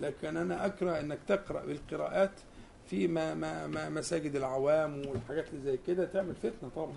لكن 0.00 0.36
أنا 0.36 0.66
أكره 0.66 1.00
إنك 1.00 1.18
تقرأ 1.28 1.64
بالقراءات 1.64 2.30
في 2.92 3.08
ما 3.08 3.34
ما 3.34 3.66
ما 3.66 3.88
مساجد 3.88 4.36
العوام 4.36 5.06
والحاجات 5.06 5.48
اللي 5.48 5.60
زي 5.62 5.78
كده 5.86 6.04
تعمل 6.04 6.34
فتنة 6.34 6.70
طبعا. 6.76 6.92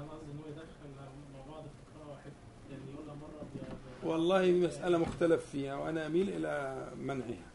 والله 4.04 4.52
مسألة 4.52 4.98
مختلف 4.98 5.46
فيها 5.46 5.76
وأنا 5.76 6.06
أميل 6.06 6.30
إلى 6.30 6.86
منعها 6.98 7.52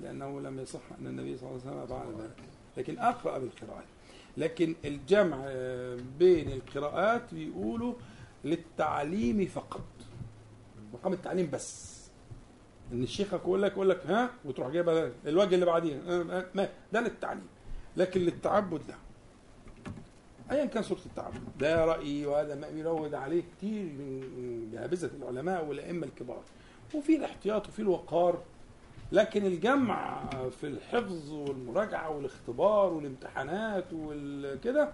لأنه 0.00 0.40
لم 0.40 0.58
يصح 0.58 0.80
أن 1.00 1.06
النبي 1.06 1.36
صلى 1.36 1.50
الله 1.50 1.60
عليه 1.66 1.70
وسلم 1.70 1.86
فعل 1.86 2.22
ذلك. 2.22 2.36
لكن 2.76 2.98
أقرأ 2.98 3.38
بالقراءات 3.38 3.84
لكن 4.36 4.74
الجمع 4.84 5.42
آه، 5.46 5.98
بين 6.18 6.52
القراءات 6.52 7.34
بيقولوا 7.34 7.94
للتعليم 8.44 9.46
فقط. 9.46 9.84
مقام 10.92 11.12
التعليم 11.12 11.50
بس. 11.52 12.02
إن 12.92 13.02
الشيخ 13.02 13.34
يقول 13.34 13.62
لك 13.62 13.72
يقول 13.72 13.90
لك 13.90 14.06
ها؟ 14.06 14.30
وتروح 14.44 14.68
جايبها 14.68 15.10
الوجه 15.26 15.54
اللي 15.54 15.66
بعديه 15.66 15.96
آه، 16.08 16.22
آه، 16.38 16.46
ما؟ 16.54 16.68
ده 16.92 17.00
للتعليم. 17.00 17.46
لكن 17.96 18.20
للتعبد 18.20 18.80
لا. 18.88 18.94
ايا 20.50 20.64
كان 20.64 20.82
صورة 20.82 21.00
التعبد. 21.06 21.40
ده 21.58 21.84
رايي 21.84 22.26
وهذا 22.26 22.54
ما 22.54 22.66
يروج 22.66 23.14
عليه 23.14 23.42
كتير 23.56 23.84
من 23.84 24.68
جهابذه 24.72 25.10
العلماء 25.16 25.64
والأئمة 25.64 26.06
الكبار. 26.06 26.42
وفي 26.94 27.16
الاحتياط 27.16 27.68
وفي 27.68 27.82
الوقار. 27.82 28.42
لكن 29.12 29.46
الجمع 29.46 30.24
في 30.60 30.66
الحفظ 30.66 31.32
والمراجعة 31.32 32.10
والاختبار 32.10 32.92
والامتحانات 32.92 33.92
والكده 33.92 34.92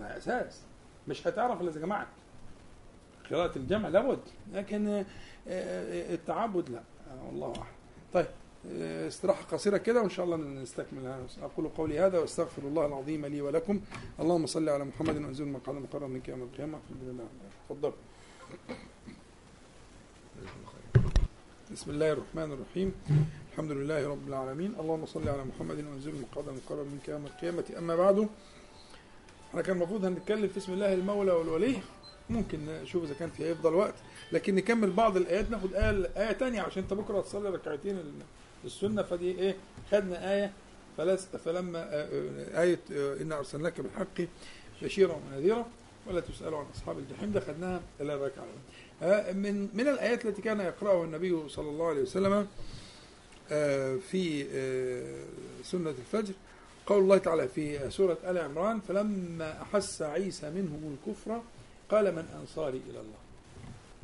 ده 0.00 0.16
أساس. 0.16 0.62
مش 1.08 1.26
هتعرف 1.26 1.60
إلا 1.60 1.70
إذا 1.70 1.80
جمعت. 1.80 2.06
قراءة 3.30 3.58
الجمع 3.58 3.88
لابد. 3.88 4.20
لكن 4.52 4.88
آه، 4.88 5.04
آه، 5.48 6.14
التعبد 6.14 6.68
لا. 6.68 6.80
والله 7.26 7.46
أعلم. 7.46 7.66
طيب. 8.12 8.26
استراحة 8.72 9.42
قصيرة 9.42 9.76
كده 9.76 10.00
وإن 10.00 10.10
شاء 10.10 10.24
الله 10.24 10.36
نستكمل 10.36 11.06
هذا. 11.06 11.26
أقول 11.42 11.68
قولي 11.68 11.98
هذا 11.98 12.18
وأستغفر 12.18 12.62
الله 12.62 12.86
العظيم 12.86 13.26
لي 13.26 13.40
ولكم. 13.40 13.80
اللهم 14.20 14.46
صل 14.46 14.68
على 14.68 14.84
محمد 14.84 15.16
وأنزل 15.16 15.48
مقعد 15.48 15.74
مقرب 15.74 16.10
منك 16.10 16.28
يوم 16.28 16.42
القيامة. 16.42 16.78
تفضل. 17.68 17.92
بسم 21.72 21.90
الله 21.90 22.12
الرحمن 22.12 22.52
الرحيم. 22.52 22.92
الحمد 23.52 23.72
لله 23.72 24.08
رب 24.08 24.28
العالمين. 24.28 24.74
اللهم 24.80 25.06
صل 25.06 25.28
على 25.28 25.44
محمد 25.44 25.84
وأنزل 25.84 26.14
مقعد 26.20 26.44
مقرب 26.48 26.86
منك 26.86 27.08
يوم 27.08 27.26
القيامة. 27.26 27.64
أما 27.78 27.96
بعد 27.96 28.28
إحنا 29.50 29.62
كان 29.62 29.76
المفروض 29.76 30.04
هنتكلم 30.04 30.48
في 30.48 30.58
اسم 30.58 30.72
الله 30.72 30.94
المولى 30.94 31.32
والولي. 31.32 31.76
ممكن 32.30 32.66
نشوف 32.66 33.04
إذا 33.04 33.14
كان 33.14 33.30
في 33.30 33.44
هيفضل 33.44 33.74
وقت 33.74 33.94
لكن 34.32 34.54
نكمل 34.54 34.90
بعض 34.90 35.16
الآيات 35.16 35.50
ناخد 35.50 35.74
آية 35.74 36.10
آية 36.16 36.32
تانية 36.32 36.60
عشان 36.60 36.82
أنت 36.82 36.94
بكرة 36.94 37.18
هتصلي 37.18 37.48
ركعتين 37.48 37.98
السنة 38.64 39.02
فدي 39.02 39.30
إيه؟ 39.38 39.56
خدنا 39.90 40.32
آية 40.34 40.52
فلس 40.98 41.26
فلما 41.44 41.78
آه، 41.78 42.08
آه، 42.56 42.62
آية 42.62 42.80
آه، 42.92 43.16
إنا 43.22 43.38
أرسلناك 43.38 43.80
بالحق 43.80 44.20
بشيرا 44.82 45.14
ونذيرا 45.32 45.66
ولا 46.06 46.20
تسألوا 46.20 46.58
عن 46.58 46.66
أصحاب 46.76 46.98
الجحيم. 46.98 47.32
ده 47.32 47.40
خدناها 47.40 47.80
إلى 48.00 48.14
الركعه 48.14 48.44
آه، 49.02 49.32
من 49.32 49.68
من 49.74 49.88
الآيات 49.88 50.26
التي 50.26 50.42
كان 50.42 50.60
يقرأها 50.60 51.04
النبي 51.04 51.48
صلى 51.48 51.68
الله 51.68 51.88
عليه 51.88 52.02
وسلم 52.02 52.46
في 54.10 54.44
سنة 55.64 55.90
الفجر 55.90 56.32
قول 56.86 57.02
الله 57.02 57.18
تعالى 57.18 57.48
في 57.48 57.90
سورة 57.90 58.18
آل 58.24 58.38
عمران 58.38 58.80
فلما 58.80 59.62
أحس 59.62 60.02
عيسى 60.02 60.50
منهم 60.50 60.96
الكفر 61.06 61.42
قال 61.90 62.14
من 62.14 62.24
أنصاري 62.40 62.80
إلى 62.90 63.00
الله؟ 63.00 63.18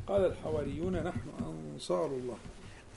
قال 0.07 0.25
الحواريون 0.25 0.93
نحن 1.03 1.29
أنصار 1.75 2.05
الله. 2.05 2.37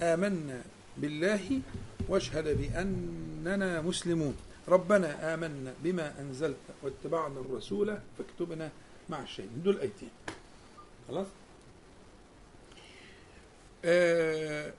آمنا 0.02 0.62
بالله 0.96 1.60
واشهد 2.08 2.58
بأننا 2.58 3.80
مسلمون. 3.80 4.36
ربنا 4.68 5.34
آمنا 5.34 5.74
بما 5.84 6.20
أنزلت 6.20 6.56
واتبعنا 6.82 7.40
الرسول 7.40 7.98
فاكتبنا 8.18 8.70
مع 9.08 9.22
الشهيدين 9.22 9.62
دول 9.62 9.80
أيتين. 9.80 10.10
خلاص؟ 11.08 11.26
آه 13.84 14.72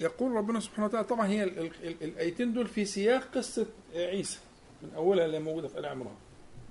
يقول 0.00 0.32
ربنا 0.32 0.60
سبحانه 0.60 0.86
وتعالى 0.86 1.06
طبعا 1.06 1.26
هي 1.26 1.44
ال- 1.44 1.58
ال- 1.58 1.70
ال- 1.84 2.02
الآيتين 2.04 2.52
دول 2.52 2.66
في 2.68 2.84
سياق 2.84 3.28
قصة 3.34 3.66
عيسى. 3.94 4.38
من 4.82 4.90
أولها 4.96 5.24
اللي 5.26 5.38
موجودة 5.38 5.68
في 5.68 5.78
آل 5.78 5.86
عمران. 5.86 6.14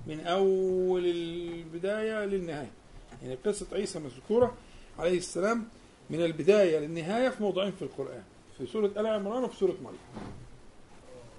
من 0.06 0.20
أول 0.20 1.06
البداية 1.06 2.24
للنهاية. 2.24 2.70
يعني 3.22 3.34
قصة 3.34 3.66
عيسى 3.72 3.98
مذكورة 3.98 4.54
عليه 4.98 5.18
السلام. 5.18 5.68
من 6.10 6.24
البداية 6.24 6.78
للنهاية 6.78 7.28
في 7.28 7.42
موضعين 7.42 7.72
في 7.72 7.82
القرآن 7.82 8.22
في 8.58 8.66
سورة 8.66 8.86
آل 8.86 9.06
عمران 9.06 9.44
وفي 9.44 9.56
سورة 9.56 9.76
مريم 9.84 9.98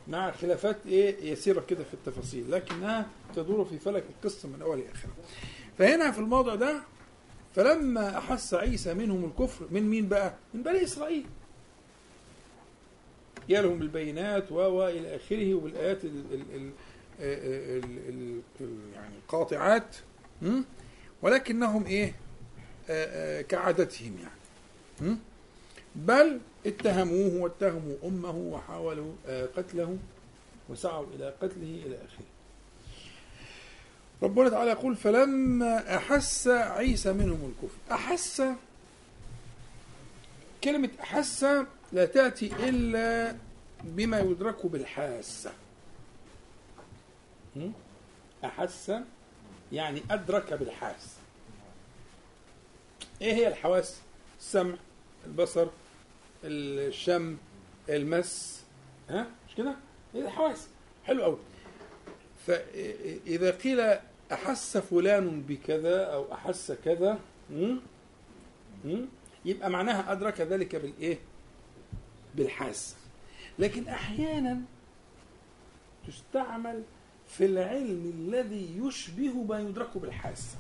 مع 0.08 0.32
خلافات 0.32 0.78
إيه 0.86 1.32
يسيرة 1.32 1.64
كده 1.70 1.84
في 1.84 1.94
التفاصيل 1.94 2.52
لكنها 2.52 3.06
تدور 3.36 3.66
في 3.66 3.78
فلك 3.80 4.04
القصة 4.10 4.48
من 4.50 4.62
أول 4.62 4.80
لاخره 4.80 5.12
فهنا 5.78 6.12
في 6.12 6.20
الموضع 6.20 6.56
ده 6.56 6.82
فلما 7.56 8.18
أحس 8.18 8.54
عيسى 8.54 8.94
منهم 8.94 9.26
الكفر 9.26 9.66
من 9.72 9.90
مين 9.90 10.08
بقى؟ 10.08 10.34
من 10.54 10.64
بني 10.64 10.84
إسرائيل 10.84 11.26
جاء 13.50 13.62
لهم 13.62 13.82
البينات 13.82 14.52
و 14.52 14.56
و 14.56 14.88
إلى 14.88 15.16
آخره 15.16 15.54
وبالآيات 15.54 16.06
ال 16.06 16.24
ال 16.34 16.42
ال 16.56 16.72
ال 17.20 18.00
ال 18.10 18.42
ال 18.62 18.78
يعني 18.94 19.16
القاطعات? 19.16 19.96
ولكنهم 21.22 21.86
آه، 22.90 23.42
كعادتهم 23.42 24.18
يعني? 24.18 24.41
بل 25.95 26.39
اتهموه 26.66 27.41
واتهموا 27.43 27.95
أمه 28.04 28.36
وحاولوا 28.38 29.14
آه، 29.28 29.45
قتله 29.58 29.97
وسعوا 30.70 31.06
إلى 31.16 31.34
قتله 31.41 31.82
إلى 31.86 31.95
آخره. 31.95 32.26
ربنا 34.24 34.49
تعالى 34.49 34.72
يقول 34.72 34.95
فلما 34.95 35.97
أحس 35.97 36.47
عيسى 36.47 37.14
منهم 37.14 37.54
الكفر. 37.54 37.78
أحس؟ 37.91 38.43
كلمة 40.64 40.89
أحس 41.02 41.45
لا 41.93 42.06
تأتي 42.06 42.70
إلا 42.70 43.36
بما 43.84 44.20
يدرك 44.20 44.66
بالحاسة? 44.66 45.52
أحس 48.45 48.91
يعني 49.72 50.02
أدرك 50.12 50.54
بالحاس 50.54 51.16
إيه 53.22 53.34
هي 53.34 53.47
الحواس؟ 53.47 53.95
السمع. 54.39 54.76
البصر 55.26 55.68
الشم 56.44 57.38
المس. 57.90 58.64
ها؟ 59.10 59.28
مش 59.50 59.56
كده؟ 59.56 59.76
هي 60.14 60.22
الحواس 60.26 60.68
حلو 61.06 61.24
قوي 61.24 61.38
فإذا 62.48 63.52
قيل 63.52 63.98
أحس 64.32 64.78
فلان 64.78 65.42
بكذا 65.42 66.04
أو 66.06 66.34
أحس 66.34 66.72
كذا 66.72 67.20
م? 67.50 67.76
م? 68.86 69.06
يبقى 69.46 69.70
معناها 69.70 70.12
أدرك 70.12 70.42
ذلك 70.42 70.76
بالإيه؟ 70.76 71.18
بالحاسة 72.36 72.96
لكن 73.60 73.88
أحيانا 73.88 74.62
تستعمل 76.08 76.84
في 77.28 77.46
العلم 77.46 78.14
الذي 78.16 78.78
يشبه 78.78 79.34
ما 79.44 79.60
يدرك 79.60 79.98
بالحاسة 79.98 80.58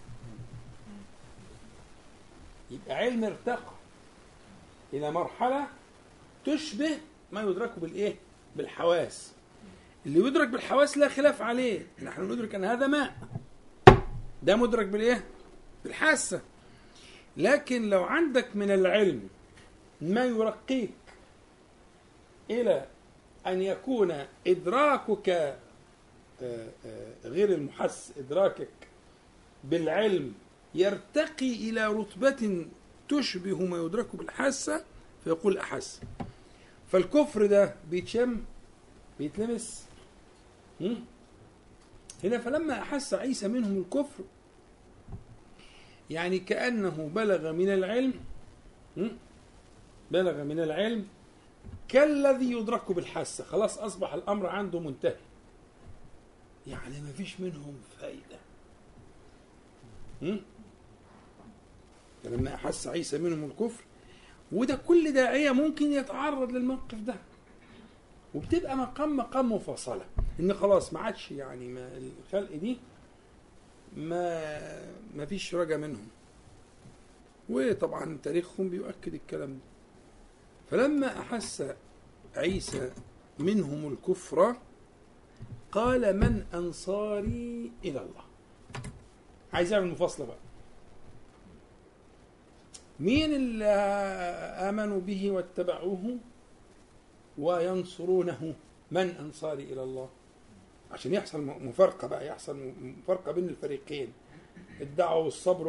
يبقى 2.71 2.95
علم 2.95 3.23
ارتقى. 3.23 3.71
إلى 4.93 5.11
مرحلة 5.11 5.67
تشبه 6.45 6.97
ما 7.31 7.41
يدرك 7.41 7.79
بالإيه؟ 7.79 8.15
بالحواس 8.55 9.31
اللي 10.05 10.19
يدرك 10.27 10.47
بالحواس 10.47 10.97
لا 10.97 11.07
خلاف 11.09 11.41
عليه 11.41 11.87
نحن 12.03 12.31
ندرك 12.31 12.55
أن 12.55 12.65
هذا 12.65 12.87
ماء 12.87 13.15
ده 14.43 14.55
مدرك 14.55 14.85
بالإيه؟ 14.85 15.23
بالحاسة 15.83 16.41
لكن 17.37 17.89
لو 17.89 18.03
عندك 18.03 18.55
من 18.55 18.71
العلم 18.71 19.27
ما 20.01 20.25
يرقيك 20.25 20.91
إلى 22.49 22.85
أن 23.47 23.61
يكون 23.61 24.25
إدراكك 24.47 25.29
آه، 25.29 25.57
آه، 26.85 27.13
غير 27.23 27.49
المحس 27.53 28.13
إدراكك 28.17 28.69
بالعلم 29.63 30.33
يرتقي 30.75 31.69
إلى 31.69 31.87
رتبة 31.87 32.65
تشبه 33.11 33.65
ما 33.65 33.77
يدرك 33.77 34.15
بالحاسة 34.15 34.85
فيقول 35.23 35.57
أحس 35.57 36.01
فالكفر 36.91 37.45
ده 37.45 37.75
بيتشم 37.89 38.41
بيتلمس? 39.19 39.85
هنا 42.23 42.37
فلما 42.37 42.81
أحس 42.81 43.13
عيسى 43.13 43.47
منهم 43.47 43.77
الكفر 43.77 44.23
يعني 46.09 46.39
كأنه 46.39 47.11
بلغ 47.15 47.51
من 47.51 47.69
العلم? 47.69 48.13
بلغ 50.11 50.43
من 50.43 50.59
العلم 50.59 51.07
كالذي 51.87 52.51
يدرك 52.51 52.91
بالحاسة 52.91 53.43
خلاص 53.43 53.77
أصبح 53.77 54.13
الأمر 54.13 54.47
عنده 54.47 54.79
منتهي 54.79 55.15
يعني 56.67 57.01
ما 57.01 57.11
فيش 57.11 57.39
منهم 57.39 57.75
فايدة? 57.99 58.39
لما 62.25 62.55
أحس 62.55 62.87
عيسى 62.87 63.17
منهم 63.17 63.43
الكفر 63.43 63.83
وده 64.51 64.75
كل 64.75 65.13
داعية 65.13 65.51
ممكن 65.51 65.91
يتعرض 65.91 66.51
للموقف 66.51 66.97
ده. 66.97 67.15
وبتبقى 68.35 68.77
مقام 68.77 69.17
مقام 69.17 69.51
مفاصلة 69.51 70.05
إن 70.39 70.53
خلاص 70.53 70.93
ما 70.93 70.99
عادش 70.99 71.31
يعني 71.31 71.67
ما 71.67 71.91
الخلق 71.97 72.55
دي 72.55 72.77
ما 73.97 74.41
ما 75.15 75.25
فيش 75.25 75.55
رجا 75.55 75.77
منهم. 75.77 76.07
وطبعا 77.49 78.17
تاريخهم 78.23 78.69
بيؤكد 78.69 79.13
الكلام 79.13 79.49
ده. 79.53 79.59
فلما 80.71 81.19
أحس 81.19 81.63
عيسى 82.35 82.91
منهم 83.39 83.93
الكفر 83.93 84.55
قال 85.71 86.19
من 86.19 86.45
أنصاري 86.53 87.71
إلى 87.85 87.99
الله. 87.99 88.23
عايز 89.53 89.73
يعمل 89.73 89.87
مفاصلة 89.87 90.25
بقى. 90.25 90.37
مين 93.01 93.33
اللي 93.33 93.65
آمنوا 94.69 94.99
به 94.99 95.31
واتبعوه؟ 95.31 96.17
وينصرونه. 97.37 98.53
من 98.91 99.09
أنصاري 99.09 99.63
إلى 99.63 99.83
الله؟ 99.83 100.09
عشان 100.91 101.13
يحصل 101.13 101.41
مفارقة 101.41 102.07
بقى 102.07 102.27
يحصل 102.27 102.71
مفارقة 102.81 103.31
بين 103.31 103.49
الفريقين. 103.49 104.13
الدعوة 104.81 105.23
والصبر 105.25 105.67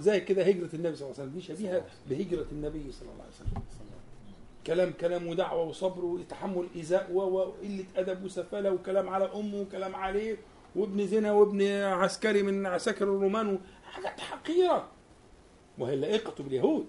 زي 0.00 0.20
كده 0.20 0.42
هجرة 0.42 0.68
النبي 0.74 0.96
صلى 0.96 1.06
الله 1.08 1.20
عليه 1.20 1.22
وسلم. 1.22 1.30
دي 1.30 1.40
شبيهة 1.40 1.84
بهجرة 2.10 2.46
النبي 2.52 2.92
صلى 2.92 3.08
الله 3.12 3.24
عليه 3.24 3.34
وسلم. 3.34 3.62
كلام 4.66 4.92
كلام 4.92 5.26
ودعوة 5.26 5.62
وصبر 5.62 6.04
وتحمل 6.04 6.66
إيذاء 6.76 7.12
وقلة 7.12 7.84
أدب 7.96 8.24
وسفالة 8.24 8.72
وكلام 8.72 9.08
على 9.08 9.24
أمه 9.34 9.60
وكلام 9.60 9.96
عليه. 9.96 10.36
وابن 10.76 11.06
زنا 11.06 11.32
وابن 11.32 11.62
عسكري 11.82 12.42
من 12.42 12.66
عساكر 12.66 13.04
الرومان 13.04 13.58
حاجات 13.84 14.20
حقيرة. 14.20 14.88
وهي 15.78 15.94
اللائقة 15.94 16.44
باليهود. 16.44 16.86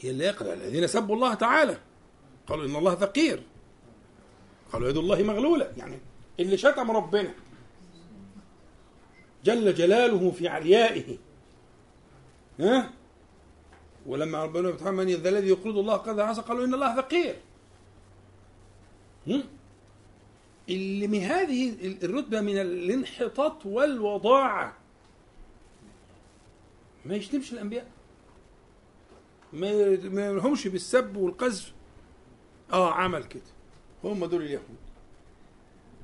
هي 0.00 0.10
اللائقة 0.10 0.52
الذين 0.52 0.86
سبوا 0.86 1.14
الله 1.14 1.34
تعالى. 1.34 1.78
قالوا 2.46 2.66
إن 2.66 2.76
الله 2.76 2.94
فقير. 2.94 3.42
قالوا 4.72 4.88
يد 4.88 4.96
الله 4.96 5.22
مغلولة. 5.22 5.72
يعني 5.76 5.98
اللي 6.40 6.56
شتم 6.56 6.90
ربنا. 6.90 7.34
جل 9.44 9.74
جلاله 9.74 10.30
في 10.30 10.48
عليائه 10.48 11.18
ها؟ 12.60 12.90
ولما 14.06 14.44
ربنا 14.44 14.90
من 14.90 15.06
ذا 15.06 15.28
الذي 15.28 15.48
يقرض 15.48 15.78
الله 15.78 15.96
قرضا 15.96 16.26
حسنا 16.26 16.44
قالوا 16.44 16.64
إن 16.64 16.74
الله 16.74 16.96
فقير. 16.96 17.36
هم؟ 19.26 19.44
اللي 20.68 21.06
من 21.06 21.20
هذه 21.20 21.74
الرتبة 22.02 22.40
من 22.40 22.58
الانحطاط 22.58 23.66
والوضاعة. 23.66 24.79
ما 27.04 27.14
يشتمش 27.14 27.52
الأنبياء. 27.52 27.86
ما 29.52 29.68
يلهمش 30.26 30.68
بالسب 30.68 31.16
والقذف. 31.16 31.72
آه 32.72 32.92
عمل 32.92 33.24
كده. 33.24 33.42
هم 34.04 34.24
دول 34.24 34.42
اليهود. 34.42 34.76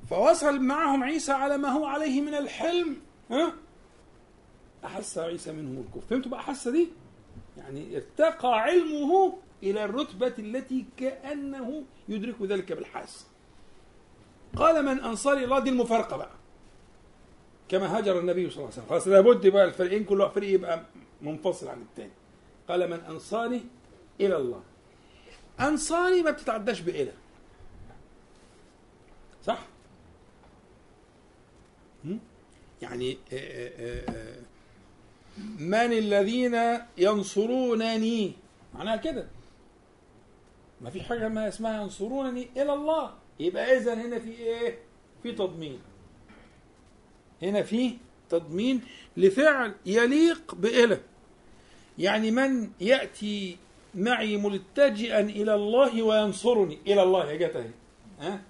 فوصل 0.09 0.59
معهم 0.59 1.03
عيسى 1.03 1.31
على 1.31 1.57
ما 1.57 1.69
هو 1.69 1.85
عليه 1.85 2.21
من 2.21 2.33
الحلم. 2.33 2.97
ها؟ 3.31 3.53
أحس 4.85 5.17
عيسى 5.17 5.51
منهم 5.51 5.85
الكفر. 5.87 6.07
فهمتوا 6.09 6.31
بقى 6.31 6.39
احس 6.39 6.67
دي؟ 6.67 6.87
يعني 7.57 7.97
ارتقى 7.97 8.59
علمه 8.59 9.37
إلى 9.63 9.85
الرتبة 9.85 10.33
التي 10.39 10.85
كأنه 10.97 11.83
يدرك 12.09 12.41
ذلك 12.41 12.71
بالحاس 12.71 13.25
قال 14.55 14.85
من 14.85 14.99
أنصار 14.99 15.37
الله 15.37 15.59
دي 15.59 15.69
المفارقة 15.69 16.17
بقى. 16.17 16.36
كما 17.69 17.97
هاجر 17.97 18.19
النبي 18.19 18.49
صلى 18.49 18.57
الله 18.57 18.65
عليه 18.65 18.73
وسلم. 18.73 18.89
خلاص 18.89 19.07
لابد 19.07 19.47
بقى 19.47 19.65
الفريقين 19.65 20.03
كل 20.03 20.21
واحد 20.21 20.31
فريق 20.33 20.53
يبقى 20.53 20.83
منفصل 21.21 21.67
عن 21.67 21.81
الثاني 21.81 22.11
قال 22.69 22.89
من 22.89 22.99
أنصاري 22.99 23.65
إلى 24.21 24.37
الله. 24.37 24.63
أنصاري 25.59 26.21
ما 26.21 26.31
بتتعداش 26.31 26.81
بإله 26.81 27.13
صح؟ 29.43 29.59
يعني 32.81 33.17
آه، 33.33 33.35
آه، 33.35 34.11
آه، 34.11 34.39
من 35.59 35.73
الذين 35.93 36.57
ينصرونني؟ 36.97 38.33
معناها 38.75 38.95
كده. 38.95 39.27
ما 40.81 40.89
في 40.89 41.01
حاجة 41.01 41.27
ما 41.27 41.47
اسمها 41.47 41.81
ينصرونني 41.81 42.47
إلى 42.57 42.73
الله. 42.73 43.13
يبقى 43.39 43.77
إذا 43.77 43.93
هنا 43.93 44.19
في 44.19 44.31
إيه؟ 44.31 44.79
في 45.23 45.31
تضمين. 45.31 45.79
هنا 47.41 47.63
في 47.63 47.93
تضمين 48.29 48.81
لفعل 49.17 49.73
يليق 49.85 50.55
بإله. 50.55 50.99
يعني 51.97 52.31
من 52.31 52.69
يأتي 52.81 53.57
معي 53.95 54.37
ملتجئا 54.37 55.19
إلى 55.19 55.55
الله 55.55 56.03
وينصرني. 56.03 56.79
إلى 56.87 57.03
الله 57.03 57.31
يا 57.31 57.47
جت 57.47 57.65
ها؟ 58.19 58.41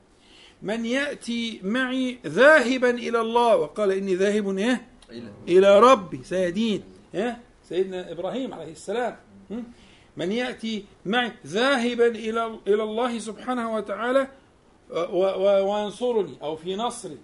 من 0.62 0.86
يأتي 0.86 1.60
معي 1.64 2.18
ذاهبا 2.26 2.90
إلى 2.90 3.22
الله 3.22 3.56
وقال 3.56 3.92
إني 3.92 4.16
ذاهب 4.16 4.58
إيه؟ 4.58 4.88
إلى. 5.48 5.80
ربي 5.80 6.24
سيدين. 6.24 6.84
ها؟ 7.16 7.40
سيدنا 7.64 8.12
إبراهيم 8.12 8.54
عليه 8.54 8.72
السلام? 8.72 9.18
من 10.18 10.32
يأتي 10.32 10.86
معي 11.06 11.32
ذاهبا 11.48 12.08
إلى 12.08 12.60
إلى 12.68 12.84
الله 12.84 13.20
سبحانه 13.20 13.76
وتعالى 13.76 14.28
وينصرني 15.70 16.38
أو 16.42 16.56
في 16.56 16.76
نصري? 16.76 17.18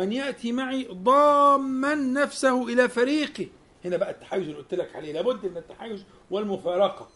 من 0.00 0.12
يأتي 0.12 0.52
معي 0.52 0.88
ضاما 0.92 1.94
نفسه 1.94 2.68
إلى 2.68 2.88
فريقي. 2.88 3.46
هنا 3.84 3.96
بقى 3.96 4.10
التحيز 4.10 4.42
اللي 4.42 4.56
قلت 4.56 4.74
لك 4.74 4.96
عليه 4.96 5.12
لابد 5.12 5.46
من 5.46 5.56
التحيز 5.56 6.04
والمفارقة. 6.30 7.08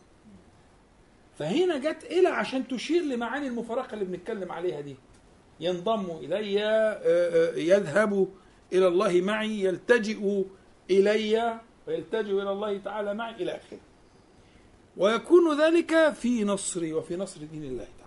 فهنا 1.39 1.78
جت 1.78 2.05
إلى 2.05 2.28
عشان 2.28 2.68
تشير 2.68 3.03
لمعاني 3.03 3.47
المفارقة 3.47 3.95
اللي 3.95 4.05
بنتكلم 4.05 4.53
عليها 4.53 4.80
دي. 4.80 4.97
ينضم 5.61 6.11
إلي 6.11 6.64
آه، 6.64 6.99
آه، 7.03 7.57
يذهب 7.57 8.28
إلى 8.72 8.87
الله 8.89 9.20
معي 9.20 9.64
يلتجئ 9.64 10.43
إلي 10.91 11.61
ويلتجئ 11.89 12.43
إلى 12.43 12.51
الله 12.51 12.78
تعالى 12.78 13.14
معي 13.14 13.35
إلى 13.35 13.51
آخره. 13.57 13.80
ويكون 14.97 15.61
ذلك 15.61 16.12
في 16.12 16.45
نصري 16.45 16.93
وفي 16.93 17.16
نصر 17.16 17.41
دين 17.53 17.64
الله 17.64 17.85
تعالى. 17.85 18.03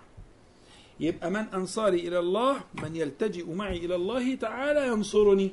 يبقى 0.99 1.29
من 1.29 1.45
أنصاري 1.53 2.07
إلى 2.07 2.19
الله 2.19 2.61
من 2.83 2.95
يلتجئ 2.95 3.53
معي 3.53 3.77
إلى 3.77 3.95
الله 3.95 4.35
تعالى 4.35 4.87
ينصرني. 4.87 5.51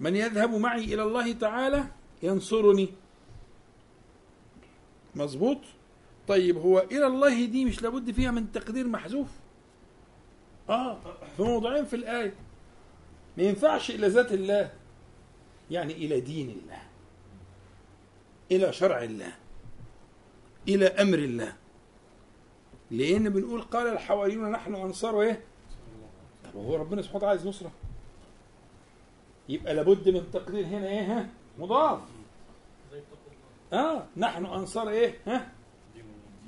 من 0.00 0.16
يذهب 0.16 0.54
معي 0.54 0.84
إلى 0.84 1.02
الله 1.02 1.32
تعالى 1.32 1.84
ينصرني. 2.22 2.88
مظبوط؟ 5.14 5.58
طيب 6.28 6.58
هو 6.58 6.78
إلى 6.78 7.06
الله 7.06 7.44
دي 7.44 7.64
مش 7.64 7.82
لابد 7.82 8.10
فيها 8.10 8.30
من 8.30 8.52
تقدير 8.52 8.86
محذوف؟ 8.86 9.28
آه 10.68 10.98
في 11.36 11.42
موضعين 11.42 11.84
في 11.84 11.96
الآية. 11.96 12.34
ما 13.36 13.42
ينفعش 13.42 13.90
إلى 13.90 14.06
ذات 14.06 14.32
الله 14.32 14.72
يعني 15.70 15.92
إلى 15.92 16.20
دين 16.20 16.50
الله 16.50 16.82
إلى 18.52 18.72
شرع 18.72 19.02
الله 19.02 19.32
إلى 20.68 20.86
أمر 20.86 21.18
الله. 21.18 21.59
لأن 22.90 23.28
بنقول 23.28 23.62
قال 23.62 23.86
الحواريون 23.86 24.50
نحن 24.50 24.74
أنصار 24.74 25.22
إيه؟ 25.22 25.40
طب 26.44 26.56
هو 26.60 26.76
ربنا 26.76 27.02
سبحانه 27.02 27.16
وتعالى 27.16 27.30
عايز 27.38 27.48
نصرة. 27.48 27.70
يبقى 29.48 29.74
لابد 29.74 30.08
من 30.08 30.30
تقدير 30.32 30.66
هنا 30.66 30.88
إيه؟ 30.88 31.18
ها؟ 31.18 31.28
مضاف. 31.58 32.00
آه 33.72 34.06
نحن 34.16 34.46
أنصار 34.46 34.88
إيه؟ 34.88 35.18
ها؟ 35.26 35.52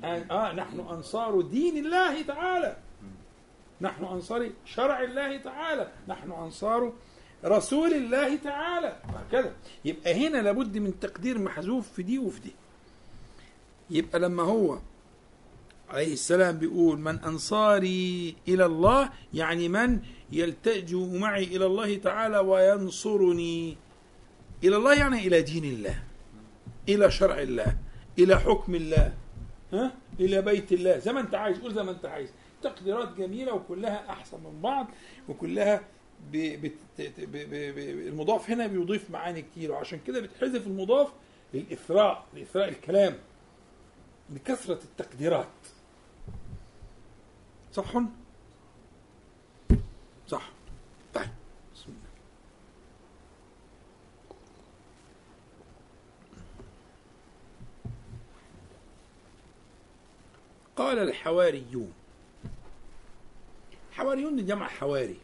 آه 0.03 0.51
نحن 0.53 0.79
أنصار 0.79 1.41
دين 1.41 1.77
الله 1.77 2.21
تعالى. 2.21 2.77
نحن 3.81 4.05
أنصار 4.05 4.51
شرع 4.65 5.01
الله 5.03 5.37
تعالى. 5.37 5.91
نحن 6.07 6.31
أنصار 6.31 6.93
رسول 7.45 7.93
الله 7.93 8.35
تعالى. 8.35 8.99
وهكذا. 9.13 9.53
يبقى 9.85 10.27
هنا 10.27 10.37
لابد 10.37 10.77
من 10.77 10.99
تقدير 10.99 11.39
محذوف 11.39 11.91
في 11.91 12.03
دي 12.03 12.19
وفي 12.19 12.39
دي. 12.39 12.55
يبقى 13.89 14.19
لما 14.19 14.43
هو 14.43 14.79
عليه 15.93 16.13
السلام 16.13 16.57
بيقول 16.57 16.99
من 16.99 17.19
أنصاري 17.19 18.35
إلى 18.47 18.65
الله 18.65 19.09
يعني 19.33 19.69
من 19.69 19.99
يلتجئ 20.31 20.97
معي 20.97 21.43
إلى 21.43 21.65
الله 21.65 21.97
تعالى 21.97 22.39
وينصرني. 22.39 23.77
إلى 24.63 24.75
الله 24.75 24.93
يعني 24.93 25.27
إلى 25.27 25.41
دين 25.41 25.63
الله 25.63 26.03
إلى 26.89 27.11
شرع 27.11 27.39
الله 27.41 27.77
إلى 28.19 28.39
حكم 28.39 28.75
الله 28.75 29.13
ها؟ 29.73 29.91
إلى 30.19 30.41
بيت 30.41 30.71
الله. 30.71 30.97
زي 30.97 31.13
ما 31.13 31.19
أنت 31.19 31.35
عايز 31.35 31.59
قول 31.59 31.73
زي 31.73 31.83
ما 31.83 31.91
أنت 31.91 32.05
عايز 32.05 32.29
تقديرات 32.61 33.17
جميلة 33.17 33.53
وكلها 33.53 34.09
أحسن 34.09 34.37
من 34.43 34.61
بعض 34.61 34.87
وكلها. 35.29 35.81
المضاف 38.09 38.49
هنا 38.49 38.67
بيضيف 38.67 39.11
معاني 39.11 39.41
كتير 39.41 39.71
وعشان 39.71 39.99
كده 40.07 40.19
بتحذف 40.19 40.67
المضاف 40.67 41.07
للإثراء 41.53 42.25
لإثراء 42.33 42.69
الكلام 42.69 43.15
لكثرة 44.29 44.79
التقديرات. 44.83 45.47
صح؟ 47.73 47.93
صح. 50.27 50.49
طيب. 51.13 51.29
بسم 51.75 51.85
الله. 51.89 52.09
قال 60.75 60.99
الحواريون. 60.99 61.93
حواريون 63.91 64.35
دي 64.35 64.41
جمع 64.41 64.67
حواري. 64.67 65.17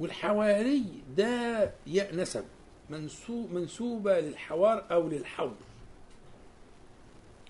والحواري 0.00 0.84
ده 1.16 1.72
ياء 1.86 2.16
نسب. 2.16 2.44
منسوب 2.90 3.52
منسوبة 3.52 4.20
للحوار 4.20 4.86
أو 4.90 5.08
للحور 5.08 5.54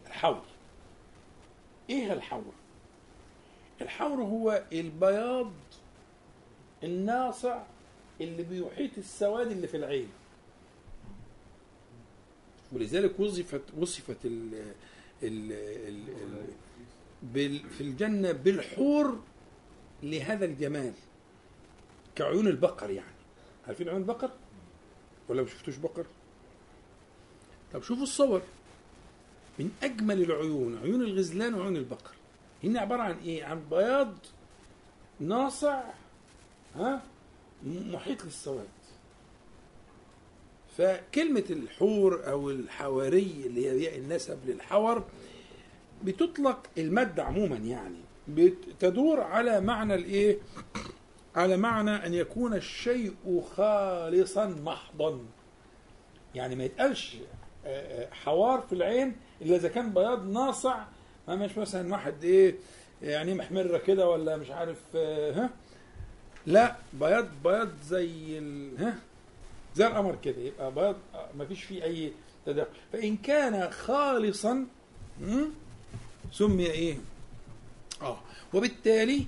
الحور 0.06 0.42
إيه 1.90 2.12
الحور؟ 2.12 2.52
الحور 3.80 4.22
هو 4.22 4.62
البياض 4.72 5.52
الناصع 6.84 7.62
اللي 8.20 8.42
بيحيط 8.42 8.98
السواد 8.98 9.50
اللي 9.50 9.66
في 9.68 9.76
العين. 9.76 10.08
ولذلك 12.72 13.20
وصفت 13.20 13.62
وصفت 13.78 14.16
ال 14.24 14.54
ال 15.22 15.52
ال 15.52 16.46
ال 17.36 17.70
في 17.70 17.80
الجنة 17.80 18.32
بالحور 18.32 19.20
لهذا 20.02 20.44
الجمال 20.44 20.92
كعيون 22.16 22.46
البقر 22.46 22.90
يعني. 22.90 23.14
عارفين 23.66 23.88
عيون 23.88 24.00
البقر؟ 24.00 24.30
ولا 25.28 25.42
ما 25.42 25.48
شفتوش 25.48 25.76
بقر؟ 25.76 26.06
طب 27.72 27.82
شوفوا 27.82 28.02
الصور. 28.02 28.42
من 29.58 29.70
أجمل 29.82 30.22
العيون 30.22 30.78
عيون 30.78 31.02
الغزلان 31.02 31.54
وعيون 31.54 31.76
البقر. 31.76 32.14
هنا 32.64 32.80
عبارة 32.80 33.02
عن 33.02 33.16
إيه؟ 33.24 33.44
عن 33.44 33.60
بياض 33.70 34.14
ناصع 35.20 35.82
ها؟ 36.76 37.02
محيط 37.66 38.24
للسواد. 38.24 38.68
فكلمة 40.78 41.44
الحور 41.50 42.30
أو 42.30 42.50
الحواري 42.50 43.42
اللي 43.46 43.70
هي 43.70 43.98
النسب 43.98 44.38
للحور 44.46 45.04
بتطلق 46.04 46.66
المادة 46.78 47.24
عموما 47.24 47.56
يعني 47.56 47.98
بتدور 48.28 49.20
على 49.20 49.60
معنى 49.60 49.94
الإيه؟ 49.94 50.38
على 51.36 51.56
معنى 51.56 51.90
أن 51.90 52.14
يكون 52.14 52.54
الشيء 52.54 53.14
خالصا 53.56 54.46
محضا. 54.46 55.20
يعني 56.34 56.56
ما 56.56 56.64
يتقالش 56.64 57.16
حوار 58.12 58.60
في 58.60 58.72
العين 58.74 59.16
إلا 59.42 59.56
إذا 59.56 59.68
كان 59.68 59.94
بياض 59.94 60.26
ناصع 60.28 60.84
ما 61.28 61.36
مش 61.36 61.58
مثلا 61.58 61.92
واحد 61.92 62.24
إيه 62.24 62.54
يعني 63.02 63.34
محمرة 63.34 63.78
كده 63.78 64.08
ولا 64.08 64.36
مش 64.36 64.50
عارف 64.50 64.78
آه، 64.96 65.32
ها؟ 65.32 65.50
لا 66.46 66.76
بياض 66.92 67.28
بياض 67.44 67.68
زي 67.84 68.38
ال... 68.38 68.78
ها؟ 68.84 68.98
زي 69.74 69.86
القمر 69.86 70.16
كده 70.24 70.40
يبقى 70.42 70.72
بياض 70.74 70.96
آه، 71.14 71.28
ما 71.38 71.44
فيش 71.46 71.64
فيه 71.64 71.84
أي 71.84 72.12
تداخل. 72.46 72.70
فإن 72.92 73.16
كان 73.16 73.70
خالصا 73.70 74.66
سمي 76.32 76.66
إيه؟ 76.66 76.96
آه. 78.02 78.18
وبالتالي 78.54 79.26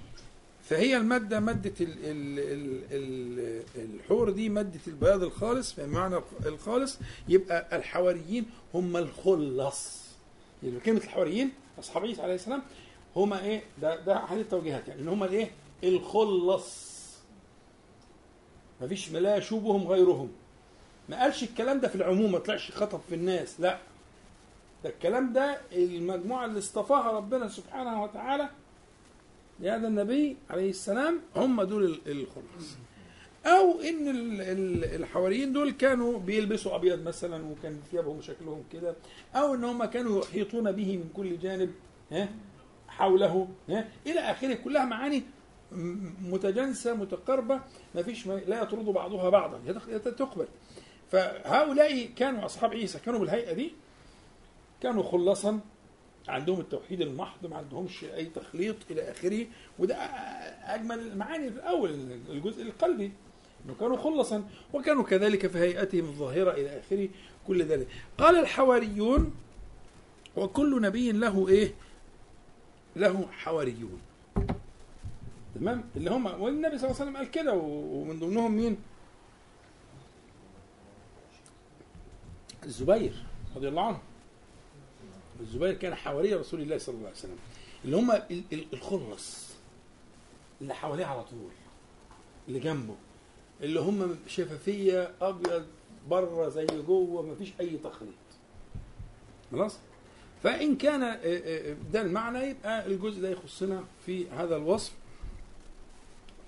فهي 0.68 0.96
المادة 0.96 1.40
مادة 1.40 1.72
ال 1.80 1.92
ال 2.04 2.38
ال 2.38 2.82
ال 3.76 3.94
الحور 3.94 4.30
دي 4.30 4.48
مادة 4.48 4.80
البياض 4.86 5.22
الخالص 5.22 5.80
بمعنى 5.80 6.16
الخالص 6.46 6.98
يبقى 7.28 7.76
الحواريين 7.76 8.46
هم 8.74 8.96
الخلص. 8.96 10.02
يعني 10.62 10.80
كلمة 10.80 10.98
الحواريين 10.98 11.52
أصحاب 11.78 12.02
عيسى 12.04 12.22
عليه 12.22 12.34
السلام 12.34 12.62
هم 13.16 13.32
إيه؟ 13.32 13.62
ده 13.82 13.96
ده 14.04 14.16
أحد 14.24 14.38
التوجيهات 14.38 14.88
يعني 14.88 15.00
إن 15.02 15.08
هم 15.08 15.24
الإيه؟ 15.24 15.50
الخلص. 15.84 16.86
مفيش 18.80 19.10
لا 19.12 19.36
يشوبهم 19.36 19.86
غيرهم. 19.88 20.28
ما 21.08 21.20
قالش 21.22 21.42
الكلام 21.42 21.80
ده 21.80 21.88
في 21.88 21.94
العموم 21.94 22.32
ما 22.32 22.38
طلعش 22.38 22.70
خطب 22.70 23.00
في 23.08 23.14
الناس 23.14 23.60
لا. 23.60 23.78
ده 24.84 24.90
الكلام 24.90 25.32
ده 25.32 25.60
المجموعة 25.72 26.44
اللي 26.44 26.58
اصطفاها 26.58 27.12
ربنا 27.12 27.48
سبحانه 27.48 28.02
وتعالى 28.02 28.48
لهذا 29.60 29.88
النبي 29.88 30.36
عليه 30.50 30.70
السلام 30.70 31.20
هم 31.36 31.62
دول 31.62 31.84
ال- 31.84 32.00
الخلص 32.10 32.76
أو 33.46 33.80
إن 33.80 34.08
ال- 34.08 34.40
ال- 34.40 34.84
الحواريين 35.02 35.52
دول 35.52 35.70
كانوا 35.70 36.18
بيلبسوا 36.18 36.74
أبيض 36.76 37.02
مثلا 37.02 37.44
وكان 37.46 37.80
ثيابهم 37.90 38.20
شكلهم 38.20 38.64
كده 38.72 38.94
أو 39.34 39.54
إن 39.54 39.64
هم 39.64 39.84
كانوا 39.84 40.20
يحيطون 40.24 40.72
به 40.72 40.96
من 40.96 41.10
كل 41.16 41.38
جانب 41.38 41.70
ها 42.12 42.28
حوله 42.88 43.48
ها 43.68 43.88
إلى 44.06 44.20
آخره. 44.20 44.54
كلها 44.54 44.84
معاني 44.84 45.22
متجانسة 46.22 46.94
متقاربة 46.94 47.60
ما 47.94 48.02
فيش 48.02 48.26
لا 48.26 48.62
يطرد 48.62 48.84
بعضها 48.84 49.30
بعضا 49.30 49.58
تقبل 50.10 50.46
فهؤلاء 51.10 52.06
كانوا 52.16 52.44
أصحاب 52.44 52.70
عيسى 52.74 52.98
كانوا 52.98 53.20
بالهيئة 53.20 53.52
دي 53.52 53.72
كانوا 54.82 55.02
خلصا 55.02 55.60
عندهم 56.28 56.60
التوحيد 56.60 57.00
المحض 57.00 57.46
ما 57.46 57.56
عندهمش 57.56 58.04
أي 58.04 58.24
تخليط 58.24 58.76
إلى 58.90 59.10
آخره 59.10 59.46
وده 59.78 59.94
أجمل 60.74 60.98
المعاني 60.98 61.50
في 61.50 61.56
الأول 61.56 61.90
الجزء 62.30 62.62
القلبي. 62.62 63.12
إنه 63.64 63.74
كانوا 63.80 63.96
خلصا 63.96 64.48
وكانوا 64.72 65.02
كذلك 65.02 65.46
في 65.46 65.58
هيئتهم 65.58 66.04
الظاهرة 66.04 66.50
إلى 66.50 66.78
آخره 66.78 67.08
كل 67.46 67.62
ذلك. 67.62 67.88
قال 68.18 68.38
الحواريون 68.38 69.34
وكل 70.36 70.82
نبي 70.82 71.12
له 71.12 71.48
إيه؟ 71.48 71.74
له 72.96 73.26
حواريون. 73.30 74.00
تمام؟ 75.54 75.84
اللي 75.96 76.10
هم 76.10 76.26
والنبي 76.26 76.78
صلى 76.78 76.90
الله 76.90 77.00
عليه 77.00 77.10
وسلم 77.10 77.16
قال 77.16 77.30
كده 77.30 77.54
ومن 77.54 78.20
ضمنهم 78.20 78.56
مين؟ 78.56 78.76
الزبير 82.64 83.24
رضي 83.56 83.68
الله 83.68 83.82
عنه. 83.82 83.98
الزبير 85.40 85.72
كان 85.74 85.94
حواري 85.94 86.34
رسول 86.34 86.60
الله 86.60 86.78
صلى 86.78 86.94
الله 86.94 87.06
عليه 87.06 87.16
وسلم. 87.18 87.36
اللي 87.84 87.96
هم 87.96 88.10
ال- 88.10 88.42
ال- 88.52 88.66
الخلص 88.72 89.46
اللي 90.60 90.74
حواليه 90.74 91.04
على 91.04 91.24
طول 91.24 91.50
اللي 92.48 92.60
جنبه. 92.60 92.94
اللي 93.60 93.80
هم 93.80 94.16
شفافية 94.26 95.10
أبيض 95.20 95.66
بره 96.08 96.48
زي 96.48 96.66
جوه 96.66 97.22
ما 97.22 97.34
فيش 97.34 97.52
أي 97.60 97.76
تخليط. 97.84 98.14
خلاص؟ 99.52 99.78
فإن 100.42 100.76
كان 100.76 101.02
آه، 101.02 101.18
آه، 101.24 101.76
ده 101.92 102.00
المعنى 102.00 102.38
يبقى 102.38 102.86
الجزء 102.86 103.22
ده 103.22 103.28
يخصنا 103.30 103.84
في 104.06 104.30
هذا 104.30 104.56
الوصف. 104.56 104.92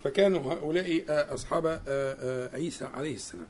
فكانوا 0.05 0.53
هؤلاء 0.55 1.05
آه، 1.09 1.35
أصحاب 1.35 1.67
آه، 1.67 1.81
آه، 1.89 2.55
عيسى 2.55 2.85
عليه 2.85 3.15
السلام. 3.15 3.47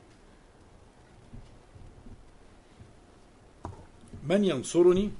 من 4.23 4.43
ينصرني؟ 4.45 5.11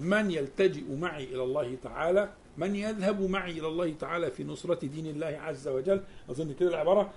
من 0.00 0.30
يلتجئ 0.30 0.96
معي 0.96 1.24
إلى 1.24 1.42
الله 1.42 1.76
تعالى 1.82 2.32
من 2.58 2.76
يذهب 2.76 3.30
معي 3.30 3.50
إلى 3.50 3.68
الله 3.68 3.92
تعالى 4.00 4.30
في 4.30 4.44
نصرة 4.44 4.86
دين 4.86 5.06
الله 5.06 5.38
عز 5.42 5.68
وجل؟ 5.68 6.00
أظن 6.30 6.54
كده 6.60 6.68
العبارة 6.68 7.12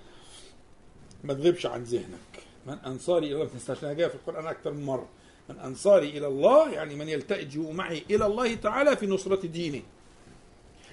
ما 1.24 1.34
تغيبش 1.34 1.66
عن 1.66 1.82
ذهنك. 1.82 2.42
من 2.66 2.72
أنصاري 2.86 3.26
إلى 3.26 3.34
الله 3.34 3.46
تستشهد 3.46 3.96
جاية 3.96 4.08
في 4.08 4.14
القرآن 4.14 4.46
أكثر 4.46 4.72
من 4.72 4.84
مرة. 4.84 5.08
من 5.48 5.58
أنصاري 5.58 6.08
إلى 6.08 6.26
الله 6.26 6.72
يعني 6.72 6.94
من 6.94 7.08
يلتجئ 7.08 7.72
معي 7.72 8.02
إلى 8.10 8.26
الله 8.26 8.54
تعالى 8.54 8.96
في 8.96 9.06
نصرة 9.06 9.46
دينه. 9.46 9.82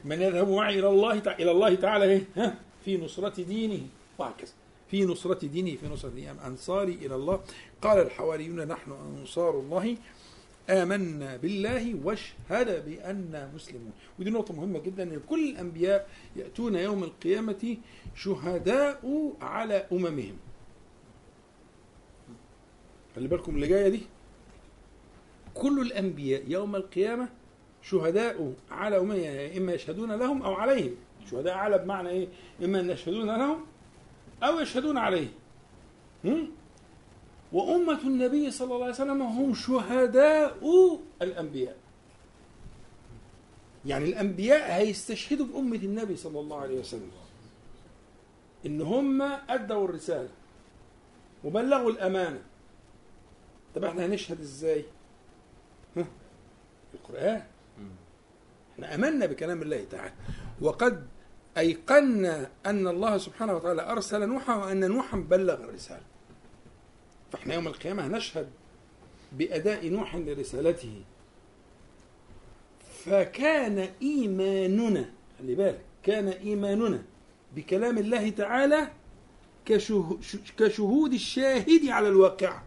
من 0.06 0.22
يذهب 0.22 0.50
معي 0.50 0.80
إلى 0.80 0.90
الله 0.90 1.20
تعالى 1.20 1.44
إلى 1.44 1.52
الله 1.52 1.76
تعالى 1.76 2.06
إيه؟ 2.06 2.24
ها؟ 2.36 2.56
في 2.86 2.98
نصرة 2.98 3.44
دينه. 3.44 3.88
وهكذا. 4.18 4.52
في 4.92 5.06
نصرة 5.06 5.48
دينه 5.48 5.76
في 5.76 5.88
نصرة 5.88 6.10
دينه. 6.10 6.48
أنصاري 6.48 6.94
إلى 6.94 7.16
الله؟ 7.16 7.40
قال 7.82 8.00
الحواريون 8.00 8.68
نحن 8.68 8.92
أنصار 8.92 9.60
الله. 9.60 9.98
آمنا 10.72 11.38
بالله 11.38 11.96
واشهد 12.04 12.86
بأننا 12.86 13.52
مسلمون. 13.56 13.92
ودي 14.20 14.30
نقطة 14.30 14.54
مهمة 14.54 14.80
جدا 14.80 15.04
أن 15.04 15.22
كل 15.30 15.50
الأنبياء 15.50 16.10
يأتون 16.36 16.76
يوم 16.76 17.04
القيامة 17.04 17.78
شهداء 18.16 19.34
على 19.42 19.86
أممهم. 19.92 20.38
خلي 23.16 23.28
بالكم 23.28 23.56
اللي 23.56 23.68
جاية 23.68 23.90
دي. 23.90 24.02
كل 25.54 25.82
الأنبياء 25.82 26.44
يوم 26.48 26.76
القيامة 26.76 27.30
شهداء 27.82 28.54
على 28.72 28.98
أممهم 28.98 29.20
يعني 29.20 29.58
إما 29.58 29.74
يشهدون 29.74 30.12
لهم 30.12 30.42
أو 30.42 30.54
عليهم. 30.54 30.96
شهداء 31.32 31.54
على 31.54 31.78
بمعنى 31.78 32.10
إيه؟ 32.10 32.28
إما 32.64 32.80
أن 32.80 32.90
يشهدون 32.90 33.28
لهم 33.28 33.66
أو 34.44 34.60
يشهدون 34.60 34.98
عليه 34.98 35.28
هم؟ 36.26 36.52
وأمة 37.52 38.02
النبي 38.02 38.52
صلى 38.52 38.74
الله 38.74 38.86
عليه 38.86 38.94
وسلم 38.94 39.22
هم 39.22 39.54
شهداء 39.54 40.58
الأنبياء. 41.22 41.78
يعني 43.86 44.06
الأنبياء 44.06 44.72
هيستشهدوا 44.72 45.46
بأمة 45.46 45.76
النبي 45.76 46.16
صلى 46.16 46.40
الله 46.40 46.58
عليه 46.58 46.80
وسلم. 46.80 47.12
إن 48.66 48.82
هم 48.82 49.22
أدوا 49.22 49.86
الرسالة 49.86 50.30
وبلغوا 51.44 51.92
الأمانة. 51.92 52.42
طب 53.76 53.84
إحنا 53.84 54.06
هنشهد 54.06 54.40
إزاي؟ 54.40 54.86
ها؟ 55.98 56.06
القرآن. 56.94 57.44
إحنا 58.74 58.96
آمنا 58.96 59.26
بكلام 59.26 59.62
الله 59.62 59.86
تعالى. 59.92 60.14
وقد 60.62 61.08
أيقنا 61.58 62.50
أن 62.66 62.88
الله 62.88 63.18
سبحانه 63.18 63.54
وتعالى 63.56 63.92
أرسل 63.92 64.28
نوحا 64.30 64.56
وأن 64.56 64.92
نوحا 64.92 65.18
بلغ 65.18 65.64
الرسالة. 65.64 66.11
فإحنا 67.32 67.54
يوم 67.54 67.68
القيامة 67.68 68.08
هنشهد 68.08 68.50
بأداء 69.32 69.90
نوح 69.90 70.16
لرسالته. 70.16 71.02
فكان 73.06 73.90
إيماننا 74.02 75.10
خلي 75.40 75.56
بالك 75.56 75.82
كان 76.04 76.28
إيماننا 76.28 77.04
بكلام 77.56 77.98
الله 77.98 78.30
تعالى 78.30 78.88
كشه- 79.66 80.18
كشهود 80.58 81.14
الشاهد 81.14 81.88
على 81.90 82.08
الواقع. 82.08 82.62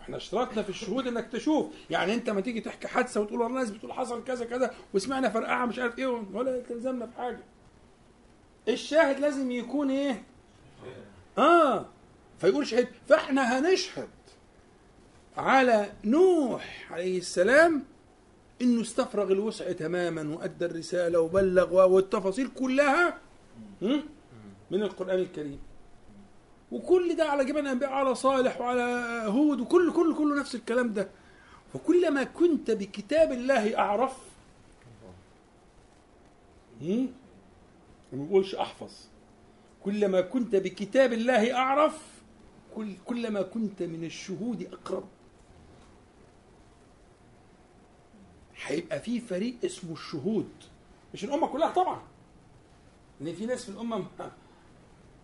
إحنا 0.00 0.16
اشترطنا 0.16 0.62
في 0.62 0.68
الشهود 0.70 1.06
إنك 1.06 1.28
تشوف. 1.32 1.66
يعني 1.90 2.14
أنت 2.14 2.30
ما 2.30 2.40
تيجي 2.40 2.60
تحكي 2.60 2.88
حادثة 2.88 3.20
وتقول 3.20 3.40
والله 3.40 3.56
الناس 3.60 3.70
بتقول 3.76 3.92
حصل 3.92 4.24
كذا 4.24 4.44
كذا 4.44 4.74
وسمعنا 4.94 5.28
فرقعة 5.28 5.66
مش 5.66 5.78
عارف 5.78 5.98
إيه 5.98 6.06
ولا 6.06 6.60
تلزمنا 6.60 7.04
بحاجة. 7.04 7.40
الشاهد 8.68 9.20
لازم 9.20 9.50
يكون 9.50 9.90
إيه؟ 9.90 10.22
آه. 11.38 11.86
فيقول 12.40 12.66
شهيد 12.66 12.88
فإحنا 13.08 13.58
هنشهد 13.58 14.08
على 15.36 15.92
نوح 16.04 16.92
عليه 16.92 17.18
السلام 17.18 17.82
إنه 18.62 18.80
استفرغ 18.82 19.32
الوسع 19.32 19.72
تماما 19.72 20.36
وأدى 20.36 20.64
الرسالة 20.66 21.20
وبلغ 21.20 21.86
والتفاصيل 21.86 22.48
كلها؟ 22.48 23.18
من 24.70 24.82
القرآن 24.82 25.18
الكريم 25.18 25.58
وكل 26.72 27.16
ده 27.16 27.24
على 27.24 27.44
جبل 27.44 27.58
الانبياء 27.58 27.90
على 27.90 28.14
صالح 28.14 28.60
وعلى 28.60 28.82
هود 29.26 29.60
وكل 29.60 29.92
كل 29.92 30.14
كله 30.14 30.40
نفس 30.40 30.54
الكلام 30.54 30.92
ده 30.92 31.08
وكلما 31.74 32.24
كنت 32.24 32.70
بكتاب 32.70 33.32
الله 33.32 33.78
أعرف؟ 33.78 34.16
ما 36.82 37.06
بقولش 38.12 38.54
أحفظ 38.54 38.92
كلما 39.84 40.20
كنت 40.20 40.56
بكتاب 40.56 41.12
الله 41.12 41.56
أعرف 41.56 41.98
كل 42.74 42.92
كلما 43.04 43.42
كنت 43.42 43.82
من 43.82 44.04
الشهود 44.04 44.68
أقرب. 44.72 45.04
هيبقى 48.66 49.00
في 49.00 49.20
فريق 49.20 49.54
اسمه 49.64 49.92
الشهود. 49.92 50.48
مش 51.14 51.24
الأمة 51.24 51.46
كلها 51.46 51.70
طبعا. 51.70 52.02
إن 53.20 53.34
في 53.34 53.46
ناس 53.46 53.64
في 53.64 53.68
الأمة 53.68 54.06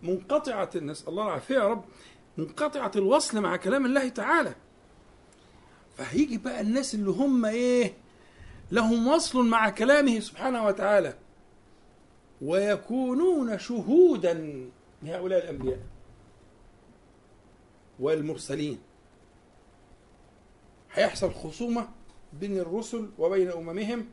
منقطعة 0.03 0.69
نسأل 0.75 1.09
الله 1.09 1.23
العافية 1.23 1.55
يا 1.55 1.67
رب 1.67 1.83
منقطعة 2.37 2.91
الوصل 2.95 3.41
مع 3.41 3.55
كلام 3.55 3.85
الله 3.85 4.09
تعالى. 4.09 4.55
فهيجي 5.97 6.37
بقى 6.37 6.61
الناس 6.61 6.95
اللي 6.95 7.09
هم 7.09 7.45
إيه؟ 7.45 7.93
لهم 8.71 9.07
وصل 9.07 9.45
مع 9.45 9.69
كلامه 9.69 10.19
سبحانه 10.19 10.65
وتعالى. 10.65 11.17
ويكونون 12.41 13.59
شهودا 13.59 14.33
لهؤلاء 15.03 15.43
الأنبياء. 15.43 15.79
والمرسلين. 17.99 18.77
هيحصل 20.93 21.33
خصومة 21.33 21.89
بين 22.33 22.57
الرسل 22.57 23.09
وبين 23.19 23.51
أممهم 23.51 24.05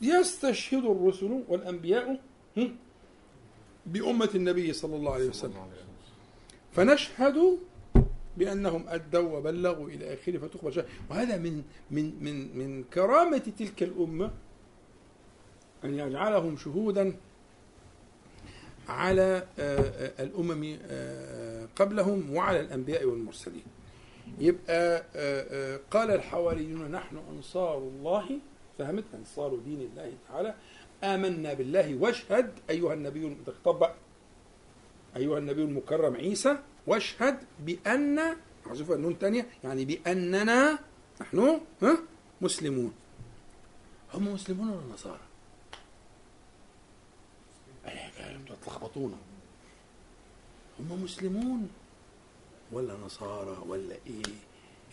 يستشهد 0.00 0.84
الرسل 0.84 1.44
والأنبياء 1.48 2.20
بأمة 3.86 4.30
النبي 4.34 4.72
صلى 4.72 4.96
الله 4.96 5.12
عليه 5.14 5.28
وسلم. 5.28 5.66
فنشهد 6.72 7.58
بأنهم 8.36 8.84
أدوا 8.88 9.38
وبلغوا 9.38 9.88
إلى 9.88 10.14
آخره 10.14 10.38
فتقبل 10.38 10.72
شهادة. 10.72 10.88
وهذا 11.10 11.36
من 11.36 11.62
من 11.90 12.24
من 12.24 12.58
من 12.58 12.84
كرامة 12.84 13.38
تلك 13.58 13.82
الأمة 13.82 14.30
أن 15.84 15.94
يجعلهم 15.94 16.56
شهودا 16.56 17.16
على 18.88 19.44
آه، 19.58 19.78
آه، 19.78 20.22
الأمم 20.22 20.78
آه، 20.82 21.68
قبلهم 21.76 22.34
وعلى 22.34 22.60
الأنبياء 22.60 23.04
والمرسلين. 23.04 23.64
يبقى 24.38 25.02
قال 25.90 26.10
الحواريون 26.10 26.90
نحن 26.90 27.16
أنصار 27.36 27.78
الله. 27.78 28.28
فهمت؟ 28.78 29.04
أنصار 29.14 29.56
دين 29.56 29.80
الله 29.80 30.12
تعالى. 30.28 30.54
آمنا 31.04 31.54
بالله. 31.54 31.94
واشهد 32.00 32.50
أيها 32.70 32.94
النبي 32.94 33.36
بقى 33.66 33.94
أيها 35.16 35.38
النبي 35.38 35.62
المكرم 35.62 36.16
عيسى 36.16 36.58
واشهد 36.86 37.38
بأن 37.60 38.36
محذوفة 38.66 38.94
النون 38.94 39.18
تانية 39.18 39.46
يعني 39.64 39.84
بأننا 39.84 40.78
نحن 41.20 41.60
مسلمون. 42.40 42.92
هم 44.14 44.32
مسلمون 44.32 44.68
ولا 44.68 44.94
نصارى؟ 44.94 45.25
أنتوا 48.66 48.78
تلخبطونا 48.78 49.16
هم 50.80 51.02
مسلمون 51.04 51.68
ولا 52.72 52.94
نصارى 52.96 53.56
ولا 53.66 53.94
إيه؟ 54.06 54.22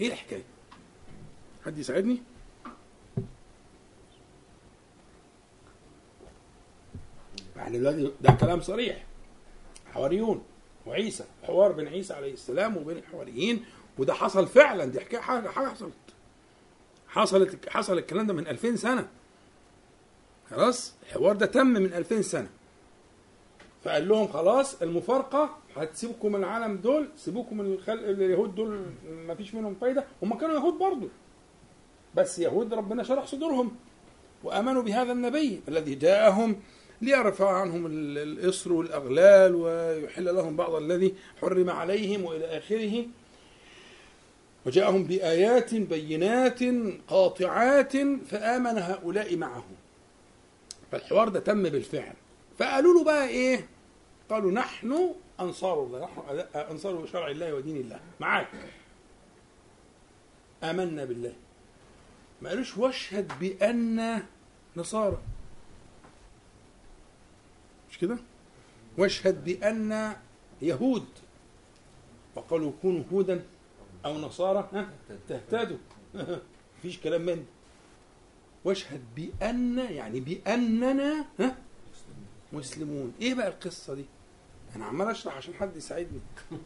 إيه 0.02 0.08
الحكاية؟ 0.08 0.44
حد 1.66 1.78
يساعدني؟ 1.78 2.22
يعني 7.56 7.78
دلوقتي 7.78 8.12
ده 8.22 8.32
كلام 8.32 8.62
صريح 8.62 9.06
حواريون 9.94 10.44
وعيسى 10.86 11.24
حوار 11.44 11.72
بين 11.72 11.88
عيسى 11.88 12.14
عليه 12.14 12.34
السلام 12.34 12.78
وبين 12.78 12.98
الحواريين 12.98 13.66
وده 13.98 14.14
حصل 14.14 14.48
فعلا 14.48 14.86
دي 14.86 15.00
حكاية 15.00 15.20
حاجة 15.20 15.50
حصلت 15.50 15.94
حصلت 17.08 17.70
حصل 17.70 17.98
الكلام 17.98 18.28
ده 18.28 18.34
من 18.34 18.48
2000 18.48 18.76
سنة 18.76 19.08
خلاص 20.50 20.94
الحوار 21.04 21.36
ده 21.36 21.45
تم 21.45 21.68
من 21.68 21.94
2000 21.94 22.22
سنة 22.22 22.50
فقال 23.86 24.08
لهم 24.08 24.28
خلاص 24.28 24.82
المفارقة 24.82 25.58
هتسيبكم 25.76 26.32
من 26.32 26.36
العالم 26.40 26.76
دول 26.78 27.08
سيبوكم 27.16 27.58
من 27.58 27.66
الخلق 27.74 28.08
اليهود 28.08 28.56
دول 28.56 28.86
ما 29.28 29.36
فيش 29.36 29.56
منهم 29.56 29.76
فايدة. 29.82 30.06
هم 30.24 30.38
كانوا 30.38 30.56
يهود 30.56 30.74
برضه 30.74 31.08
بس 32.16 32.40
يهود 32.40 32.74
ربنا 32.74 33.04
شرح 33.04 33.26
صدورهم. 33.26 33.72
وآمنوا 34.44 34.82
بهذا 34.82 35.12
النبي 35.12 35.62
الذي 35.68 35.96
جاءهم 35.96 36.56
ليرفع 37.02 37.52
عنهم 37.62 37.86
ال- 37.86 38.18
الإصر 38.18 38.74
والأغلال 38.74 39.56
ويحل 39.56 40.36
لهم 40.36 40.56
بعض 40.56 40.76
الذي 40.76 41.14
حرم 41.42 41.70
عليهم 41.70 42.26
وإلى 42.26 42.46
آخره. 42.58 43.06
وجاءهم 44.66 45.04
بآيات 45.04 45.76
بينات 45.76 46.60
قاطعات 47.08 47.98
فآمن 48.28 48.78
هؤلاء 48.78 49.36
معه 49.38 49.64
فالحوار 50.92 51.30
ده 51.30 51.40
تم 51.40 51.64
بالفعل. 51.64 52.14
فقالوا 52.60 52.94
له 52.94 53.04
بقى 53.04 53.28
إيه؟ 53.28 53.68
قالوا 54.30 54.52
نحن 54.52 55.16
أنصار 55.40 55.84
الله 55.84 56.00
نحن 56.06 56.22
أنصار 56.56 57.06
شرع 57.06 57.28
الله 57.28 57.54
ودين 57.54 57.78
الله. 57.78 58.00
معاك. 58.20 58.48
آمنا 60.64 61.06
بالله. 61.06 61.34
ما 62.41 62.50
قالوش 62.50 62.78
واشهد 62.78 63.40
بأن 63.40 64.24
نصارى. 64.78 65.18
مش 67.90 67.98
كده؟ 67.98 68.18
واشهد 68.98 69.44
بأن 69.44 70.16
يهود. 70.62 71.06
وقالوا 72.36 72.72
كونوا 72.82 73.04
هودا 73.14 73.44
أو 74.06 74.18
نصارى 74.18 74.70
ها؟ 74.74 74.90
تهتدوا. 75.30 75.78
مفيش 76.80 77.00
كلام 77.00 77.22
من. 77.22 77.45
واشهد 78.66 79.02
بأن 79.16 79.78
يعني 79.78 80.20
بأننا 80.20 81.26
ها؟ 81.40 81.56
مسلمون. 82.54 83.14
إيه 83.22 83.34
بقى 83.34 83.48
القصة 83.48 83.94
دي؟ 83.94 84.06
أنا 84.76 84.86
عمال 84.86 85.08
أشرح 85.08 85.38
عشان 85.38 85.54
حد 85.54 85.76
يساعدني. 85.76 86.20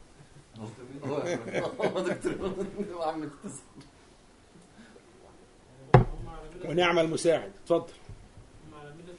ونعم 6.65 6.99
المساعد. 6.99 7.51
اتفضل. 7.63 7.93
على 8.73 8.93
ملة 8.93 9.13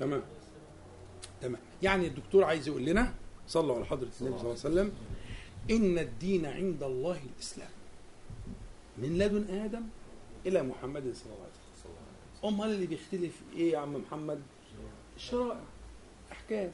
تمام. 0.00 0.22
تمام. 1.40 1.60
يعني 1.82 2.06
الدكتور 2.06 2.44
عايز 2.44 2.68
يقول 2.68 2.84
لنا 2.84 3.14
صلوا 3.48 3.76
على 3.76 3.84
حضرة 3.84 4.00
النبي 4.02 4.16
صلى 4.18 4.28
الله 4.28 4.40
عليه 4.40 4.50
وسلم 4.50 4.92
إن 5.70 5.98
الدين 5.98 6.46
عند 6.46 6.82
الله 6.82 7.20
الإسلام. 7.34 7.70
من 8.98 9.18
لدن 9.18 9.54
آدم 9.54 9.82
إلى 10.46 10.62
محمد 10.62 11.02
صلى 11.02 11.32
الله 11.32 11.44
عليه 11.44 11.52
وسلم. 11.74 11.96
أمال 12.44 12.74
اللي 12.74 12.86
بيختلف 12.86 13.40
إيه 13.56 13.72
يا 13.72 13.78
عم 13.78 13.94
محمد؟ 13.94 14.40
الشرائع 15.16 15.60
أحكام. 16.32 16.72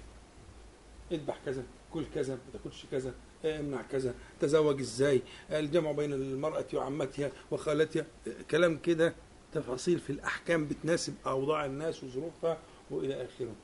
اذبح 1.13 1.39
كذا 1.47 1.63
كل 1.93 2.05
كذا 2.15 2.35
ما 2.35 2.41
تاكلش 2.53 2.87
كذا 2.91 3.15
امنع 3.45 3.83
كذا 3.83 4.15
تزوج 4.41 4.81
إزاي؟ 4.81 5.23
الجمع 5.51 5.93
بين 5.93 6.13
المرأة 6.13 6.65
وعمتها 6.75 7.33
وخالتها 7.51 8.07
كلام 8.51 8.79
كده. 8.79 9.15
تفاصيل 9.53 9.99
في 9.99 10.11
الأحكام 10.11 10.67
بتناسب 10.67 11.15
أوضاع 11.27 11.65
الناس 11.67 12.05
وظروفها. 12.05 12.59
وإلى 12.93 13.15
آخره. 13.25 13.55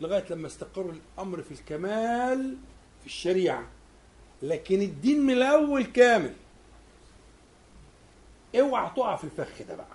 لغاية 0.00 0.24
لما 0.30 0.46
استقر 0.46 0.90
الأمر 0.90 1.42
في 1.42 1.52
الكمال 1.52 2.56
في 3.00 3.06
الشريعة. 3.06 3.68
لكن 4.42 4.82
الدين 4.82 5.20
من 5.20 5.32
الأول 5.34 5.84
كامل. 5.84 6.34
اوعى 8.60 8.90
تقع 8.96 9.16
في 9.16 9.24
الفخ 9.24 9.62
ده 9.68 9.76
بقى. 9.76 9.86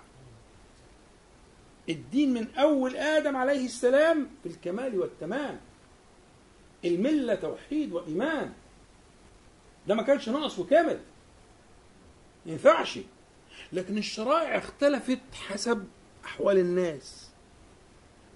الدين 1.90 2.34
من 2.34 2.56
أول 2.56 2.95
آدم 2.95 3.36
عليه 3.36 3.66
السلام 3.66 4.28
في 4.44 4.49
الكمال 4.49 4.99
والتمام. 4.99 5.60
الملة 6.86 7.36
توحيد 7.36 7.91
وإيمان. 7.91 8.53
ده 9.88 9.95
ما 9.95 10.03
كانش 10.03 10.30
ناقص 10.30 10.60
وكامل. 10.60 10.99
ما 12.45 12.52
ينفعش. 12.52 12.99
لكن 13.74 13.98
الشرائع 13.98 14.57
اختلفت 14.57 15.20
حسب 15.34 15.88
أحوال 16.26 16.57
الناس. 16.57 17.28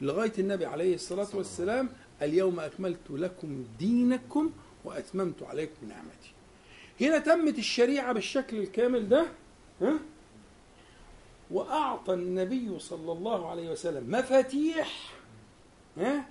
لغاية 0.03 0.31
النبي 0.39 0.65
عليه 0.65 0.95
الصلاة 0.95 1.27
والسلام 1.33 1.89
اليوم 2.21 2.59
أكملت 2.59 3.09
لكم 3.09 3.65
دينكم 3.79 4.51
وأتممت 4.85 5.43
عليكم 5.43 5.87
نعمتي 5.89 6.33
هنا 7.01 7.19
تمت 7.19 7.57
الشريعة 7.59 8.13
بالشكل 8.13 8.57
الكامل 8.57 9.09
ده 9.09 9.25
ها؟ 9.81 9.93
وأعطى 11.51 12.13
النبي 12.13 12.79
صلى 12.79 13.11
الله 13.11 13.49
عليه 13.49 13.69
وسلم 13.71 14.11
مفاتيح 14.11 15.13
ها؟ 15.97 16.25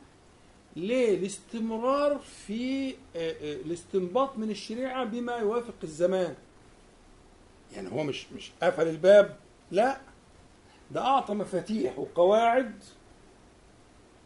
للاستمرار 0.77 2.19
في 2.19 2.91
آه، 2.91 2.95
آه، 3.17 3.55
الاستنباط 3.55 4.39
من 4.39 4.51
الشريعة 4.51 5.05
بما 5.05 5.37
يوافق 5.37 5.75
الزمان 5.85 6.35
يعني 7.75 7.93
هو 7.93 8.03
مش 8.05 8.27
مش 8.37 8.51
قفل 8.63 8.89
الباب 8.89 9.37
لا 9.71 10.01
ده 10.91 11.01
أعطى 11.01 11.35
مفاتيح 11.35 11.99
وقواعد 11.99 12.75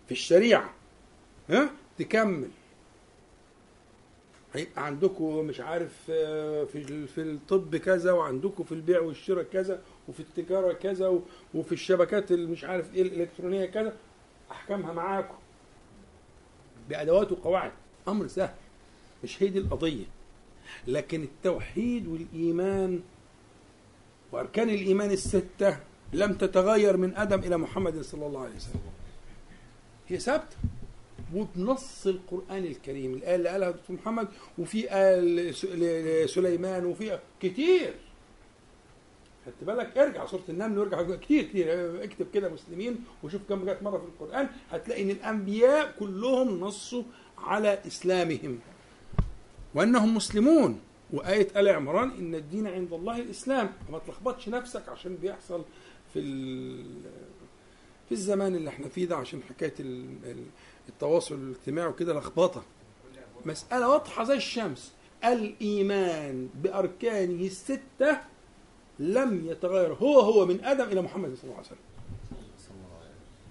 في 0.07 0.13
الشريعة. 0.13 0.71
ها؟ 1.51 1.71
تكمل. 1.99 2.49
هيبقى 4.55 4.87
عندكم 4.87 5.45
مش 5.45 5.61
عارف 5.61 5.93
آه، 6.11 6.65
في 6.65 7.07
في 7.07 7.21
الطب 7.21 7.77
كذا 7.77 8.13
وعندكم 8.13 8.65
في 8.65 8.73
البيع 8.73 9.01
والشراء 9.01 9.45
كذا 9.45 9.83
وفي 10.09 10.21
التجارة 10.21 10.73
كذا 10.73 11.21
وفي 11.55 11.73
الشبكات 11.73 12.33
اللي 12.33 12.47
مش 12.47 12.65
عارف 12.65 12.95
إيه 12.95 13.03
الإلكترونية 13.03 13.67
كذا. 13.67 13.97
أحكامها 14.51 14.93
معاكم. 14.93 15.35
بأدوات 16.89 17.33
وقواعد. 17.33 17.73
أمر 18.09 18.27
سهل. 18.27 18.55
مش 19.25 19.43
هي 19.43 19.49
دي 19.49 19.59
القضية. 19.59 20.05
لكن 20.87 21.23
التوحيد 21.23 22.07
والإيمان 22.07 23.03
وأركان 24.33 24.71
الإيمان 24.71 25.11
الستة 25.11 25.79
لم 26.13 26.35
تتغير 26.35 26.97
من 26.97 27.17
آدم 27.17 27.39
إلى 27.39 27.57
محمد 27.57 28.01
صلى 28.03 28.27
الله 28.27 28.41
عليه 28.41 28.57
وسلم. 28.57 28.81
هي 30.09 30.19
ثابتة. 30.19 30.57
وبنص 31.35 32.07
القرآن 32.07 32.65
الكريم 32.65 33.15
الآية 33.15 33.35
اللي 33.35 33.49
قالها 33.49 33.71
دكتور 33.71 33.97
محمد 33.97 34.29
وفي 34.59 34.95
آية 34.95 35.21
لس- 35.21 35.65
لسليمان 35.65 36.85
وفي 36.87 37.19
كتير. 37.41 37.95
خدت 39.47 39.65
بالك؟ 39.65 39.99
ارجع 39.99 40.27
سورة 40.27 40.43
النمل 40.49 40.79
وارجع 40.79 41.17
كتير 41.17 41.43
كتير. 41.45 42.05
اكتب 42.05 42.27
كده 42.35 42.49
مسلمين 42.49 43.05
وشوف 43.23 43.41
كم 43.49 43.65
جت 43.65 43.83
مرة 43.83 43.99
في 43.99 44.05
القرآن. 44.05 44.49
هتلاقي 44.71 45.03
إن 45.03 45.11
الأنبياء 45.11 45.95
كلهم 45.99 46.61
نصوا 46.61 47.03
على 47.39 47.79
إسلامهم. 47.87 48.59
وأنهم 49.75 50.15
مسلمون. 50.15 50.81
وآية 51.13 51.49
آل 51.57 51.69
عمران 51.69 52.11
إن 52.11 52.35
الدين 52.35 52.67
عند 52.67 52.93
الله 52.93 53.19
الإسلام. 53.21 53.71
ما 53.93 53.99
تلخبطش 53.99 54.49
نفسك 54.49 54.89
عشان 54.89 55.17
بيحصل 55.17 55.65
في 56.13 56.21
في 58.09 58.13
الزمان 58.13 58.55
اللي 58.57 58.71
إحنا 58.71 58.89
فيه 58.89 59.07
ده 59.07 59.17
عشان 59.17 59.43
حكاية 59.43 59.75
ال- 59.81 60.19
ال- 60.25 60.47
التواصل 60.89 61.35
الاجتماعي 61.35 61.89
وكده 61.89 62.19
لخبطة. 62.19 62.63
مسألة 63.47 63.89
واضحة 63.89 64.25
زي 64.25 64.35
الشمس. 64.35 64.93
الإيمان 65.25 66.49
بأركانه 66.55 67.47
الستة 67.47 68.19
لم 68.99 69.47
يتغير. 69.47 69.95
هو 69.95 70.21
هو 70.21 70.47
من 70.47 70.65
آدم 70.65 70.85
إلى 70.85 71.03
محمد 71.03 71.35
صلى 71.35 71.45
الله 71.45 71.55
عليه 71.57 71.67
وسلم. 71.67 71.79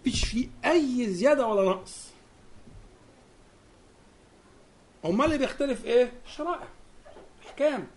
مفيش 0.01 0.25
فيه 0.25 0.47
أي 0.65 1.05
زيادة 1.13 1.47
ولا 1.47 1.69
نقص. 1.69 2.07
أمال 5.05 5.25
اللي 5.25 5.37
بيختلف 5.37 5.85
إيه؟ 5.85 6.11
الشرائع. 6.25 6.67
احكام 7.45 7.87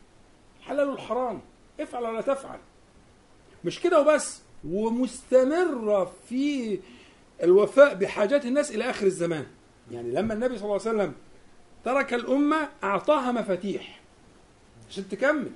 الحلال 0.60 0.89
والحرام. 0.89 1.40
افعل 1.80 2.02
ولا 2.05 2.20
تفعل. 2.20 2.59
مش 3.64 3.80
كده 3.80 4.01
وبس. 4.01 4.43
ومستمرة 4.64 6.12
في 6.28 6.78
الوفاء 7.43 7.94
بحاجات 7.94 8.47
الناس 8.47 8.70
إلى 8.70 8.90
آخر 8.90 9.06
الزمان. 9.06 9.47
يعني 9.90 10.10
لما 10.10 10.35
النبي 10.35 10.59
صلى 10.59 10.64
الله 10.64 10.80
عليه 10.86 10.97
وسلم 10.97 11.14
ترك 11.85 12.14
الأمة 12.14 12.68
أعطاها 12.85 13.32
مفاتيح. 13.32 14.01
عشان 14.90 15.09
تكمل. 15.09 15.51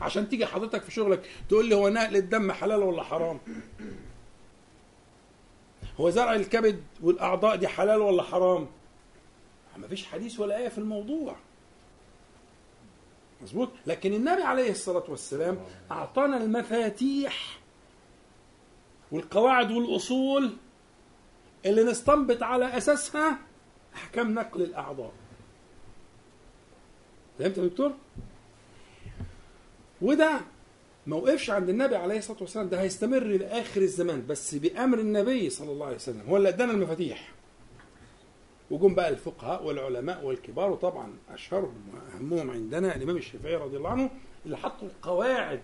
عشان 0.00 0.28
تيجي 0.28 0.46
حضرتك 0.46 0.82
في 0.82 0.90
شغلك 0.90 1.30
تقول 1.48 1.68
لي 1.68 1.74
هو 1.74 1.88
نقل 1.88 2.16
الدم 2.16 2.52
حلال 2.52 2.82
ولا 2.82 3.02
حرام؟ 3.02 3.38
هو 6.00 6.10
زرع 6.10 6.34
الكبد 6.34 6.82
والأعضاء 7.02 7.56
دي 7.56 7.68
حلال 7.68 8.00
ولا 8.00 8.22
حرام؟ 8.22 8.66
ما 9.76 9.88
فيش 9.88 10.06
حديث 10.06 10.40
ولا 10.40 10.58
آية 10.58 10.68
في 10.68 10.78
الموضوع. 10.78 11.36
مظبوط؟ 13.42 13.68
لكن 13.86 14.12
النبي 14.14 14.42
عليه 14.42 14.70
الصلاة 14.70 15.04
والسلام 15.08 15.58
أعطانا 15.90 16.36
المفاتيح 16.36 17.58
والقواعد 19.12 19.70
والأصول 19.70 20.50
اللي 21.66 21.84
نستنبط 21.84 22.42
على 22.42 22.76
أساسها 22.76 23.38
أحكام 23.94 24.34
نقل 24.34 24.62
الأعضاء. 24.62 25.12
فهمت 27.38 27.58
يا 27.58 27.62
دكتور؟ 27.66 27.92
وده 30.02 30.40
ما 31.06 31.16
وقفش 31.16 31.50
عند 31.50 31.68
النبي 31.68 31.96
عليه 31.96 32.18
الصلاة 32.18 32.38
والسلام 32.40 32.68
ده 32.68 32.80
هيستمر 32.80 33.24
لآخر 33.24 33.80
الزمان 33.80 34.26
بس 34.26 34.54
بأمر 34.54 34.98
النبي 34.98 35.50
صلى 35.50 35.72
الله 35.72 35.86
عليه 35.86 35.96
وسلم 35.96 36.20
هو 36.28 36.36
اللي 36.36 36.48
أدانا 36.48 36.72
المفاتيح. 36.72 37.32
وجم 38.70 38.94
بقى 38.94 39.08
الفقهاء 39.08 39.64
والعلماء 39.64 40.24
والكبار 40.24 40.70
وطبعا 40.70 41.12
اشهرهم 41.30 41.82
وأهمهم 41.94 42.50
عندنا 42.50 42.96
الإمام 42.96 43.16
الشافعي 43.16 43.54
رضي 43.56 43.76
الله 43.76 43.90
عنه 43.90 44.10
اللي 44.46 44.56
حطوا 44.56 44.88
القواعد 44.88 45.62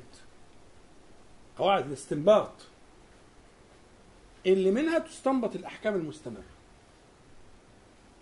قواعد 1.59 1.87
الاستنباط. 1.87 2.51
اللي 4.47 4.71
منها 4.71 4.99
تستنبط 4.99 5.55
الأحكام 5.55 5.95
المستمرة. 5.95 6.43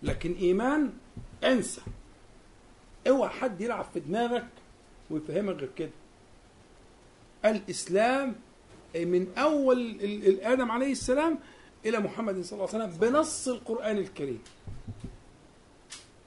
لكن 0.02 0.32
إيمان 0.34 0.92
انسى. 1.44 1.80
اوعى 3.08 3.28
حد 3.28 3.60
يلعب 3.60 3.84
في 3.94 4.00
دماغك 4.00 4.46
ويفهمك 5.10 5.56
غير 5.56 5.70
كده. 5.76 5.90
الإسلام 7.44 8.34
من 8.94 9.32
أول 9.38 9.98
آدم 10.42 10.70
عليه 10.70 10.92
السلام 10.92 11.38
إلى 11.86 11.98
محمد 11.98 12.40
صلى 12.40 12.58
الله 12.64 12.74
عليه 12.74 12.84
وسلم 12.84 12.98
بنص 13.10 13.48
القرآن 13.48 13.98
الكريم. 13.98 14.42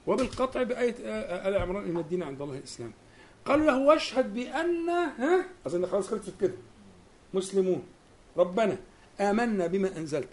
وبالقطع 0.08 0.62
بآية 0.62 0.94
آه، 1.04 1.48
آل 1.48 1.56
عمران 1.56 1.84
إن 1.84 1.96
الدين 1.96 2.22
عند 2.22 2.42
الله 2.42 2.54
الاسلام 2.58 2.92
قالوا 3.44 3.66
له 3.66 3.78
واشهد 3.78 4.34
بان 4.34 4.88
ها؟ 4.88 5.44
اظن 5.66 5.86
خلاص 5.86 6.08
خلصت 6.08 6.40
كده. 6.40 6.54
مسلمون. 7.34 7.82
ربنا 8.36 8.76
آمنا 9.20 9.66
بما 9.66 9.96
أنزلت. 9.96 10.28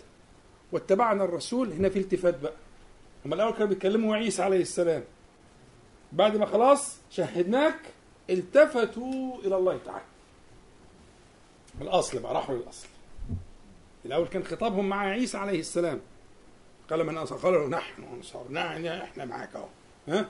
واتبعنا 0.72 1.24
الرسول. 1.24 1.72
هنا 1.74 1.90
في 1.90 2.00
التفات 2.00 2.40
بقى. 2.40 2.54
هم 3.26 3.34
الأول 3.34 3.52
كانوا 3.54 3.68
بيتكلموا 3.68 4.16
عيسى 4.16 4.44
عليه 4.44 4.62
السلام. 4.62 5.04
بعد 6.12 6.38
ما 6.38 6.46
خلاص 6.46 6.98
شهدناك 7.10 7.80
التفتوا 8.30 9.38
إلى 9.46 9.56
الله 9.58 9.80
تعالى. 9.86 10.06
الأصل 11.82 12.20
بقى 12.20 12.34
راحوا 12.34 12.56
للأصل. 12.56 12.88
الأول 14.06 14.28
كان 14.28 14.44
خطابهم 14.44 14.90
مع 14.90 15.00
عيسى 15.00 15.38
عليه 15.38 15.60
السلام. 15.60 16.00
قال 16.90 17.06
من 17.06 17.18
قالوا 17.18 17.70
نحن 17.70 18.03
أنصار. 18.03 18.52
نحن 18.52 18.86
إحنا 18.86 19.26
معاك 19.26 19.56
أهو. 19.56 19.68
ها؟ 20.07 20.30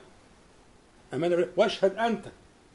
بالله. 1.12 1.48
واشهد 1.56 1.94
أنت 1.96 2.24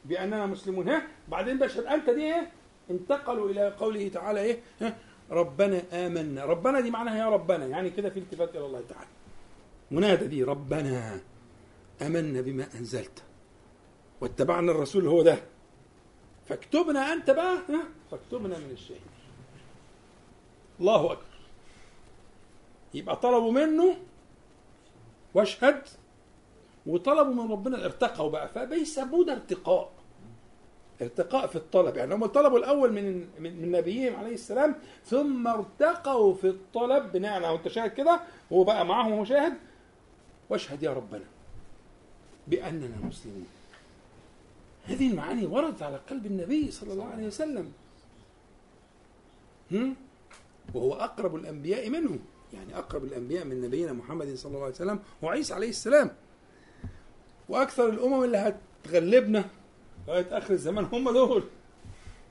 بأننا 0.04 0.46
مسلمون. 0.46 0.88
ها؟ 0.88 1.06
بعدين 1.28 1.58
بشهد 1.58 1.84
أنت 1.84 2.10
دي 2.10 2.34
إيه؟ 2.34 2.50
انتقلوا 2.90 3.50
إلى 3.50 3.70
قوله 3.70 4.08
تعالى 4.08 4.40
إيه؟ 4.40 4.60
ها؟ 4.80 4.96
ربنا 5.30 5.82
آمنا. 5.92 6.44
ربنا 6.44 6.80
دي 6.80 6.90
معناها 6.90 7.18
يا 7.18 7.28
ربنا. 7.28 7.66
يعني 7.66 7.90
كده 7.90 8.10
في 8.10 8.18
التفات 8.18 8.56
إلى 8.56 8.66
الله 8.66 8.82
تعالى. 8.88 9.08
منادى 9.90 10.26
دي 10.26 10.42
ربنا 10.44 11.20
آمنا 12.02 12.40
بما 12.40 12.66
أنزلت. 12.74 13.22
واتبعنا 14.20 14.72
الرسول 14.72 15.06
هو 15.06 15.22
ده. 15.22 15.38
فاكتبنا 16.46 17.12
أنت 17.12 17.30
بقى. 17.30 17.54
ها؟ 17.68 17.82
فاكتبنا 18.10 18.58
من 18.58 18.70
الشهيد 18.70 19.00
الله 20.80 21.12
أكبر. 21.12 21.31
يبقى 22.94 23.16
طلبوا 23.16 23.52
منه 23.52 23.96
واشهد 25.34 25.82
وطلبوا 26.86 27.34
من 27.34 27.52
ربنا 27.52 27.84
ارتقوا 27.84 28.30
بقى. 28.30 28.48
فبيسموه 28.48 29.24
ده 29.24 29.32
ارتقاء 29.32 29.92
ارتقاء 31.02 31.46
في 31.46 31.56
الطلب. 31.56 31.96
يعني 31.96 32.14
هم 32.14 32.26
طلبوا 32.26 32.58
الأول 32.58 32.92
من 32.92 33.26
من, 33.38 33.72
نبيهم 33.72 34.16
عليه 34.16 34.34
السلام 34.34 34.74
ثم 35.04 35.46
ارتقوا 35.46 36.34
في 36.34 36.48
الطلب. 36.48 37.12
بناء 37.12 37.32
على 37.32 37.54
انت 37.54 37.68
شاهد 37.68 37.90
كده 37.90 38.20
هو 38.52 38.64
بقى 38.64 38.86
معاهم 38.86 39.12
وهو 39.12 39.24
شاهد. 39.24 39.54
واشهد 40.50 40.82
يا 40.82 40.92
ربنا 40.92 41.24
بأننا 42.46 42.96
مسلمون. 43.08 43.46
هذه 44.84 45.10
المعاني 45.10 45.46
وردت 45.46 45.82
على 45.82 45.96
قلب 46.10 46.26
النبي 46.26 46.70
صلى 46.70 46.92
الله 46.92 47.04
عليه 47.06 47.26
وسلم؟ 47.26 47.72
وهو 50.74 50.94
أقرب 50.94 51.36
الأنبياء 51.36 51.90
منه. 51.90 52.18
يعني 52.54 52.78
أقرب 52.78 53.04
الأنبياء 53.04 53.44
من 53.44 53.60
نبينا 53.60 53.92
محمد 53.92 54.34
صلى 54.34 54.50
الله 54.50 54.64
عليه 54.64 54.74
وسلم 54.74 54.98
هو 55.24 55.28
عيسى 55.28 55.54
عليه 55.54 55.68
السلام. 55.68 56.10
وأكثر 57.48 57.88
الأمم 57.88 58.24
اللي 58.24 58.54
هتغلبنا 58.84 59.44
لغاية 60.08 60.26
آخر 60.38 60.54
الزمان 60.54 60.84
هم 60.84 61.10
دول. 61.10 61.42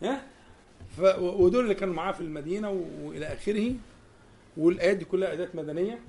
ها. 0.04 0.28
ودول 1.20 1.64
اللي 1.64 1.76
كانوا 1.76 1.94
معاه 1.94 2.12
في 2.12 2.22
المدينة 2.22 2.70
و... 2.72 2.84
وإلى 3.04 3.26
آخره. 3.26 3.74
والآيات 4.58 4.98
دي 4.98 5.06
كلها 5.06 5.32
آيات 5.32 5.56
مدنية. 5.56 6.00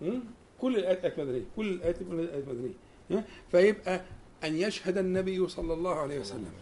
م? 0.00 0.18
كل 0.60 0.76
الآيات 0.76 1.04
آيات 1.04 1.18
مدنية. 1.20 1.44
كل 1.56 1.82
آيات 1.82 2.02
مدنية. 2.48 2.74
ها؟ 3.10 3.24
فيبقى 3.50 4.00
أن 4.44 4.56
يشهد 4.56 4.98
النبي 4.98 5.48
صلى 5.48 5.74
الله 5.74 5.94
عليه 5.94 6.20
وسلم. 6.20 6.52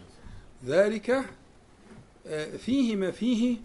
ذلك 0.67 1.25
آه، 2.27 2.57
فيه 2.57 2.97
ما 2.97 3.11
فيه 3.11 3.57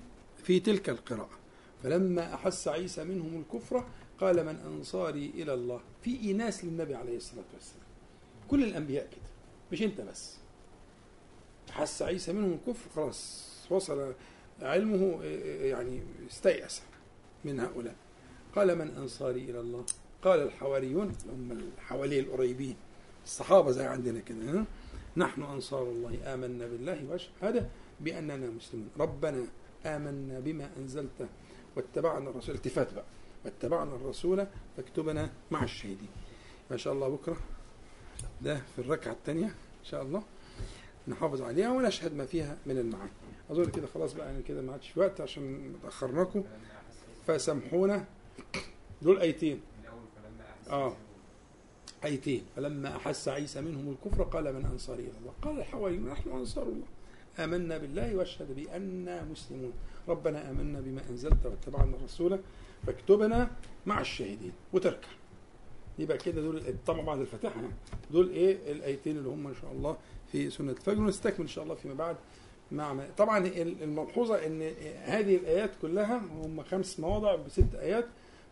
في 0.44 0.60
تلك 0.60 0.90
القراءة. 0.90 1.43
فلما 1.84 2.34
أحس 2.34 2.68
عيسى 2.68 3.04
منهم 3.04 3.40
الكفر 3.42 3.86
قال 4.20 4.46
من 4.46 4.56
أنصاري 4.56 5.32
إلى 5.36 5.54
الله. 5.54 5.82
في 6.02 6.20
إيناس 6.22 6.66
للنبي 6.66 6.96
عليه 6.96 7.18
الصلاة 7.18 7.44
والسلام. 7.54 7.86
كل 8.48 8.64
الأنبياء 8.64 9.08
كده. 9.12 9.30
مش 9.72 9.82
أنت 9.82 10.02
بس. 10.02 10.38
حس 11.72 12.02
عيسى 12.02 12.34
منهم 12.34 12.54
الكفر 12.54 12.90
خلاص 12.96 13.50
وصل 13.70 14.14
علمه 14.62 15.24
يعني 15.64 16.02
استيأس 16.30 16.82
من 17.46 17.60
هؤلاء. 17.60 17.96
قال 18.56 18.78
من 18.78 18.88
أنصاري 18.88 19.44
إلى 19.44 19.60
الله. 19.60 19.86
قال 20.22 20.40
الحواريون 20.40 21.12
هم 21.30 21.52
الحوالي 21.78 22.20
القريبين. 22.20 22.76
الصحابة 23.26 23.72
زي 23.72 23.86
عندنا 23.86 24.20
كده؟ 24.20 24.66
نحن 25.18 25.44
أنصار 25.44 25.84
الله. 25.84 26.34
آمنا 26.34 26.68
بالله 26.68 27.06
واشهد 27.10 27.70
بأننا 28.00 28.50
مسلمون. 28.50 28.90
ربنا 29.00 29.46
آمنا 29.86 30.40
بما 30.40 30.70
أنزلت 30.78 31.30
واتبعنا 31.76 32.30
الرسول. 32.30 32.56
التفات 32.56 32.94
بقى. 32.94 33.06
واتبعنا 33.46 33.96
الرسول 33.96 34.48
فاكتبنا 34.78 35.30
مع 35.52 35.64
الشهيدين. 35.64 36.10
ما 36.72 36.78
شاء 36.78 36.94
الله 36.94 37.08
بكرة. 37.08 37.38
ده 38.42 38.62
في 38.76 38.80
الركعة 38.80 39.12
الثانية 39.12 39.46
إن 39.46 39.86
شاء 39.86 40.04
الله 40.04 40.24
نحافظ 41.08 41.42
عليها 41.42 41.72
ونشهد 41.72 42.14
ما 42.14 42.26
فيها 42.26 42.58
من 42.66 42.78
المعاني. 42.78 43.12
أظن 43.52 43.66
كده 43.72 43.88
خلاص 43.88 44.14
بقى 44.14 44.26
يعني 44.28 44.44
كده 44.44 44.62
ما 44.62 44.72
عادش 44.72 44.98
وقت 44.98 45.22
عشان 45.22 45.74
اخرناكم 45.86 46.44
فسامحونا. 47.28 48.06
دول 49.02 49.20
احس 49.20 49.62
آه. 50.70 50.96
أيتين. 52.06 52.46
فلما 52.56 52.96
أحس 52.96 53.28
عيسى 53.28 53.62
منهم 53.62 53.90
الكفر 53.90 54.24
قال 54.24 54.54
من 54.54 54.66
أنصاري 54.66 55.04
إلى 55.04 55.18
الله. 55.22 55.34
قال 55.42 55.60
الحواريون 55.60 56.10
نحن 56.10 56.30
أنصار 56.30 56.64
الله. 56.64 56.86
آمنا 57.40 57.78
بالله 57.78 58.16
واشهد 58.16 58.56
بأننا 58.56 59.24
مسلمون. 59.24 59.74
ربنا 60.08 60.50
آمنا 60.50 60.80
بما 60.82 61.02
أنزلت 61.10 61.46
واتبعنا 61.46 61.96
الرسول 61.96 62.40
فاكتبنا 62.88 63.52
مع 63.86 64.02
الشاهدين 64.02 64.52
وتركع 64.74 65.08
يبقى 66.00 66.18
كده 66.18 66.42
دول 66.42 66.64
طبعا 66.86 67.02
بعد 67.06 67.20
الفاتحة. 67.20 67.62
دول 68.12 68.30
إيه؟ 68.30 68.72
الآيتين 68.72 69.18
اللي 69.18 69.30
هم 69.30 69.48
إن 69.48 69.56
شاء 69.62 69.72
الله 69.72 69.98
في 70.32 70.50
سنة 70.50 70.72
الفجر 70.72 71.02
ونستكمل 71.02 71.42
إن 71.42 71.48
شاء 71.48 71.64
الله 71.64 71.76
فيما 71.76 71.94
بعد 71.94 72.16
مع 72.72 73.06
طبعا 73.18 73.38
ال- 73.48 73.84
الملحوظة 73.84 74.46
إن 74.46 74.62
هذه 75.04 75.36
الآيات 75.36 75.72
كلها 75.82 76.18
هم 76.18 76.64
خمس 76.64 77.00
مواضع 77.00 77.36
بست 77.36 77.76
آيات 77.76 78.06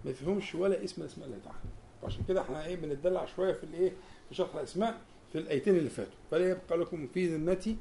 ما 0.06 0.14
فيهمش 0.14 0.56
ولا 0.56 0.84
اسم 0.84 1.02
من 1.02 1.08
اسماء 1.08 1.28
الله 1.28 1.40
تعالى. 1.44 1.58
وعشان 2.04 2.24
كده 2.28 2.42
إحنا 2.42 2.66
إيه 2.66 2.76
بنتدلع 2.76 3.26
شوية 3.26 3.54
في 3.54 3.64
الإيه؟ 3.64 3.90
في 4.30 4.36
شرح 4.36 4.56
الأسماء 4.56 5.02
في 5.32 5.38
الآيتين 5.38 5.76
اللي 5.78 5.90
فاتوا. 5.90 6.14
فلا 6.32 6.50
يبقى 6.50 6.78
لكم 6.78 7.08
في 7.14 7.28
ذمتي 7.36 7.76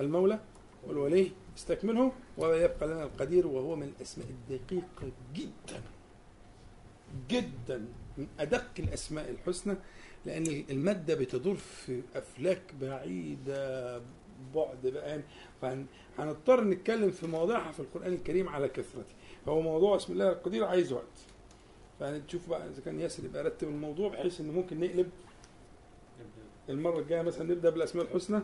المولى 0.00 0.38
والولي 0.86 1.30
استكمله 1.58 2.12
ولا 2.36 2.64
يبقى 2.64 2.86
لنا 2.86 3.02
القدير 3.02 3.46
وهو 3.46 3.76
من 3.76 3.92
الأسماء 3.96 4.26
الدقيقة 4.30 5.10
جدا 5.34 5.82
جدا 7.30 7.84
من 8.18 8.26
أدق 8.40 8.70
الأسماء 8.78 9.30
الحسنى 9.30 9.74
لأن 10.26 10.64
المادة 10.70 11.14
بتدور 11.14 11.54
في 11.56 12.02
أفلاك 12.14 12.62
بعيدة 12.80 13.98
بعد 14.54 14.78
بقى. 14.86 15.08
يعني 15.08 15.22
فهنضطر 15.62 16.64
نتكلم 16.64 17.10
في 17.10 17.26
مواضيعها 17.26 17.72
في 17.72 17.80
القرآن 17.80 18.12
الكريم 18.12 18.48
على 18.48 18.68
كثرته 18.68 19.14
فهو 19.46 19.60
موضوع 19.60 19.96
اسم 19.96 20.12
الله 20.12 20.28
القدير 20.32 20.64
عايز 20.64 20.92
وقت. 20.92 21.04
فنشوف 22.00 22.48
بقى 22.48 22.68
إذا 22.68 22.80
كان 22.84 23.00
ياسر 23.00 23.24
يبقى 23.24 23.44
رتب 23.44 23.68
الموضوع 23.68 24.08
بحيث 24.08 24.40
إن 24.40 24.50
ممكن 24.50 24.80
نقلب 24.80 25.10
المرة 26.68 26.98
الجاية 26.98 27.22
مثلا 27.22 27.44
نبدأ 27.52 27.70
بالأسماء 27.70 28.04
الحسنى. 28.04 28.40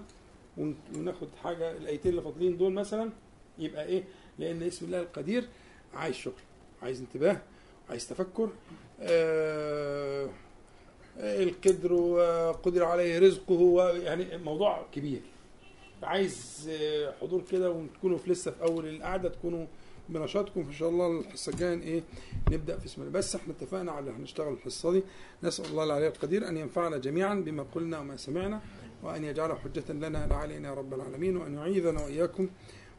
وناخد 0.58 1.28
حاجة 1.42 1.70
الآيتين 1.70 2.10
اللي 2.10 2.22
فاضلين 2.22 2.56
دول 2.56 2.72
مثلا 2.72 3.10
يبقى 3.58 3.86
إيه؟ 3.86 4.04
لأن 4.38 4.62
اسم 4.62 4.86
الله 4.86 5.00
القدير 5.00 5.48
عايز 5.94 6.14
شغل 6.14 6.34
عايز 6.82 7.00
انتباه 7.00 7.36
عايز 7.90 8.08
تفكر. 8.08 8.48
آه 9.00 10.28
القدر 11.18 11.92
وقدر 11.92 12.84
عليه 12.84 13.18
رزقه 13.18 13.90
يعني 13.90 14.38
موضوع 14.38 14.86
كبير. 14.92 15.20
عايز 16.02 16.68
آه، 16.72 17.12
حضور 17.20 17.42
كده 17.50 17.70
وتكونوا 17.70 18.18
في 18.18 18.30
لسه 18.30 18.50
في 18.50 18.62
أول 18.62 18.86
القعدة 18.88 19.28
تكونوا 19.28 19.66
بنشاطكم. 20.08 20.60
إن 20.60 20.72
شاء 20.72 20.88
الله 20.88 21.20
الحصة 21.20 21.52
الجاية 21.52 21.80
إيه؟ 21.82 22.02
نبدأ 22.50 22.78
في 22.78 22.86
اسم 22.86 23.02
الله. 23.02 23.12
بس 23.12 23.36
إحنا 23.36 23.52
اتفقنا 23.52 23.92
على 23.92 24.10
هنشتغل 24.10 24.52
الحصة 24.52 24.92
دي. 24.92 25.02
نسأل 25.42 25.64
الله 25.64 25.84
العلي 25.84 26.06
القدير 26.08 26.48
أن 26.48 26.56
ينفعنا 26.56 26.98
جميعا 26.98 27.34
بما 27.34 27.66
قلنا 27.74 27.98
وما 28.00 28.16
سمعنا. 28.16 28.60
وأن 29.04 29.24
يجعله 29.24 29.54
حجة 29.54 29.92
لنا 29.92 30.26
لا 30.26 30.36
علينا 30.36 30.68
يا 30.68 30.74
رب 30.74 30.94
العالمين 30.94 31.36
وأن 31.36 31.54
يعيذنا 31.54 32.00
وإياكم 32.04 32.48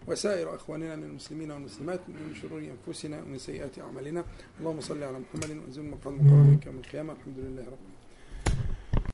وسائر 0.08 0.56
إخواننا 0.56 0.96
من 0.96 1.04
المسلمين 1.04 1.52
والمسلمات 1.52 2.02
من 2.10 2.36
شرور 2.42 2.62
أنفسنا 2.76 3.22
ومن 3.24 3.38
سيئات 3.38 3.80
أعمالنا. 3.80 4.26
اللهم 4.60 4.80
صل 4.82 5.04
على 5.04 5.20
محمد 5.20 5.52
وأنزل 5.58 5.84
مقام 5.84 6.14
مقامك 6.16 6.66
يوم 6.66 6.78
القيامة. 6.78 7.14
الحمد 7.14 7.40
لله 7.40 7.62
رب 7.62 7.68
العالمين. 7.68 7.95